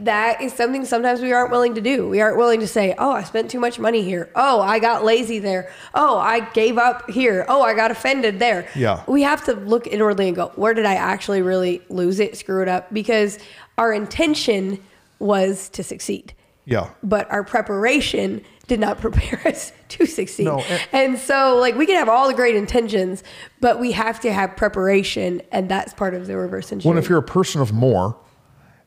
That 0.00 0.42
is 0.42 0.52
something 0.52 0.84
sometimes 0.84 1.22
we 1.22 1.32
aren't 1.32 1.50
willing 1.50 1.74
to 1.76 1.80
do. 1.80 2.06
We 2.06 2.20
aren't 2.20 2.36
willing 2.36 2.60
to 2.60 2.66
say 2.66 2.94
oh 2.98 3.12
i 3.12 3.22
spent 3.22 3.50
too 3.50 3.60
much 3.60 3.78
money 3.78 4.02
here. 4.02 4.30
Oh 4.34 4.60
i 4.60 4.78
got 4.78 5.04
lazy 5.04 5.38
there. 5.38 5.72
Oh 5.94 6.18
i 6.18 6.40
gave 6.50 6.78
up 6.78 7.08
here. 7.10 7.44
Oh 7.48 7.62
i 7.62 7.74
got 7.74 7.90
offended 7.90 8.38
there. 8.38 8.68
Yeah. 8.74 9.02
we 9.06 9.22
have 9.22 9.44
to 9.46 9.54
look 9.54 9.86
inwardly 9.86 10.28
and 10.28 10.36
go 10.36 10.52
where 10.56 10.74
did 10.74 10.86
i 10.86 10.94
actually 10.94 11.42
really 11.42 11.82
lose 11.88 12.20
it 12.20 12.36
screw 12.36 12.62
it 12.62 12.68
up? 12.68 12.92
Because 12.92 13.38
our 13.78 13.92
intention 13.92 14.82
was 15.18 15.68
to 15.70 15.82
succeed 15.82 16.34
yeah. 16.66 16.90
but 17.02 17.30
our 17.30 17.42
preparation 17.42 18.42
did 18.66 18.78
not 18.80 19.00
prepare 19.00 19.40
us 19.46 19.72
to 19.88 20.04
succeed. 20.06 20.44
No, 20.44 20.58
and- 20.60 20.88
and 20.92 21.18
so, 21.18 21.56
like, 21.56 21.74
we 21.76 21.86
can 21.86 21.96
have 21.96 22.08
all 22.10 22.28
the 22.28 22.34
great 22.34 22.54
intentions, 22.56 23.22
but 23.60 23.80
we 23.80 23.92
have 23.92 24.20
to 24.20 24.32
have 24.32 24.56
preparation, 24.56 25.40
and 25.52 25.68
that's 25.70 25.94
part 25.94 26.12
of 26.14 26.26
the 26.26 26.36
reverse 26.36 26.70
engineering. 26.72 26.96
Well, 26.96 27.02
if 27.02 27.08
you're 27.08 27.18
a 27.18 27.22
person 27.22 27.60
of 27.62 27.72
more, 27.72 28.16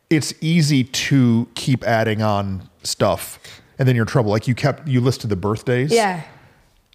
it's 0.10 0.34
easy 0.42 0.84
to 0.84 1.48
keep 1.56 1.84
adding 1.84 2.22
on 2.22 2.70
stuff 2.84 3.40
and 3.78 3.88
then 3.88 3.96
you're 3.96 4.04
in 4.04 4.08
trouble. 4.08 4.32
Like 4.32 4.48
you 4.48 4.56
kept, 4.56 4.88
you 4.88 5.02
listed 5.02 5.30
the 5.30 5.36
birthdays. 5.36 5.92
yeah. 5.92 6.24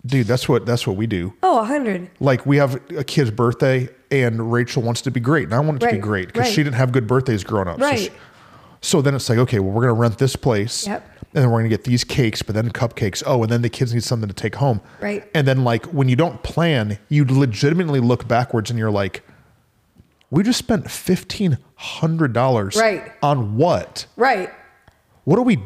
Dude, 0.06 0.26
that's 0.26 0.46
what, 0.50 0.66
that's 0.66 0.86
what 0.86 0.96
we 0.96 1.06
do. 1.06 1.32
Oh, 1.42 1.60
a 1.60 1.64
hundred. 1.64 2.10
like 2.20 2.44
we 2.44 2.58
have 2.58 2.74
a 2.94 3.02
kid's 3.04 3.30
birthday 3.30 3.88
and 4.10 4.52
Rachel 4.52 4.82
wants 4.82 5.00
to 5.02 5.10
be 5.10 5.18
great 5.18 5.44
and 5.44 5.54
I 5.54 5.60
want 5.60 5.82
it 5.82 5.86
to 5.86 5.92
be 5.94 5.98
great 5.98 6.26
because 6.26 6.40
right. 6.42 6.52
she 6.52 6.62
didn't 6.62 6.74
have 6.76 6.92
good 6.92 7.06
birthdays 7.06 7.42
growing 7.42 7.68
up. 7.68 7.78
So 7.78 7.86
Right. 7.86 7.98
she- 8.00 8.10
So, 8.84 9.00
then 9.02 9.14
it's 9.14 9.28
like, 9.28 9.38
okay, 9.38 9.58
well, 9.60 9.70
we're 9.72 9.82
going 9.82 9.94
to 9.94 10.00
rent 10.00 10.18
this 10.18 10.36
place 10.36 10.86
Yep. 10.86 11.02
and 11.34 11.42
then 11.42 11.50
we're 11.50 11.60
going 11.60 11.70
to 11.70 11.76
get 11.76 11.84
these 11.84 12.04
cakes, 12.04 12.42
but 12.42 12.54
then 12.54 12.70
cupcakes. 12.70 13.22
Oh, 13.26 13.42
and 13.42 13.50
then 13.50 13.62
the 13.62 13.68
kids 13.70 13.94
need 13.94 14.04
something 14.04 14.28
to 14.28 14.34
take 14.34 14.56
home. 14.56 14.80
Right. 15.00 15.28
And 15.34 15.46
then 15.48 15.64
like 15.64 15.86
when 15.86 16.08
you 16.08 16.16
don't 16.16 16.42
plan, 16.42 16.98
you 17.08 17.24
legitimately 17.24 18.00
look 18.00 18.28
backwards 18.28 18.68
and 18.70 18.78
you're 18.78 18.90
like, 18.90 19.22
we 20.30 20.42
just 20.42 20.58
spent 20.58 20.84
$1,500 20.86 22.76
Right. 22.76 23.12
on 23.22 23.56
what? 23.56 24.06
Right. 24.16 24.50
What 25.24 25.38
are 25.38 25.42
we? 25.42 25.58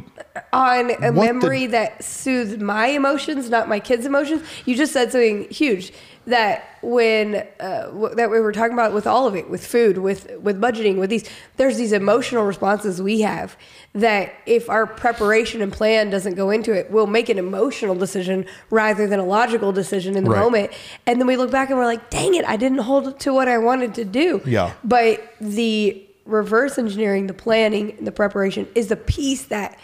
On 0.52 0.90
a 0.90 0.94
What 0.94 0.98
the- 1.00 1.10
memory 1.10 1.66
that 1.66 2.04
soothed 2.04 2.60
my 2.62 2.88
emotions, 2.88 3.50
not 3.50 3.68
my 3.68 3.80
kids' 3.80 4.06
emotions. 4.06 4.42
You 4.64 4.76
just 4.76 4.92
said 4.92 5.10
something 5.10 5.48
huge 5.50 5.92
that 6.28 6.62
when 6.82 7.36
uh, 7.58 7.86
w- 7.86 8.14
that 8.14 8.30
we 8.30 8.38
were 8.38 8.52
talking 8.52 8.74
about 8.74 8.92
with 8.92 9.06
all 9.06 9.26
of 9.26 9.34
it, 9.34 9.50
with 9.50 9.66
food, 9.66 9.98
with 9.98 10.30
with 10.40 10.60
budgeting, 10.60 10.98
with 10.98 11.10
these. 11.10 11.28
There's 11.56 11.76
these 11.76 11.92
emotional 11.92 12.44
responses 12.44 13.02
we 13.02 13.22
have 13.22 13.56
that 13.94 14.32
if 14.46 14.70
our 14.70 14.86
preparation 14.86 15.60
and 15.60 15.72
plan 15.72 16.10
doesn't 16.10 16.34
go 16.34 16.50
into 16.50 16.72
it, 16.72 16.90
we'll 16.92 17.06
make 17.08 17.28
an 17.28 17.38
emotional 17.38 17.94
decision 17.96 18.44
rather 18.70 19.06
than 19.08 19.18
a 19.18 19.24
logical 19.24 19.72
decision 19.72 20.16
in 20.16 20.22
the 20.22 20.30
Right. 20.30 20.38
moment, 20.40 20.70
and 21.06 21.18
then 21.20 21.26
we 21.26 21.36
look 21.36 21.50
back 21.50 21.70
and 21.70 21.78
we're 21.78 21.84
like, 21.86 22.10
"Dang 22.10 22.34
it, 22.34 22.44
I 22.46 22.56
didn't 22.56 22.78
hold 22.78 23.18
to 23.20 23.32
what 23.34 23.48
I 23.48 23.58
wanted 23.58 23.94
to 23.94 24.04
do." 24.04 24.40
Yeah. 24.44 24.72
But 24.84 25.20
the 25.40 26.04
reverse 26.28 26.78
engineering, 26.78 27.26
the 27.26 27.34
planning, 27.34 27.96
the 28.04 28.12
preparation 28.12 28.68
is 28.74 28.88
the 28.88 28.96
piece 28.96 29.44
that 29.46 29.78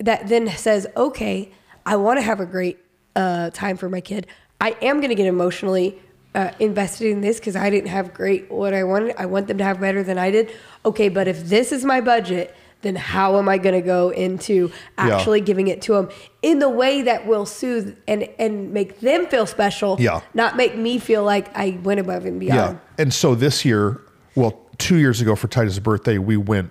that 0.00 0.28
then 0.28 0.48
says, 0.48 0.86
okay, 0.96 1.50
I 1.86 1.96
want 1.96 2.18
to 2.18 2.22
have 2.22 2.40
a 2.40 2.46
great 2.46 2.78
uh, 3.14 3.50
time 3.50 3.76
for 3.76 3.88
my 3.88 4.00
kid. 4.00 4.26
I 4.60 4.76
am 4.82 4.96
going 4.98 5.10
to 5.10 5.14
get 5.14 5.26
emotionally 5.26 5.98
uh, 6.34 6.50
invested 6.58 7.10
in 7.10 7.20
this 7.20 7.38
because 7.38 7.54
I 7.54 7.70
didn't 7.70 7.88
have 7.90 8.12
great 8.12 8.50
what 8.50 8.74
I 8.74 8.82
wanted. 8.82 9.14
I 9.16 9.26
want 9.26 9.46
them 9.46 9.58
to 9.58 9.64
have 9.64 9.80
better 9.80 10.02
than 10.02 10.18
I 10.18 10.32
did. 10.32 10.50
Okay, 10.84 11.08
but 11.08 11.28
if 11.28 11.44
this 11.44 11.70
is 11.70 11.84
my 11.84 12.00
budget, 12.00 12.54
then 12.82 12.96
how 12.96 13.38
am 13.38 13.48
I 13.48 13.56
going 13.56 13.74
to 13.76 13.80
go 13.86 14.10
into 14.10 14.70
Yeah. 14.98 15.16
actually 15.16 15.40
giving 15.42 15.68
it 15.68 15.80
to 15.82 15.92
them 15.94 16.08
in 16.42 16.58
the 16.58 16.68
way 16.68 17.02
that 17.02 17.26
will 17.26 17.46
soothe 17.46 17.96
and 18.08 18.28
and 18.38 18.72
make 18.72 18.98
them 19.00 19.26
feel 19.28 19.46
special? 19.46 19.96
Yeah. 20.00 20.20
not 20.34 20.56
make 20.56 20.76
me 20.76 20.98
feel 20.98 21.22
like 21.22 21.56
I 21.56 21.78
went 21.84 22.00
above 22.00 22.24
and 22.26 22.40
beyond. 22.40 22.78
Yeah. 22.78 23.02
And 23.02 23.14
so 23.14 23.34
this 23.36 23.64
year, 23.64 24.00
well, 24.34 24.60
two 24.78 24.96
years 24.96 25.20
ago 25.20 25.36
for 25.36 25.48
Titus' 25.48 25.78
birthday, 25.78 26.18
we 26.18 26.36
went, 26.36 26.70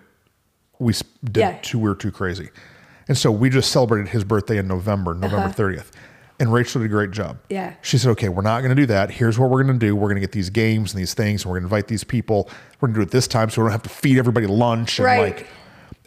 we 0.79 0.93
did 1.23 1.37
Yeah. 1.37 1.57
too, 1.61 1.79
we 1.79 1.89
were 1.89 1.95
too 1.95 2.11
crazy. 2.11 2.49
And 3.07 3.17
so 3.17 3.31
we 3.31 3.49
just 3.49 3.71
celebrated 3.71 4.09
his 4.09 4.23
birthday 4.23 4.57
in 4.57 4.67
November, 4.67 5.13
November 5.13 5.49
30th. 5.49 5.91
And 6.39 6.51
Rachel 6.51 6.81
did 6.81 6.87
a 6.87 6.89
great 6.89 7.11
job. 7.11 7.31
Uh-huh. 7.31 7.45
Yeah. 7.49 7.73
She 7.81 7.97
said, 7.97 8.09
okay, 8.11 8.27
we're 8.29 8.41
not 8.41 8.61
going 8.61 8.75
to 8.75 8.81
do 8.81 8.85
that. 8.87 9.11
Here's 9.11 9.37
what 9.37 9.49
we're 9.49 9.63
going 9.63 9.77
to 9.79 9.85
do. 9.85 9.95
We're 9.95 10.07
going 10.07 10.15
to 10.15 10.21
get 10.21 10.31
these 10.31 10.49
games 10.49 10.93
and 10.93 10.99
these 10.99 11.13
things, 11.13 11.43
and 11.43 11.49
we're 11.51 11.59
going 11.59 11.69
to 11.69 11.75
invite 11.75 11.87
these 11.87 12.03
people. 12.03 12.49
We're 12.79 12.87
going 12.87 12.95
to 12.95 12.99
do 13.01 13.03
it 13.03 13.11
this 13.11 13.27
time 13.27 13.49
so 13.49 13.61
we 13.61 13.65
don't 13.65 13.71
have 13.73 13.83
to 13.83 13.89
feed 13.89 14.17
everybody 14.17 14.47
lunch. 14.47 14.99
And 14.99 15.05
Right. 15.05 15.19
like, 15.37 15.47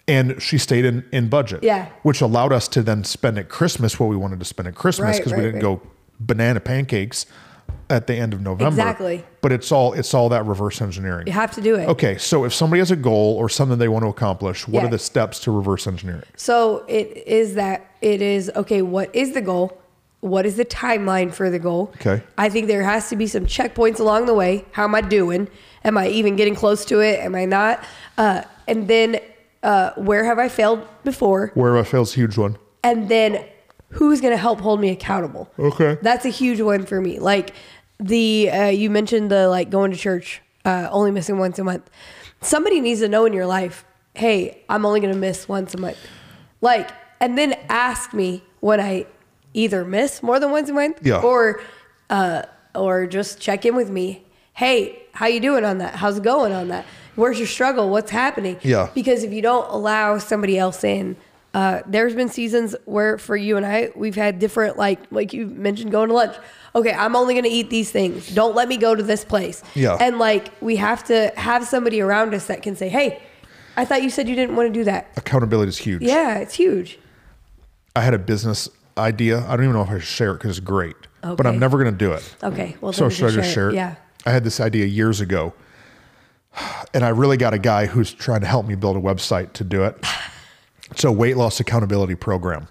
and 0.09 0.40
she 0.42 0.59
stayed 0.59 0.85
in, 0.85 1.04
in 1.12 1.28
budget. 1.28 1.62
Yeah. 1.62 1.88
Which 2.02 2.20
allowed 2.20 2.52
us 2.52 2.66
to 2.68 2.82
then 2.82 3.04
spend 3.04 3.38
at 3.38 3.48
Christmas 3.48 3.98
what 4.00 4.09
we 4.09 4.16
wanted 4.16 4.38
to 4.40 4.44
spend 4.44 4.68
at 4.68 4.74
Christmas 4.74 5.06
Right, 5.06 5.16
because 5.18 5.32
right, 5.32 5.38
we 5.38 5.44
didn't 5.44 5.64
right. 5.64 5.80
go 5.80 5.82
banana 6.20 6.61
pancakes 6.61 7.26
at 7.88 8.07
the 8.07 8.14
end 8.14 8.35
of 8.35 8.40
November. 8.40 8.68
Exactly. 8.68 9.24
But 9.40 9.52
it's 9.52 9.70
all 9.70 9.92
it's 9.92 10.12
all 10.14 10.29
that 10.31 10.44
reverse 10.44 10.81
engineering. 10.83 11.26
You 11.26 11.33
have 11.33 11.52
to 11.52 11.61
do 11.61 11.76
it. 11.76 11.88
Okay, 11.88 12.18
so 12.18 12.44
if 12.44 12.52
somebody 12.52 12.81
has 12.81 12.90
a 12.90 12.96
goal 12.96 13.37
or 13.37 13.48
something 13.48 13.79
they 13.79 13.88
want 13.88 14.05
to 14.05 14.09
accomplish, 14.09 14.66
what 14.66 14.81
Yeah. 14.81 14.88
are 14.88 14.90
the 14.90 14.98
steps 14.98 15.38
to 15.40 15.50
reverse 15.50 15.87
engineer 15.87 16.16
it? 16.16 16.29
So 16.37 16.85
it 16.88 17.24
is 17.26 17.55
that 17.55 17.87
it 18.00 18.20
is 18.22 18.50
okay. 18.57 18.83
What 18.83 19.14
is 19.14 19.35
the 19.35 19.40
goal? 19.42 19.79
What 20.20 20.46
is 20.46 20.57
the 20.57 20.64
timeline 20.64 21.33
for 21.33 21.50
the 21.50 21.59
goal? 21.61 21.92
Okay. 22.00 22.22
I 22.37 22.48
think 22.48 22.66
there 22.66 22.83
has 22.83 23.09
to 23.11 23.16
be 23.16 23.26
some 23.29 23.46
checkpoints 23.46 24.00
along 24.00 24.26
the 24.26 24.35
way. 24.35 24.64
How 24.72 24.85
am 24.85 24.94
I 24.94 25.00
doing? 25.00 25.48
Am 25.85 25.96
I 25.96 26.09
even 26.09 26.35
getting 26.35 26.57
close 26.57 26.85
to 26.87 27.00
it? 27.00 27.20
Am 27.20 27.35
I 27.37 27.44
not? 27.44 27.85
Uh, 28.18 28.42
and 28.66 28.88
then 28.88 29.20
uh, 29.62 29.90
where 29.96 30.24
have 30.24 30.38
I 30.40 30.48
failed 30.48 30.85
before? 31.05 31.52
Where 31.55 31.76
I 31.79 31.85
fail's 31.85 32.12
a 32.14 32.16
huge 32.16 32.37
one. 32.37 32.57
And 32.83 33.09
then 33.09 33.44
who's 33.96 34.20
going 34.20 34.32
to 34.32 34.37
help 34.38 34.61
hold 34.61 34.80
me 34.80 34.90
accountable? 34.90 35.50
Okay. 35.59 35.98
That's 36.02 36.24
a 36.24 36.28
huge 36.30 36.61
one 36.61 36.87
for 36.87 37.00
me. 37.00 37.18
Like 37.18 37.54
the 37.98 38.50
uh, 38.50 38.66
you 38.68 38.90
mentioned 38.90 39.30
the 39.30 39.48
like 39.48 39.70
going 39.70 39.90
to 39.90 39.96
church, 39.96 40.42
uh, 40.64 40.88
only 40.90 41.11
missing 41.11 41.38
once 41.38 41.59
a 41.59 41.64
month. 41.64 41.88
Somebody 42.40 42.80
needs 42.80 43.00
to 43.00 43.09
know 43.09 43.24
in 43.24 43.32
your 43.32 43.46
life, 43.46 43.85
hey, 44.14 44.62
I'm 44.68 44.85
only 44.87 45.00
going 45.00 45.12
to 45.12 45.18
miss 45.18 45.48
once 45.48 45.74
a 45.74 45.78
month. 45.78 45.98
Like, 46.61 46.90
and 47.20 47.37
then 47.38 47.54
ask 47.68 48.12
me 48.12 48.42
when 48.61 48.80
I 48.80 49.06
either 49.54 49.85
miss 49.85 50.22
more 50.22 50.38
than 50.38 50.50
once 50.50 50.68
a 50.68 50.74
month, 50.74 50.98
Yeah. 51.04 51.20
or 51.20 51.61
uh, 52.11 52.42
or 52.74 53.06
just 53.06 53.40
check 53.40 53.64
in 53.64 53.74
with 53.74 53.90
me. 53.90 54.24
Hey, 54.52 55.02
how 55.12 55.27
you 55.27 55.40
doing 55.40 55.64
on 55.64 55.79
that? 55.79 55.94
How's 55.96 56.18
it 56.18 56.23
going 56.23 56.52
on 56.52 56.68
that? 56.68 56.85
Where's 57.14 57.38
your 57.38 57.46
struggle? 57.48 57.88
What's 57.88 58.10
happening? 58.10 58.58
Yeah. 58.62 58.90
Because 58.94 59.23
if 59.23 59.33
you 59.33 59.40
don't 59.40 59.66
allow 59.71 60.18
somebody 60.18 60.58
else 60.58 60.85
in, 60.85 61.16
uh, 61.57 61.81
there's 61.87 62.15
been 62.15 62.29
seasons 62.29 62.77
where 62.85 63.17
for 63.17 63.35
you 63.35 63.57
and 63.57 63.65
I, 63.65 63.90
we've 63.96 64.15
had 64.15 64.38
different 64.38 64.77
like 64.77 65.00
like 65.11 65.33
you 65.33 65.46
mentioned 65.46 65.90
going 65.90 66.09
to 66.09 66.15
lunch. 66.15 66.37
Okay, 66.75 66.92
I'm 66.92 67.17
only 67.17 67.35
gonna 67.35 67.48
eat 67.50 67.71
these 67.71 67.90
things. 67.90 68.29
Don't 68.35 68.54
let 68.54 68.69
me 68.69 68.77
go 68.77 68.94
to 68.94 69.02
this 69.02 69.25
place. 69.25 69.63
Yeah. 69.75 69.96
And 69.98 70.19
like 70.19 70.50
we 70.61 70.77
have 70.77 71.02
to 71.04 71.33
have 71.35 71.67
somebody 71.67 72.02
around 72.02 72.35
us 72.35 72.48
that 72.48 72.63
can 72.63 72.77
say, 72.77 72.90
Hey, 72.90 73.23
I 73.75 73.87
thought 73.87 74.02
you 74.02 74.11
said 74.11 74.29
you 74.29 74.35
didn't 74.35 74.54
want 74.54 74.69
to 74.69 74.73
do 74.79 74.85
that. 74.85 75.11
Accountability 75.17 75.71
is 75.71 75.79
huge. 75.79 76.02
Yeah, 76.02 76.37
it's 76.37 76.52
huge. 76.52 76.98
I 77.94 78.02
had 78.02 78.13
a 78.13 78.19
business 78.19 78.69
idea. 78.98 79.38
I 79.38 79.57
don't 79.57 79.65
even 79.65 79.73
know 79.73 79.83
if 79.83 79.88
I 79.88 79.94
should 79.94 80.02
share 80.02 80.33
it 80.33 80.35
because 80.35 80.59
it's 80.59 80.67
great, 80.67 80.96
but 81.23 81.46
I'm 81.46 81.59
never 81.59 81.83
going 81.83 81.90
to 81.90 81.98
do 81.98 82.13
it. 82.13 82.37
Okay. 82.42 82.77
Well 82.83 82.92
So 82.92 83.09
should 83.09 83.31
I 83.31 83.35
just 83.35 83.54
share 83.54 83.71
it? 83.71 83.77
Yeah. 83.77 83.94
I 84.27 84.31
had 84.31 84.44
this 84.44 84.61
idea 84.61 84.85
years 84.85 85.23
ago, 85.23 85.54
and 86.92 87.02
I 87.02 87.09
really 87.09 87.38
got 87.38 87.54
a 87.54 87.59
guy 87.59 87.87
who's 87.87 88.13
trying 88.13 88.40
to 88.40 88.46
help 88.46 88.67
me 88.67 88.75
build 88.75 88.98
a 88.98 89.00
website 89.00 89.54
to 89.54 89.65
do 89.65 89.85
it. 89.85 89.96
It's 90.97 91.05
a 91.05 91.13
weight 91.13 91.37
loss 91.37 91.61
accountability 91.61 92.15
program. 92.15 92.69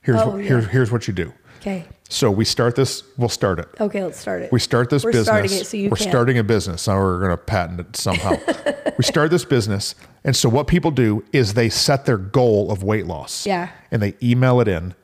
Here's 0.00 0.18
Oh, 0.22 0.30
what, 0.30 0.36
yeah. 0.38 0.44
here's 0.48 0.66
here's 0.68 0.90
what 0.90 1.06
you 1.06 1.12
do. 1.12 1.34
Okay. 1.60 1.84
So 2.08 2.30
we 2.30 2.46
start 2.46 2.76
this. 2.76 3.02
We'll 3.18 3.28
start 3.28 3.58
it. 3.58 3.68
Okay, 3.78 4.02
let's 4.02 4.18
start 4.18 4.40
it. 4.40 4.50
We 4.50 4.58
start 4.58 4.88
this 4.88 5.04
We're 5.04 5.12
business. 5.12 5.26
starting 5.26 5.52
it 5.52 5.66
so 5.66 5.76
you 5.76 5.90
we're 5.90 5.96
can. 5.98 6.08
starting 6.08 6.38
a 6.38 6.44
business. 6.44 6.88
Now 6.88 6.98
we're 6.98 7.18
going 7.18 7.30
to 7.30 7.36
patent 7.36 7.80
it 7.80 7.94
somehow. 7.94 8.36
we 8.96 9.04
start 9.04 9.30
this 9.30 9.44
business. 9.44 9.94
And 10.24 10.34
so 10.34 10.48
what 10.48 10.66
people 10.66 10.90
do 10.90 11.22
is 11.34 11.52
they 11.52 11.68
set 11.68 12.06
their 12.06 12.16
goal 12.16 12.70
of 12.72 12.82
weight 12.82 13.04
loss. 13.06 13.44
Yeah. 13.44 13.68
And 13.90 14.00
they 14.00 14.14
email 14.22 14.60
it 14.60 14.68
in. 14.68 14.94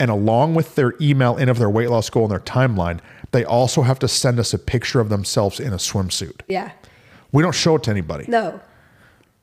And 0.00 0.10
along 0.10 0.54
with 0.54 0.76
their 0.76 0.94
email 1.02 1.36
in 1.36 1.50
of 1.50 1.58
their 1.58 1.68
weight 1.68 1.90
loss 1.90 2.08
goal 2.08 2.22
and 2.22 2.32
their 2.32 2.40
timeline, 2.40 3.00
they 3.32 3.44
also 3.44 3.82
have 3.82 3.98
to 3.98 4.08
send 4.08 4.38
us 4.38 4.54
a 4.54 4.58
picture 4.58 5.00
of 5.00 5.10
themselves 5.10 5.60
in 5.60 5.74
a 5.74 5.76
swimsuit. 5.76 6.40
Yeah. 6.48 6.70
We 7.32 7.42
don't 7.42 7.54
show 7.54 7.74
it 7.76 7.82
to 7.82 7.90
anybody. 7.90 8.24
No. 8.28 8.62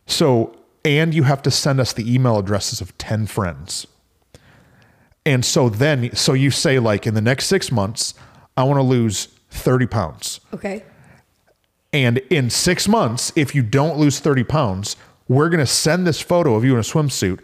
So, 0.07 0.55
and 0.83 1.13
you 1.13 1.23
have 1.23 1.41
to 1.43 1.51
send 1.51 1.79
us 1.79 1.93
the 1.93 2.13
email 2.13 2.37
addresses 2.37 2.81
of 2.81 2.97
10 2.97 3.27
friends. 3.27 3.87
And 5.25 5.45
so 5.45 5.69
then, 5.69 6.15
so 6.15 6.33
you 6.33 6.49
say, 6.49 6.79
like, 6.79 7.05
in 7.05 7.13
the 7.13 7.21
next 7.21 7.45
six 7.45 7.71
months, 7.71 8.13
I 8.57 8.63
want 8.63 8.77
to 8.77 8.83
lose 8.83 9.27
30 9.51 9.85
pounds. 9.87 10.39
Okay. 10.53 10.83
And 11.93 12.17
in 12.29 12.49
six 12.49 12.87
months, 12.87 13.31
if 13.35 13.53
you 13.53 13.61
don't 13.61 13.97
lose 13.97 14.19
30 14.19 14.43
pounds, 14.45 14.95
we're 15.27 15.49
going 15.49 15.59
to 15.59 15.65
send 15.65 16.07
this 16.07 16.21
photo 16.21 16.55
of 16.55 16.63
you 16.63 16.73
in 16.73 16.79
a 16.79 16.83
swimsuit 16.83 17.39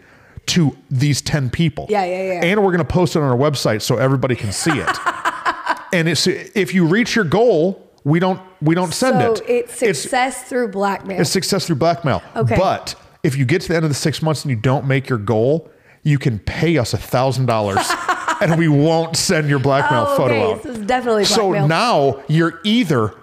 to 0.46 0.76
these 0.90 1.20
10 1.22 1.50
people. 1.50 1.86
Yeah, 1.88 2.04
yeah, 2.04 2.32
yeah. 2.32 2.44
And 2.44 2.62
we're 2.62 2.72
going 2.72 2.78
to 2.78 2.84
post 2.84 3.14
it 3.14 3.20
on 3.20 3.30
our 3.30 3.36
website 3.36 3.82
so 3.82 3.96
everybody 3.96 4.34
can 4.34 4.50
see 4.50 4.72
it. 4.72 4.98
and 5.92 6.08
it's, 6.08 6.26
if 6.26 6.74
you 6.74 6.86
reach 6.86 7.14
your 7.14 7.24
goal, 7.24 7.88
we 8.04 8.18
don't 8.18 8.40
we 8.62 8.74
don't 8.74 8.94
send 8.94 9.20
so 9.20 9.44
it. 9.44 9.44
it's 9.48 9.74
success 9.74 10.44
through 10.44 10.68
blackmail. 10.68 11.20
It's 11.20 11.30
success 11.30 11.66
through 11.66 11.76
blackmail. 11.76 12.22
Okay. 12.34 12.56
But 12.56 12.94
if 13.22 13.36
you 13.36 13.44
get 13.44 13.62
to 13.62 13.68
the 13.68 13.76
end 13.76 13.84
of 13.84 13.90
the 13.90 13.94
six 13.94 14.22
months 14.22 14.44
and 14.44 14.50
you 14.50 14.56
don't 14.56 14.86
make 14.86 15.08
your 15.08 15.18
goal, 15.18 15.70
you 16.02 16.18
can 16.18 16.38
pay 16.38 16.78
us 16.78 16.94
a 16.94 16.98
thousand 16.98 17.46
dollars 17.46 17.86
and 18.40 18.58
we 18.58 18.68
won't 18.68 19.16
send 19.16 19.48
your 19.48 19.58
blackmail 19.58 20.06
oh, 20.08 20.16
photo 20.16 20.34
okay. 20.34 20.52
out. 20.52 20.62
This 20.62 20.78
is 20.78 20.86
definitely 20.86 21.24
So 21.24 21.48
blackmail. 21.50 21.68
now 21.68 22.22
you're 22.28 22.60
either 22.64 23.14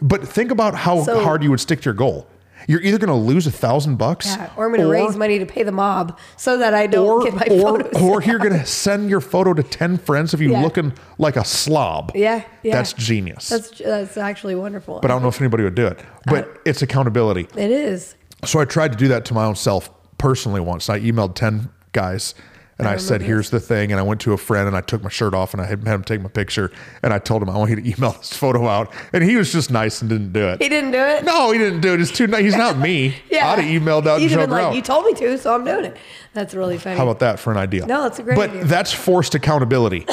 but 0.00 0.26
think 0.26 0.50
about 0.50 0.74
how 0.74 1.02
So- 1.02 1.22
hard 1.22 1.42
you 1.42 1.50
would 1.50 1.60
stick 1.60 1.80
to 1.82 1.84
your 1.86 1.94
goal. 1.94 2.26
You're 2.66 2.80
either 2.80 2.96
gonna 2.96 3.14
lose 3.14 3.46
a 3.46 3.50
thousand 3.50 3.96
bucks 3.96 4.26
yeah, 4.26 4.50
or 4.56 4.64
I'm 4.64 4.70
going 4.70 4.80
to 4.80 4.88
raise 4.88 5.16
money 5.16 5.38
to 5.38 5.44
pay 5.44 5.64
the 5.64 5.72
mob 5.72 6.18
so 6.38 6.56
that 6.56 6.72
I 6.72 6.86
don't 6.86 7.06
or, 7.06 7.22
get 7.22 7.34
my 7.34 7.46
or, 7.62 7.78
photos. 7.80 8.02
or 8.02 8.22
you're 8.22 8.38
gonna 8.38 8.64
send 8.64 9.10
your 9.10 9.20
photo 9.20 9.52
to 9.52 9.62
10 9.62 9.98
friends 9.98 10.32
of 10.32 10.40
you 10.40 10.52
Yeah. 10.52 10.62
looking 10.62 10.94
like 11.18 11.36
a 11.36 11.44
slob. 11.44 12.12
Yeah, 12.14 12.42
yeah. 12.62 12.74
That's 12.74 12.94
genius. 12.94 13.50
that's 13.50 13.78
that's 13.78 14.16
actually 14.16 14.54
wonderful. 14.54 15.00
but 15.00 15.10
I 15.10 15.14
don't 15.14 15.20
know 15.22 15.28
if 15.28 15.42
anybody 15.42 15.62
would 15.62 15.74
do 15.74 15.86
it. 15.86 15.98
But 16.24 16.44
uh, 16.48 16.58
it's 16.64 16.80
accountability. 16.80 17.48
it 17.54 17.70
is. 17.70 18.14
So 18.46 18.60
I 18.60 18.64
tried 18.64 18.92
to 18.92 18.98
do 18.98 19.08
that 19.08 19.24
to 19.26 19.34
my 19.34 19.44
own 19.44 19.56
self 19.56 19.90
personally 20.18 20.60
once. 20.60 20.88
I 20.88 21.00
emailed 21.00 21.34
10 21.34 21.68
guys 21.92 22.34
and 22.76 22.88
I, 22.88 22.96
said, 22.96 23.14
remember 23.20 23.26
here's 23.26 23.50
the 23.50 23.60
thing. 23.60 23.92
And 23.92 24.00
I 24.00 24.02
went 24.02 24.20
to 24.22 24.32
a 24.32 24.36
friend 24.36 24.66
and 24.66 24.76
I 24.76 24.80
took 24.80 25.00
my 25.02 25.08
shirt 25.08 25.32
off 25.32 25.54
and 25.54 25.60
I 25.62 25.66
had 25.66 25.86
him 25.86 26.02
take 26.02 26.20
my 26.20 26.28
picture. 26.28 26.72
And 27.04 27.12
I 27.12 27.20
told 27.20 27.40
him, 27.40 27.48
I 27.48 27.56
want 27.56 27.70
you 27.70 27.76
to 27.76 27.88
email 27.88 28.10
this 28.12 28.32
photo 28.36 28.66
out. 28.66 28.92
And 29.12 29.22
he 29.22 29.36
was 29.36 29.52
just 29.52 29.70
nice 29.70 30.00
and 30.00 30.10
didn't 30.10 30.32
do 30.32 30.48
it. 30.48 30.60
He 30.60 30.68
didn't 30.68 30.90
do 30.90 30.98
it. 30.98 31.24
no, 31.24 31.52
he 31.52 31.58
didn't 31.58 31.82
do 31.82 31.94
it. 31.94 32.00
It's 32.00 32.10
too 32.10 32.26
nice. 32.26 32.42
He's 32.42 32.56
not 32.56 32.76
me. 32.78 33.14
Yeah. 33.30 33.50
I'd 33.50 33.58
have 33.60 33.82
emailed 33.82 34.06
out 34.06 34.20
You'd 34.20 34.32
and 34.32 34.40
been 34.42 34.50
like, 34.50 34.64
out. 34.64 34.74
you 34.76 34.82
told 34.82 35.04
me 35.06 35.12
to, 35.14 35.36
so 35.38 35.54
I'm 35.54 35.64
doing 35.64 35.84
it. 35.86 35.96
That's 36.34 36.54
really 36.54 36.78
funny. 36.78 36.96
How 36.96 37.02
about 37.04 37.18
that 37.20 37.38
for 37.40 37.50
an 37.50 37.56
idea? 37.58 37.84
No, 37.86 38.02
that's 38.02 38.18
a 38.20 38.22
great 38.22 38.36
but 38.36 38.50
idea. 38.50 38.64
that's 38.64 38.92
forced 38.92 39.34
accountability. 39.34 40.04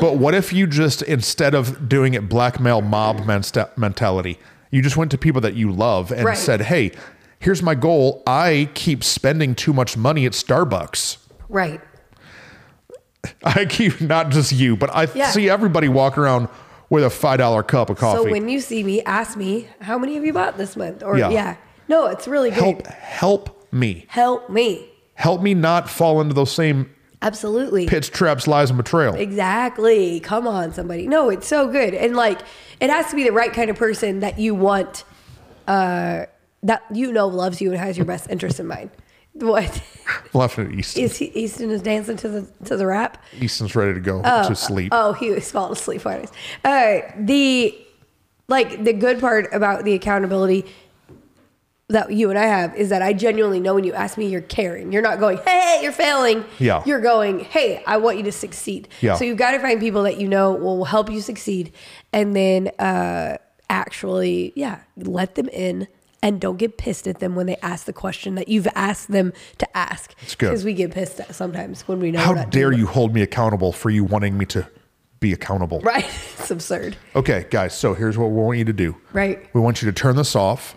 but 0.00 0.16
what 0.16 0.34
if 0.34 0.52
you 0.52 0.66
just, 0.68 1.02
instead 1.02 1.54
of 1.54 1.88
doing 1.88 2.14
it 2.14 2.28
blackmail 2.28 2.80
mob 2.80 3.18
mensta- 3.20 3.76
mentality, 3.76 4.38
you 4.70 4.80
just 4.82 4.96
went 4.96 5.10
to 5.12 5.18
people 5.18 5.40
that 5.40 5.54
you 5.54 5.72
love 5.72 6.10
and 6.12 6.24
Right. 6.24 6.36
said, 6.36 6.62
hey, 6.62 6.92
here's 7.42 7.62
my 7.62 7.74
goal. 7.74 8.22
I 8.26 8.70
keep 8.74 9.02
spending 9.04 9.54
too 9.54 9.72
much 9.72 9.96
money 9.96 10.24
at 10.26 10.32
Starbucks. 10.32 11.18
right. 11.48 11.80
I 13.44 13.66
keep, 13.66 14.00
not 14.00 14.30
just 14.30 14.50
you, 14.52 14.76
but 14.76 14.90
I 14.94 15.06
Yeah. 15.14 15.30
see 15.30 15.48
everybody 15.48 15.88
walk 15.88 16.18
around 16.18 16.48
with 16.90 17.04
a 17.04 17.08
$5 17.08 17.62
cup 17.62 17.88
of 17.90 17.96
coffee. 17.98 18.24
So 18.24 18.30
when 18.30 18.48
you 18.48 18.60
see 18.60 18.82
me, 18.82 19.00
ask 19.02 19.36
me, 19.36 19.68
how 19.80 19.96
many 19.96 20.14
have 20.14 20.24
you 20.24 20.32
bought 20.32 20.58
this 20.58 20.76
month? 20.76 21.02
Or 21.04 21.16
Yeah. 21.16 21.30
yeah. 21.30 21.56
No, 21.88 22.06
it's 22.06 22.26
really 22.26 22.50
good. 22.50 22.58
help, 22.58 22.86
help 22.88 23.72
me. 23.72 24.06
Help 24.08 24.50
me. 24.50 24.88
Help 25.14 25.40
me 25.40 25.54
not 25.54 25.88
fall 25.88 26.20
into 26.20 26.34
those 26.34 26.50
same 26.50 26.90
Absolutely. 27.22 27.86
pits, 27.86 28.08
traps, 28.08 28.48
lies, 28.48 28.70
and 28.70 28.76
betrayal. 28.76 29.14
Exactly. 29.14 30.18
Come 30.18 30.48
on, 30.48 30.72
somebody. 30.72 31.06
No, 31.06 31.30
it's 31.30 31.46
so 31.46 31.68
good. 31.68 31.94
And 31.94 32.16
like, 32.16 32.40
it 32.80 32.90
has 32.90 33.08
to 33.10 33.16
be 33.16 33.22
the 33.22 33.32
right 33.32 33.52
kind 33.52 33.70
of 33.70 33.76
person 33.76 34.18
that 34.20 34.38
you 34.40 34.54
want, 34.56 35.04
uh, 35.68 36.24
that 36.62 36.82
you 36.92 37.12
know 37.12 37.26
loves 37.26 37.60
you 37.60 37.70
and 37.70 37.80
has 37.80 37.96
your 37.96 38.06
best 38.06 38.30
interest 38.30 38.60
in 38.60 38.66
mind. 38.66 38.90
What 39.34 39.82
Left 40.34 40.58
Easton. 40.58 41.04
is 41.04 41.16
he, 41.16 41.26
Easton 41.26 41.70
is 41.70 41.80
dancing 41.82 42.16
to 42.18 42.28
the 42.28 42.46
to 42.66 42.76
the 42.76 42.86
rap? 42.86 43.22
Easton's 43.40 43.74
ready 43.74 43.94
to 43.94 44.00
go 44.00 44.20
to 44.22 44.54
sleep. 44.54 44.90
Oh, 44.92 45.12
he 45.14 45.30
was 45.30 45.50
falling 45.50 45.72
asleep 45.72 46.04
us. 46.04 46.30
Uh, 46.64 47.00
the 47.18 47.78
like 48.48 48.84
the 48.84 48.92
good 48.92 49.20
part 49.20 49.48
about 49.52 49.84
the 49.84 49.94
accountability 49.94 50.66
that 51.88 52.12
you 52.12 52.30
and 52.30 52.38
I 52.38 52.44
have 52.44 52.74
is 52.74 52.88
that 52.88 53.02
I 53.02 53.12
genuinely 53.12 53.60
know 53.60 53.74
when 53.74 53.84
you 53.84 53.92
ask 53.92 54.16
me, 54.18 54.26
you're 54.26 54.40
caring. 54.40 54.92
You're 54.92 55.02
not 55.02 55.18
going, 55.18 55.38
"Hey, 55.38 55.80
you're 55.82 55.92
failing." 55.92 56.44
Yeah. 56.58 56.82
You're 56.84 57.00
going, 57.00 57.40
"Hey, 57.40 57.82
I 57.86 57.96
want 57.98 58.18
you 58.18 58.22
to 58.24 58.32
succeed." 58.32 58.88
Yeah. 59.00 59.14
So 59.16 59.24
you've 59.24 59.38
got 59.38 59.52
to 59.52 59.58
find 59.58 59.80
people 59.80 60.02
that 60.02 60.18
you 60.18 60.28
know 60.28 60.52
will 60.52 60.84
help 60.84 61.10
you 61.10 61.20
succeed, 61.20 61.72
and 62.12 62.34
then 62.36 62.68
uh, 62.78 63.38
actually, 63.70 64.52
yeah, 64.56 64.80
let 64.96 65.34
them 65.36 65.48
in. 65.48 65.88
And 66.22 66.40
don't 66.40 66.56
get 66.56 66.78
pissed 66.78 67.08
at 67.08 67.18
them 67.18 67.34
when 67.34 67.46
they 67.46 67.56
ask 67.62 67.84
the 67.86 67.92
question 67.92 68.36
that 68.36 68.48
you've 68.48 68.68
asked 68.76 69.10
them 69.10 69.32
to 69.58 69.76
ask. 69.76 70.16
That's 70.20 70.36
good. 70.36 70.50
Because 70.50 70.64
we 70.64 70.72
get 70.72 70.92
pissed 70.92 71.18
at 71.18 71.34
sometimes 71.34 71.82
when 71.88 71.98
we 71.98 72.12
know. 72.12 72.20
How 72.20 72.44
dare 72.44 72.72
you 72.72 72.86
hold 72.86 73.12
me 73.12 73.22
accountable 73.22 73.72
for 73.72 73.90
you 73.90 74.04
wanting 74.04 74.38
me 74.38 74.46
to 74.46 74.68
be 75.18 75.32
accountable? 75.32 75.80
Right. 75.80 76.04
it's 76.38 76.50
absurd. 76.50 76.96
Okay, 77.16 77.46
guys, 77.50 77.76
so 77.76 77.94
here's 77.94 78.16
what 78.16 78.26
we 78.30 78.36
want 78.36 78.58
you 78.58 78.64
to 78.66 78.72
do. 78.72 78.96
Right. 79.12 79.52
We 79.52 79.60
want 79.60 79.82
you 79.82 79.90
to 79.90 79.92
turn 79.92 80.14
this 80.14 80.36
off. 80.36 80.76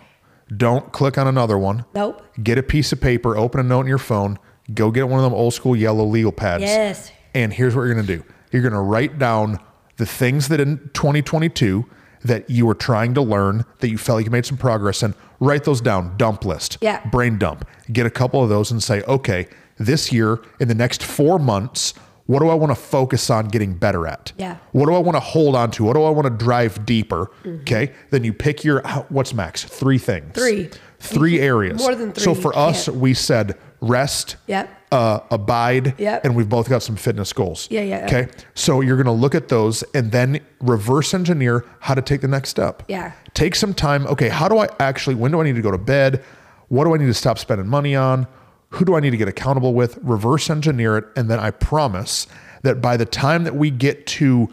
Don't 0.56 0.92
click 0.92 1.16
on 1.18 1.26
another 1.26 1.58
one. 1.58 1.84
Nope. 1.94 2.22
Get 2.42 2.58
a 2.58 2.62
piece 2.62 2.92
of 2.92 3.00
paper, 3.00 3.36
open 3.36 3.60
a 3.60 3.64
note 3.64 3.82
in 3.82 3.86
your 3.86 3.98
phone, 3.98 4.38
go 4.74 4.90
get 4.90 5.08
one 5.08 5.18
of 5.18 5.24
them 5.24 5.34
old 5.34 5.54
school 5.54 5.76
yellow 5.76 6.04
legal 6.04 6.32
pads. 6.32 6.62
Yes. 6.62 7.12
And 7.34 7.52
here's 7.52 7.74
what 7.74 7.82
you're 7.82 7.94
going 7.94 8.06
to 8.06 8.16
do 8.16 8.24
you're 8.52 8.62
going 8.62 8.72
to 8.72 8.80
write 8.80 9.18
down 9.18 9.58
the 9.96 10.06
things 10.06 10.48
that 10.48 10.60
in 10.60 10.78
2022 10.94 11.84
that 12.26 12.48
you 12.50 12.66
were 12.66 12.74
trying 12.74 13.14
to 13.14 13.22
learn 13.22 13.64
that 13.78 13.88
you 13.88 13.98
felt 13.98 14.16
like 14.16 14.24
you 14.26 14.30
made 14.30 14.46
some 14.46 14.56
progress 14.56 15.02
in. 15.02 15.14
Write 15.40 15.64
those 15.64 15.80
down, 15.80 16.16
dump 16.16 16.44
list, 16.44 16.78
Yeah. 16.80 17.06
brain 17.10 17.38
dump. 17.38 17.66
Get 17.92 18.06
a 18.06 18.10
couple 18.10 18.42
of 18.42 18.48
those 18.48 18.70
and 18.70 18.82
say, 18.82 19.02
okay, 19.02 19.48
this 19.78 20.12
year, 20.12 20.40
in 20.58 20.68
the 20.68 20.74
next 20.74 21.02
four 21.02 21.38
months, 21.38 21.94
what 22.26 22.40
do 22.40 22.48
I 22.48 22.54
want 22.54 22.70
to 22.70 22.80
focus 22.80 23.30
on 23.30 23.48
getting 23.48 23.74
better 23.74 24.06
at? 24.06 24.32
Yeah. 24.36 24.56
What 24.72 24.86
do 24.86 24.94
I 24.94 24.98
want 24.98 25.14
to 25.16 25.20
hold 25.20 25.54
on 25.54 25.70
to? 25.72 25.84
What 25.84 25.94
do 25.94 26.02
I 26.02 26.10
want 26.10 26.24
to 26.26 26.44
drive 26.44 26.84
deeper? 26.84 27.30
Mm-hmm. 27.44 27.60
Okay. 27.60 27.92
Then 28.10 28.24
you 28.24 28.32
pick 28.32 28.64
your, 28.64 28.80
what's 29.08 29.32
max? 29.32 29.64
Three 29.64 29.98
things. 29.98 30.34
Three. 30.34 30.70
Three 30.98 31.34
mm-hmm. 31.34 31.44
areas. 31.44 31.78
More 31.80 31.94
than 31.94 32.12
three, 32.12 32.24
So 32.24 32.34
for 32.34 32.56
us, 32.56 32.86
can't. 32.86 32.96
we 32.98 33.14
said 33.14 33.56
rest, 33.80 34.36
Yep. 34.46 34.68
Uh, 34.92 35.20
abide, 35.30 35.94
Yep. 35.98 36.24
and 36.24 36.36
we've 36.36 36.48
both 36.48 36.68
got 36.68 36.82
some 36.82 36.96
fitness 36.96 37.32
goals. 37.32 37.66
Yeah, 37.70 37.82
yeah. 37.82 38.04
Okay. 38.06 38.28
So 38.54 38.80
you're 38.80 38.96
going 38.96 39.06
to 39.06 39.12
look 39.12 39.34
at 39.34 39.48
those 39.48 39.82
and 39.94 40.12
then 40.12 40.40
reverse 40.60 41.12
engineer 41.14 41.64
how 41.80 41.94
to 41.94 42.02
take 42.02 42.20
the 42.20 42.28
next 42.28 42.50
step. 42.50 42.82
Yeah. 42.88 43.12
Take 43.34 43.54
some 43.56 43.74
time. 43.74 44.06
Okay. 44.06 44.28
How 44.28 44.48
do 44.48 44.58
I 44.58 44.68
actually, 44.78 45.16
when 45.16 45.32
do 45.32 45.40
I 45.40 45.44
need 45.44 45.56
to 45.56 45.62
go 45.62 45.70
to 45.72 45.78
bed? 45.78 46.22
What 46.68 46.84
do 46.84 46.94
I 46.94 46.98
need 46.98 47.06
to 47.06 47.14
stop 47.14 47.38
spending 47.38 47.66
money 47.66 47.94
on? 47.96 48.26
Who 48.70 48.84
do 48.84 48.94
I 48.96 49.00
need 49.00 49.10
to 49.10 49.16
get 49.16 49.28
accountable 49.28 49.74
with? 49.74 49.98
Reverse 50.02 50.50
engineer 50.50 50.98
it. 50.98 51.04
And 51.16 51.28
then 51.30 51.38
I 51.40 51.50
promise 51.50 52.26
that 52.62 52.80
by 52.80 52.96
the 52.96 53.06
time 53.06 53.44
that 53.44 53.54
we 53.56 53.70
get 53.70 54.06
to 54.08 54.48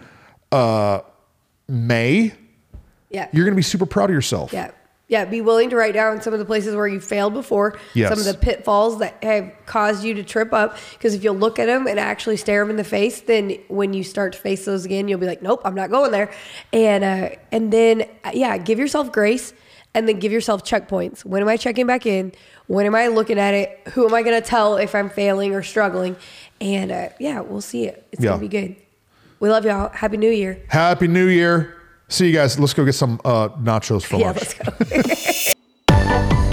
uh, 0.52 1.00
May, 1.68 2.34
Yeah. 3.10 3.28
you're 3.32 3.46
going 3.46 3.54
to 3.54 3.58
be 3.58 3.62
super 3.64 3.86
proud 3.86 4.10
of 4.10 4.14
yourself. 4.14 4.52
yeah. 4.54 4.72
Yeah. 5.14 5.26
Be 5.26 5.42
willing 5.42 5.70
to 5.70 5.76
write 5.76 5.94
down 5.94 6.22
some 6.22 6.34
of 6.34 6.40
the 6.40 6.46
places 6.46 6.76
where 6.76 6.88
you 6.88 7.00
failed 7.00 7.34
before, 7.34 7.78
Yes. 7.94 8.10
some 8.10 8.18
of 8.20 8.26
the 8.26 8.34
pitfalls 8.34 8.98
that 9.00 9.24
have 9.24 9.52
caused 9.68 10.04
you 10.04 10.16
to 10.16 10.24
trip 10.24 10.52
up. 10.54 10.78
Because 10.94 11.14
if 11.14 11.24
you'll 11.24 11.36
look 11.36 11.60
at 11.60 11.68
them 11.68 11.86
and 11.88 12.00
actually 12.00 12.38
stare 12.38 12.62
them 12.64 12.72
in 12.72 12.78
the 12.78 12.84
face, 12.84 13.22
then 13.22 13.58
when 13.68 13.94
you 13.94 14.04
start 14.04 14.34
to 14.34 14.40
face 14.40 14.66
those 14.66 14.86
again, 14.86 15.08
you'll 15.08 15.20
be 15.20 15.28
like, 15.28 15.42
nope, 15.44 15.62
I'm 15.64 15.76
not 15.76 15.92
going 15.92 16.12
there. 16.12 16.32
And, 16.74 17.04
uh, 17.04 17.30
and 17.52 17.72
then, 17.72 18.02
uh, 18.26 18.32
yeah, 18.34 18.58
give 18.58 18.80
yourself 18.80 19.12
grace 19.12 19.54
and 19.94 20.08
then 20.08 20.18
give 20.18 20.32
yourself 20.32 20.64
checkpoints. 20.64 21.24
When 21.24 21.42
am 21.44 21.48
I 21.48 21.58
checking 21.58 21.86
back 21.86 22.08
in? 22.08 22.32
When 22.66 22.86
am 22.88 22.96
I 22.96 23.08
looking 23.08 23.38
at 23.38 23.54
it? 23.54 23.80
Who 23.94 24.08
am 24.08 24.14
I 24.16 24.24
going 24.24 24.42
to 24.42 24.48
tell 24.48 24.78
if 24.78 24.96
I'm 24.96 25.10
failing 25.12 25.54
or 25.54 25.62
struggling? 25.62 26.16
And 26.60 26.92
uh, 26.92 27.10
yeah, 27.20 27.42
we'll 27.42 27.62
see 27.62 27.86
it. 27.86 28.08
It's 28.12 28.24
Yeah. 28.24 28.30
going 28.32 28.40
to 28.42 28.48
be 28.48 28.58
good. 28.68 28.76
We 29.40 29.50
love 29.50 29.66
y'all. 29.66 29.90
Happy 29.90 30.18
New 30.18 30.32
Year. 30.32 30.64
Happy 30.70 31.08
New 31.08 31.28
Year. 31.28 31.76
See 32.14 32.28
you 32.28 32.34
guys. 32.34 32.60
Let's 32.60 32.76
go 32.76 32.86
get 32.86 32.94
some 32.94 33.20
uh, 33.26 33.50
nachos 33.58 34.06
for 34.06 34.18
Yeah, 34.18 34.34
lunch. 34.34 35.56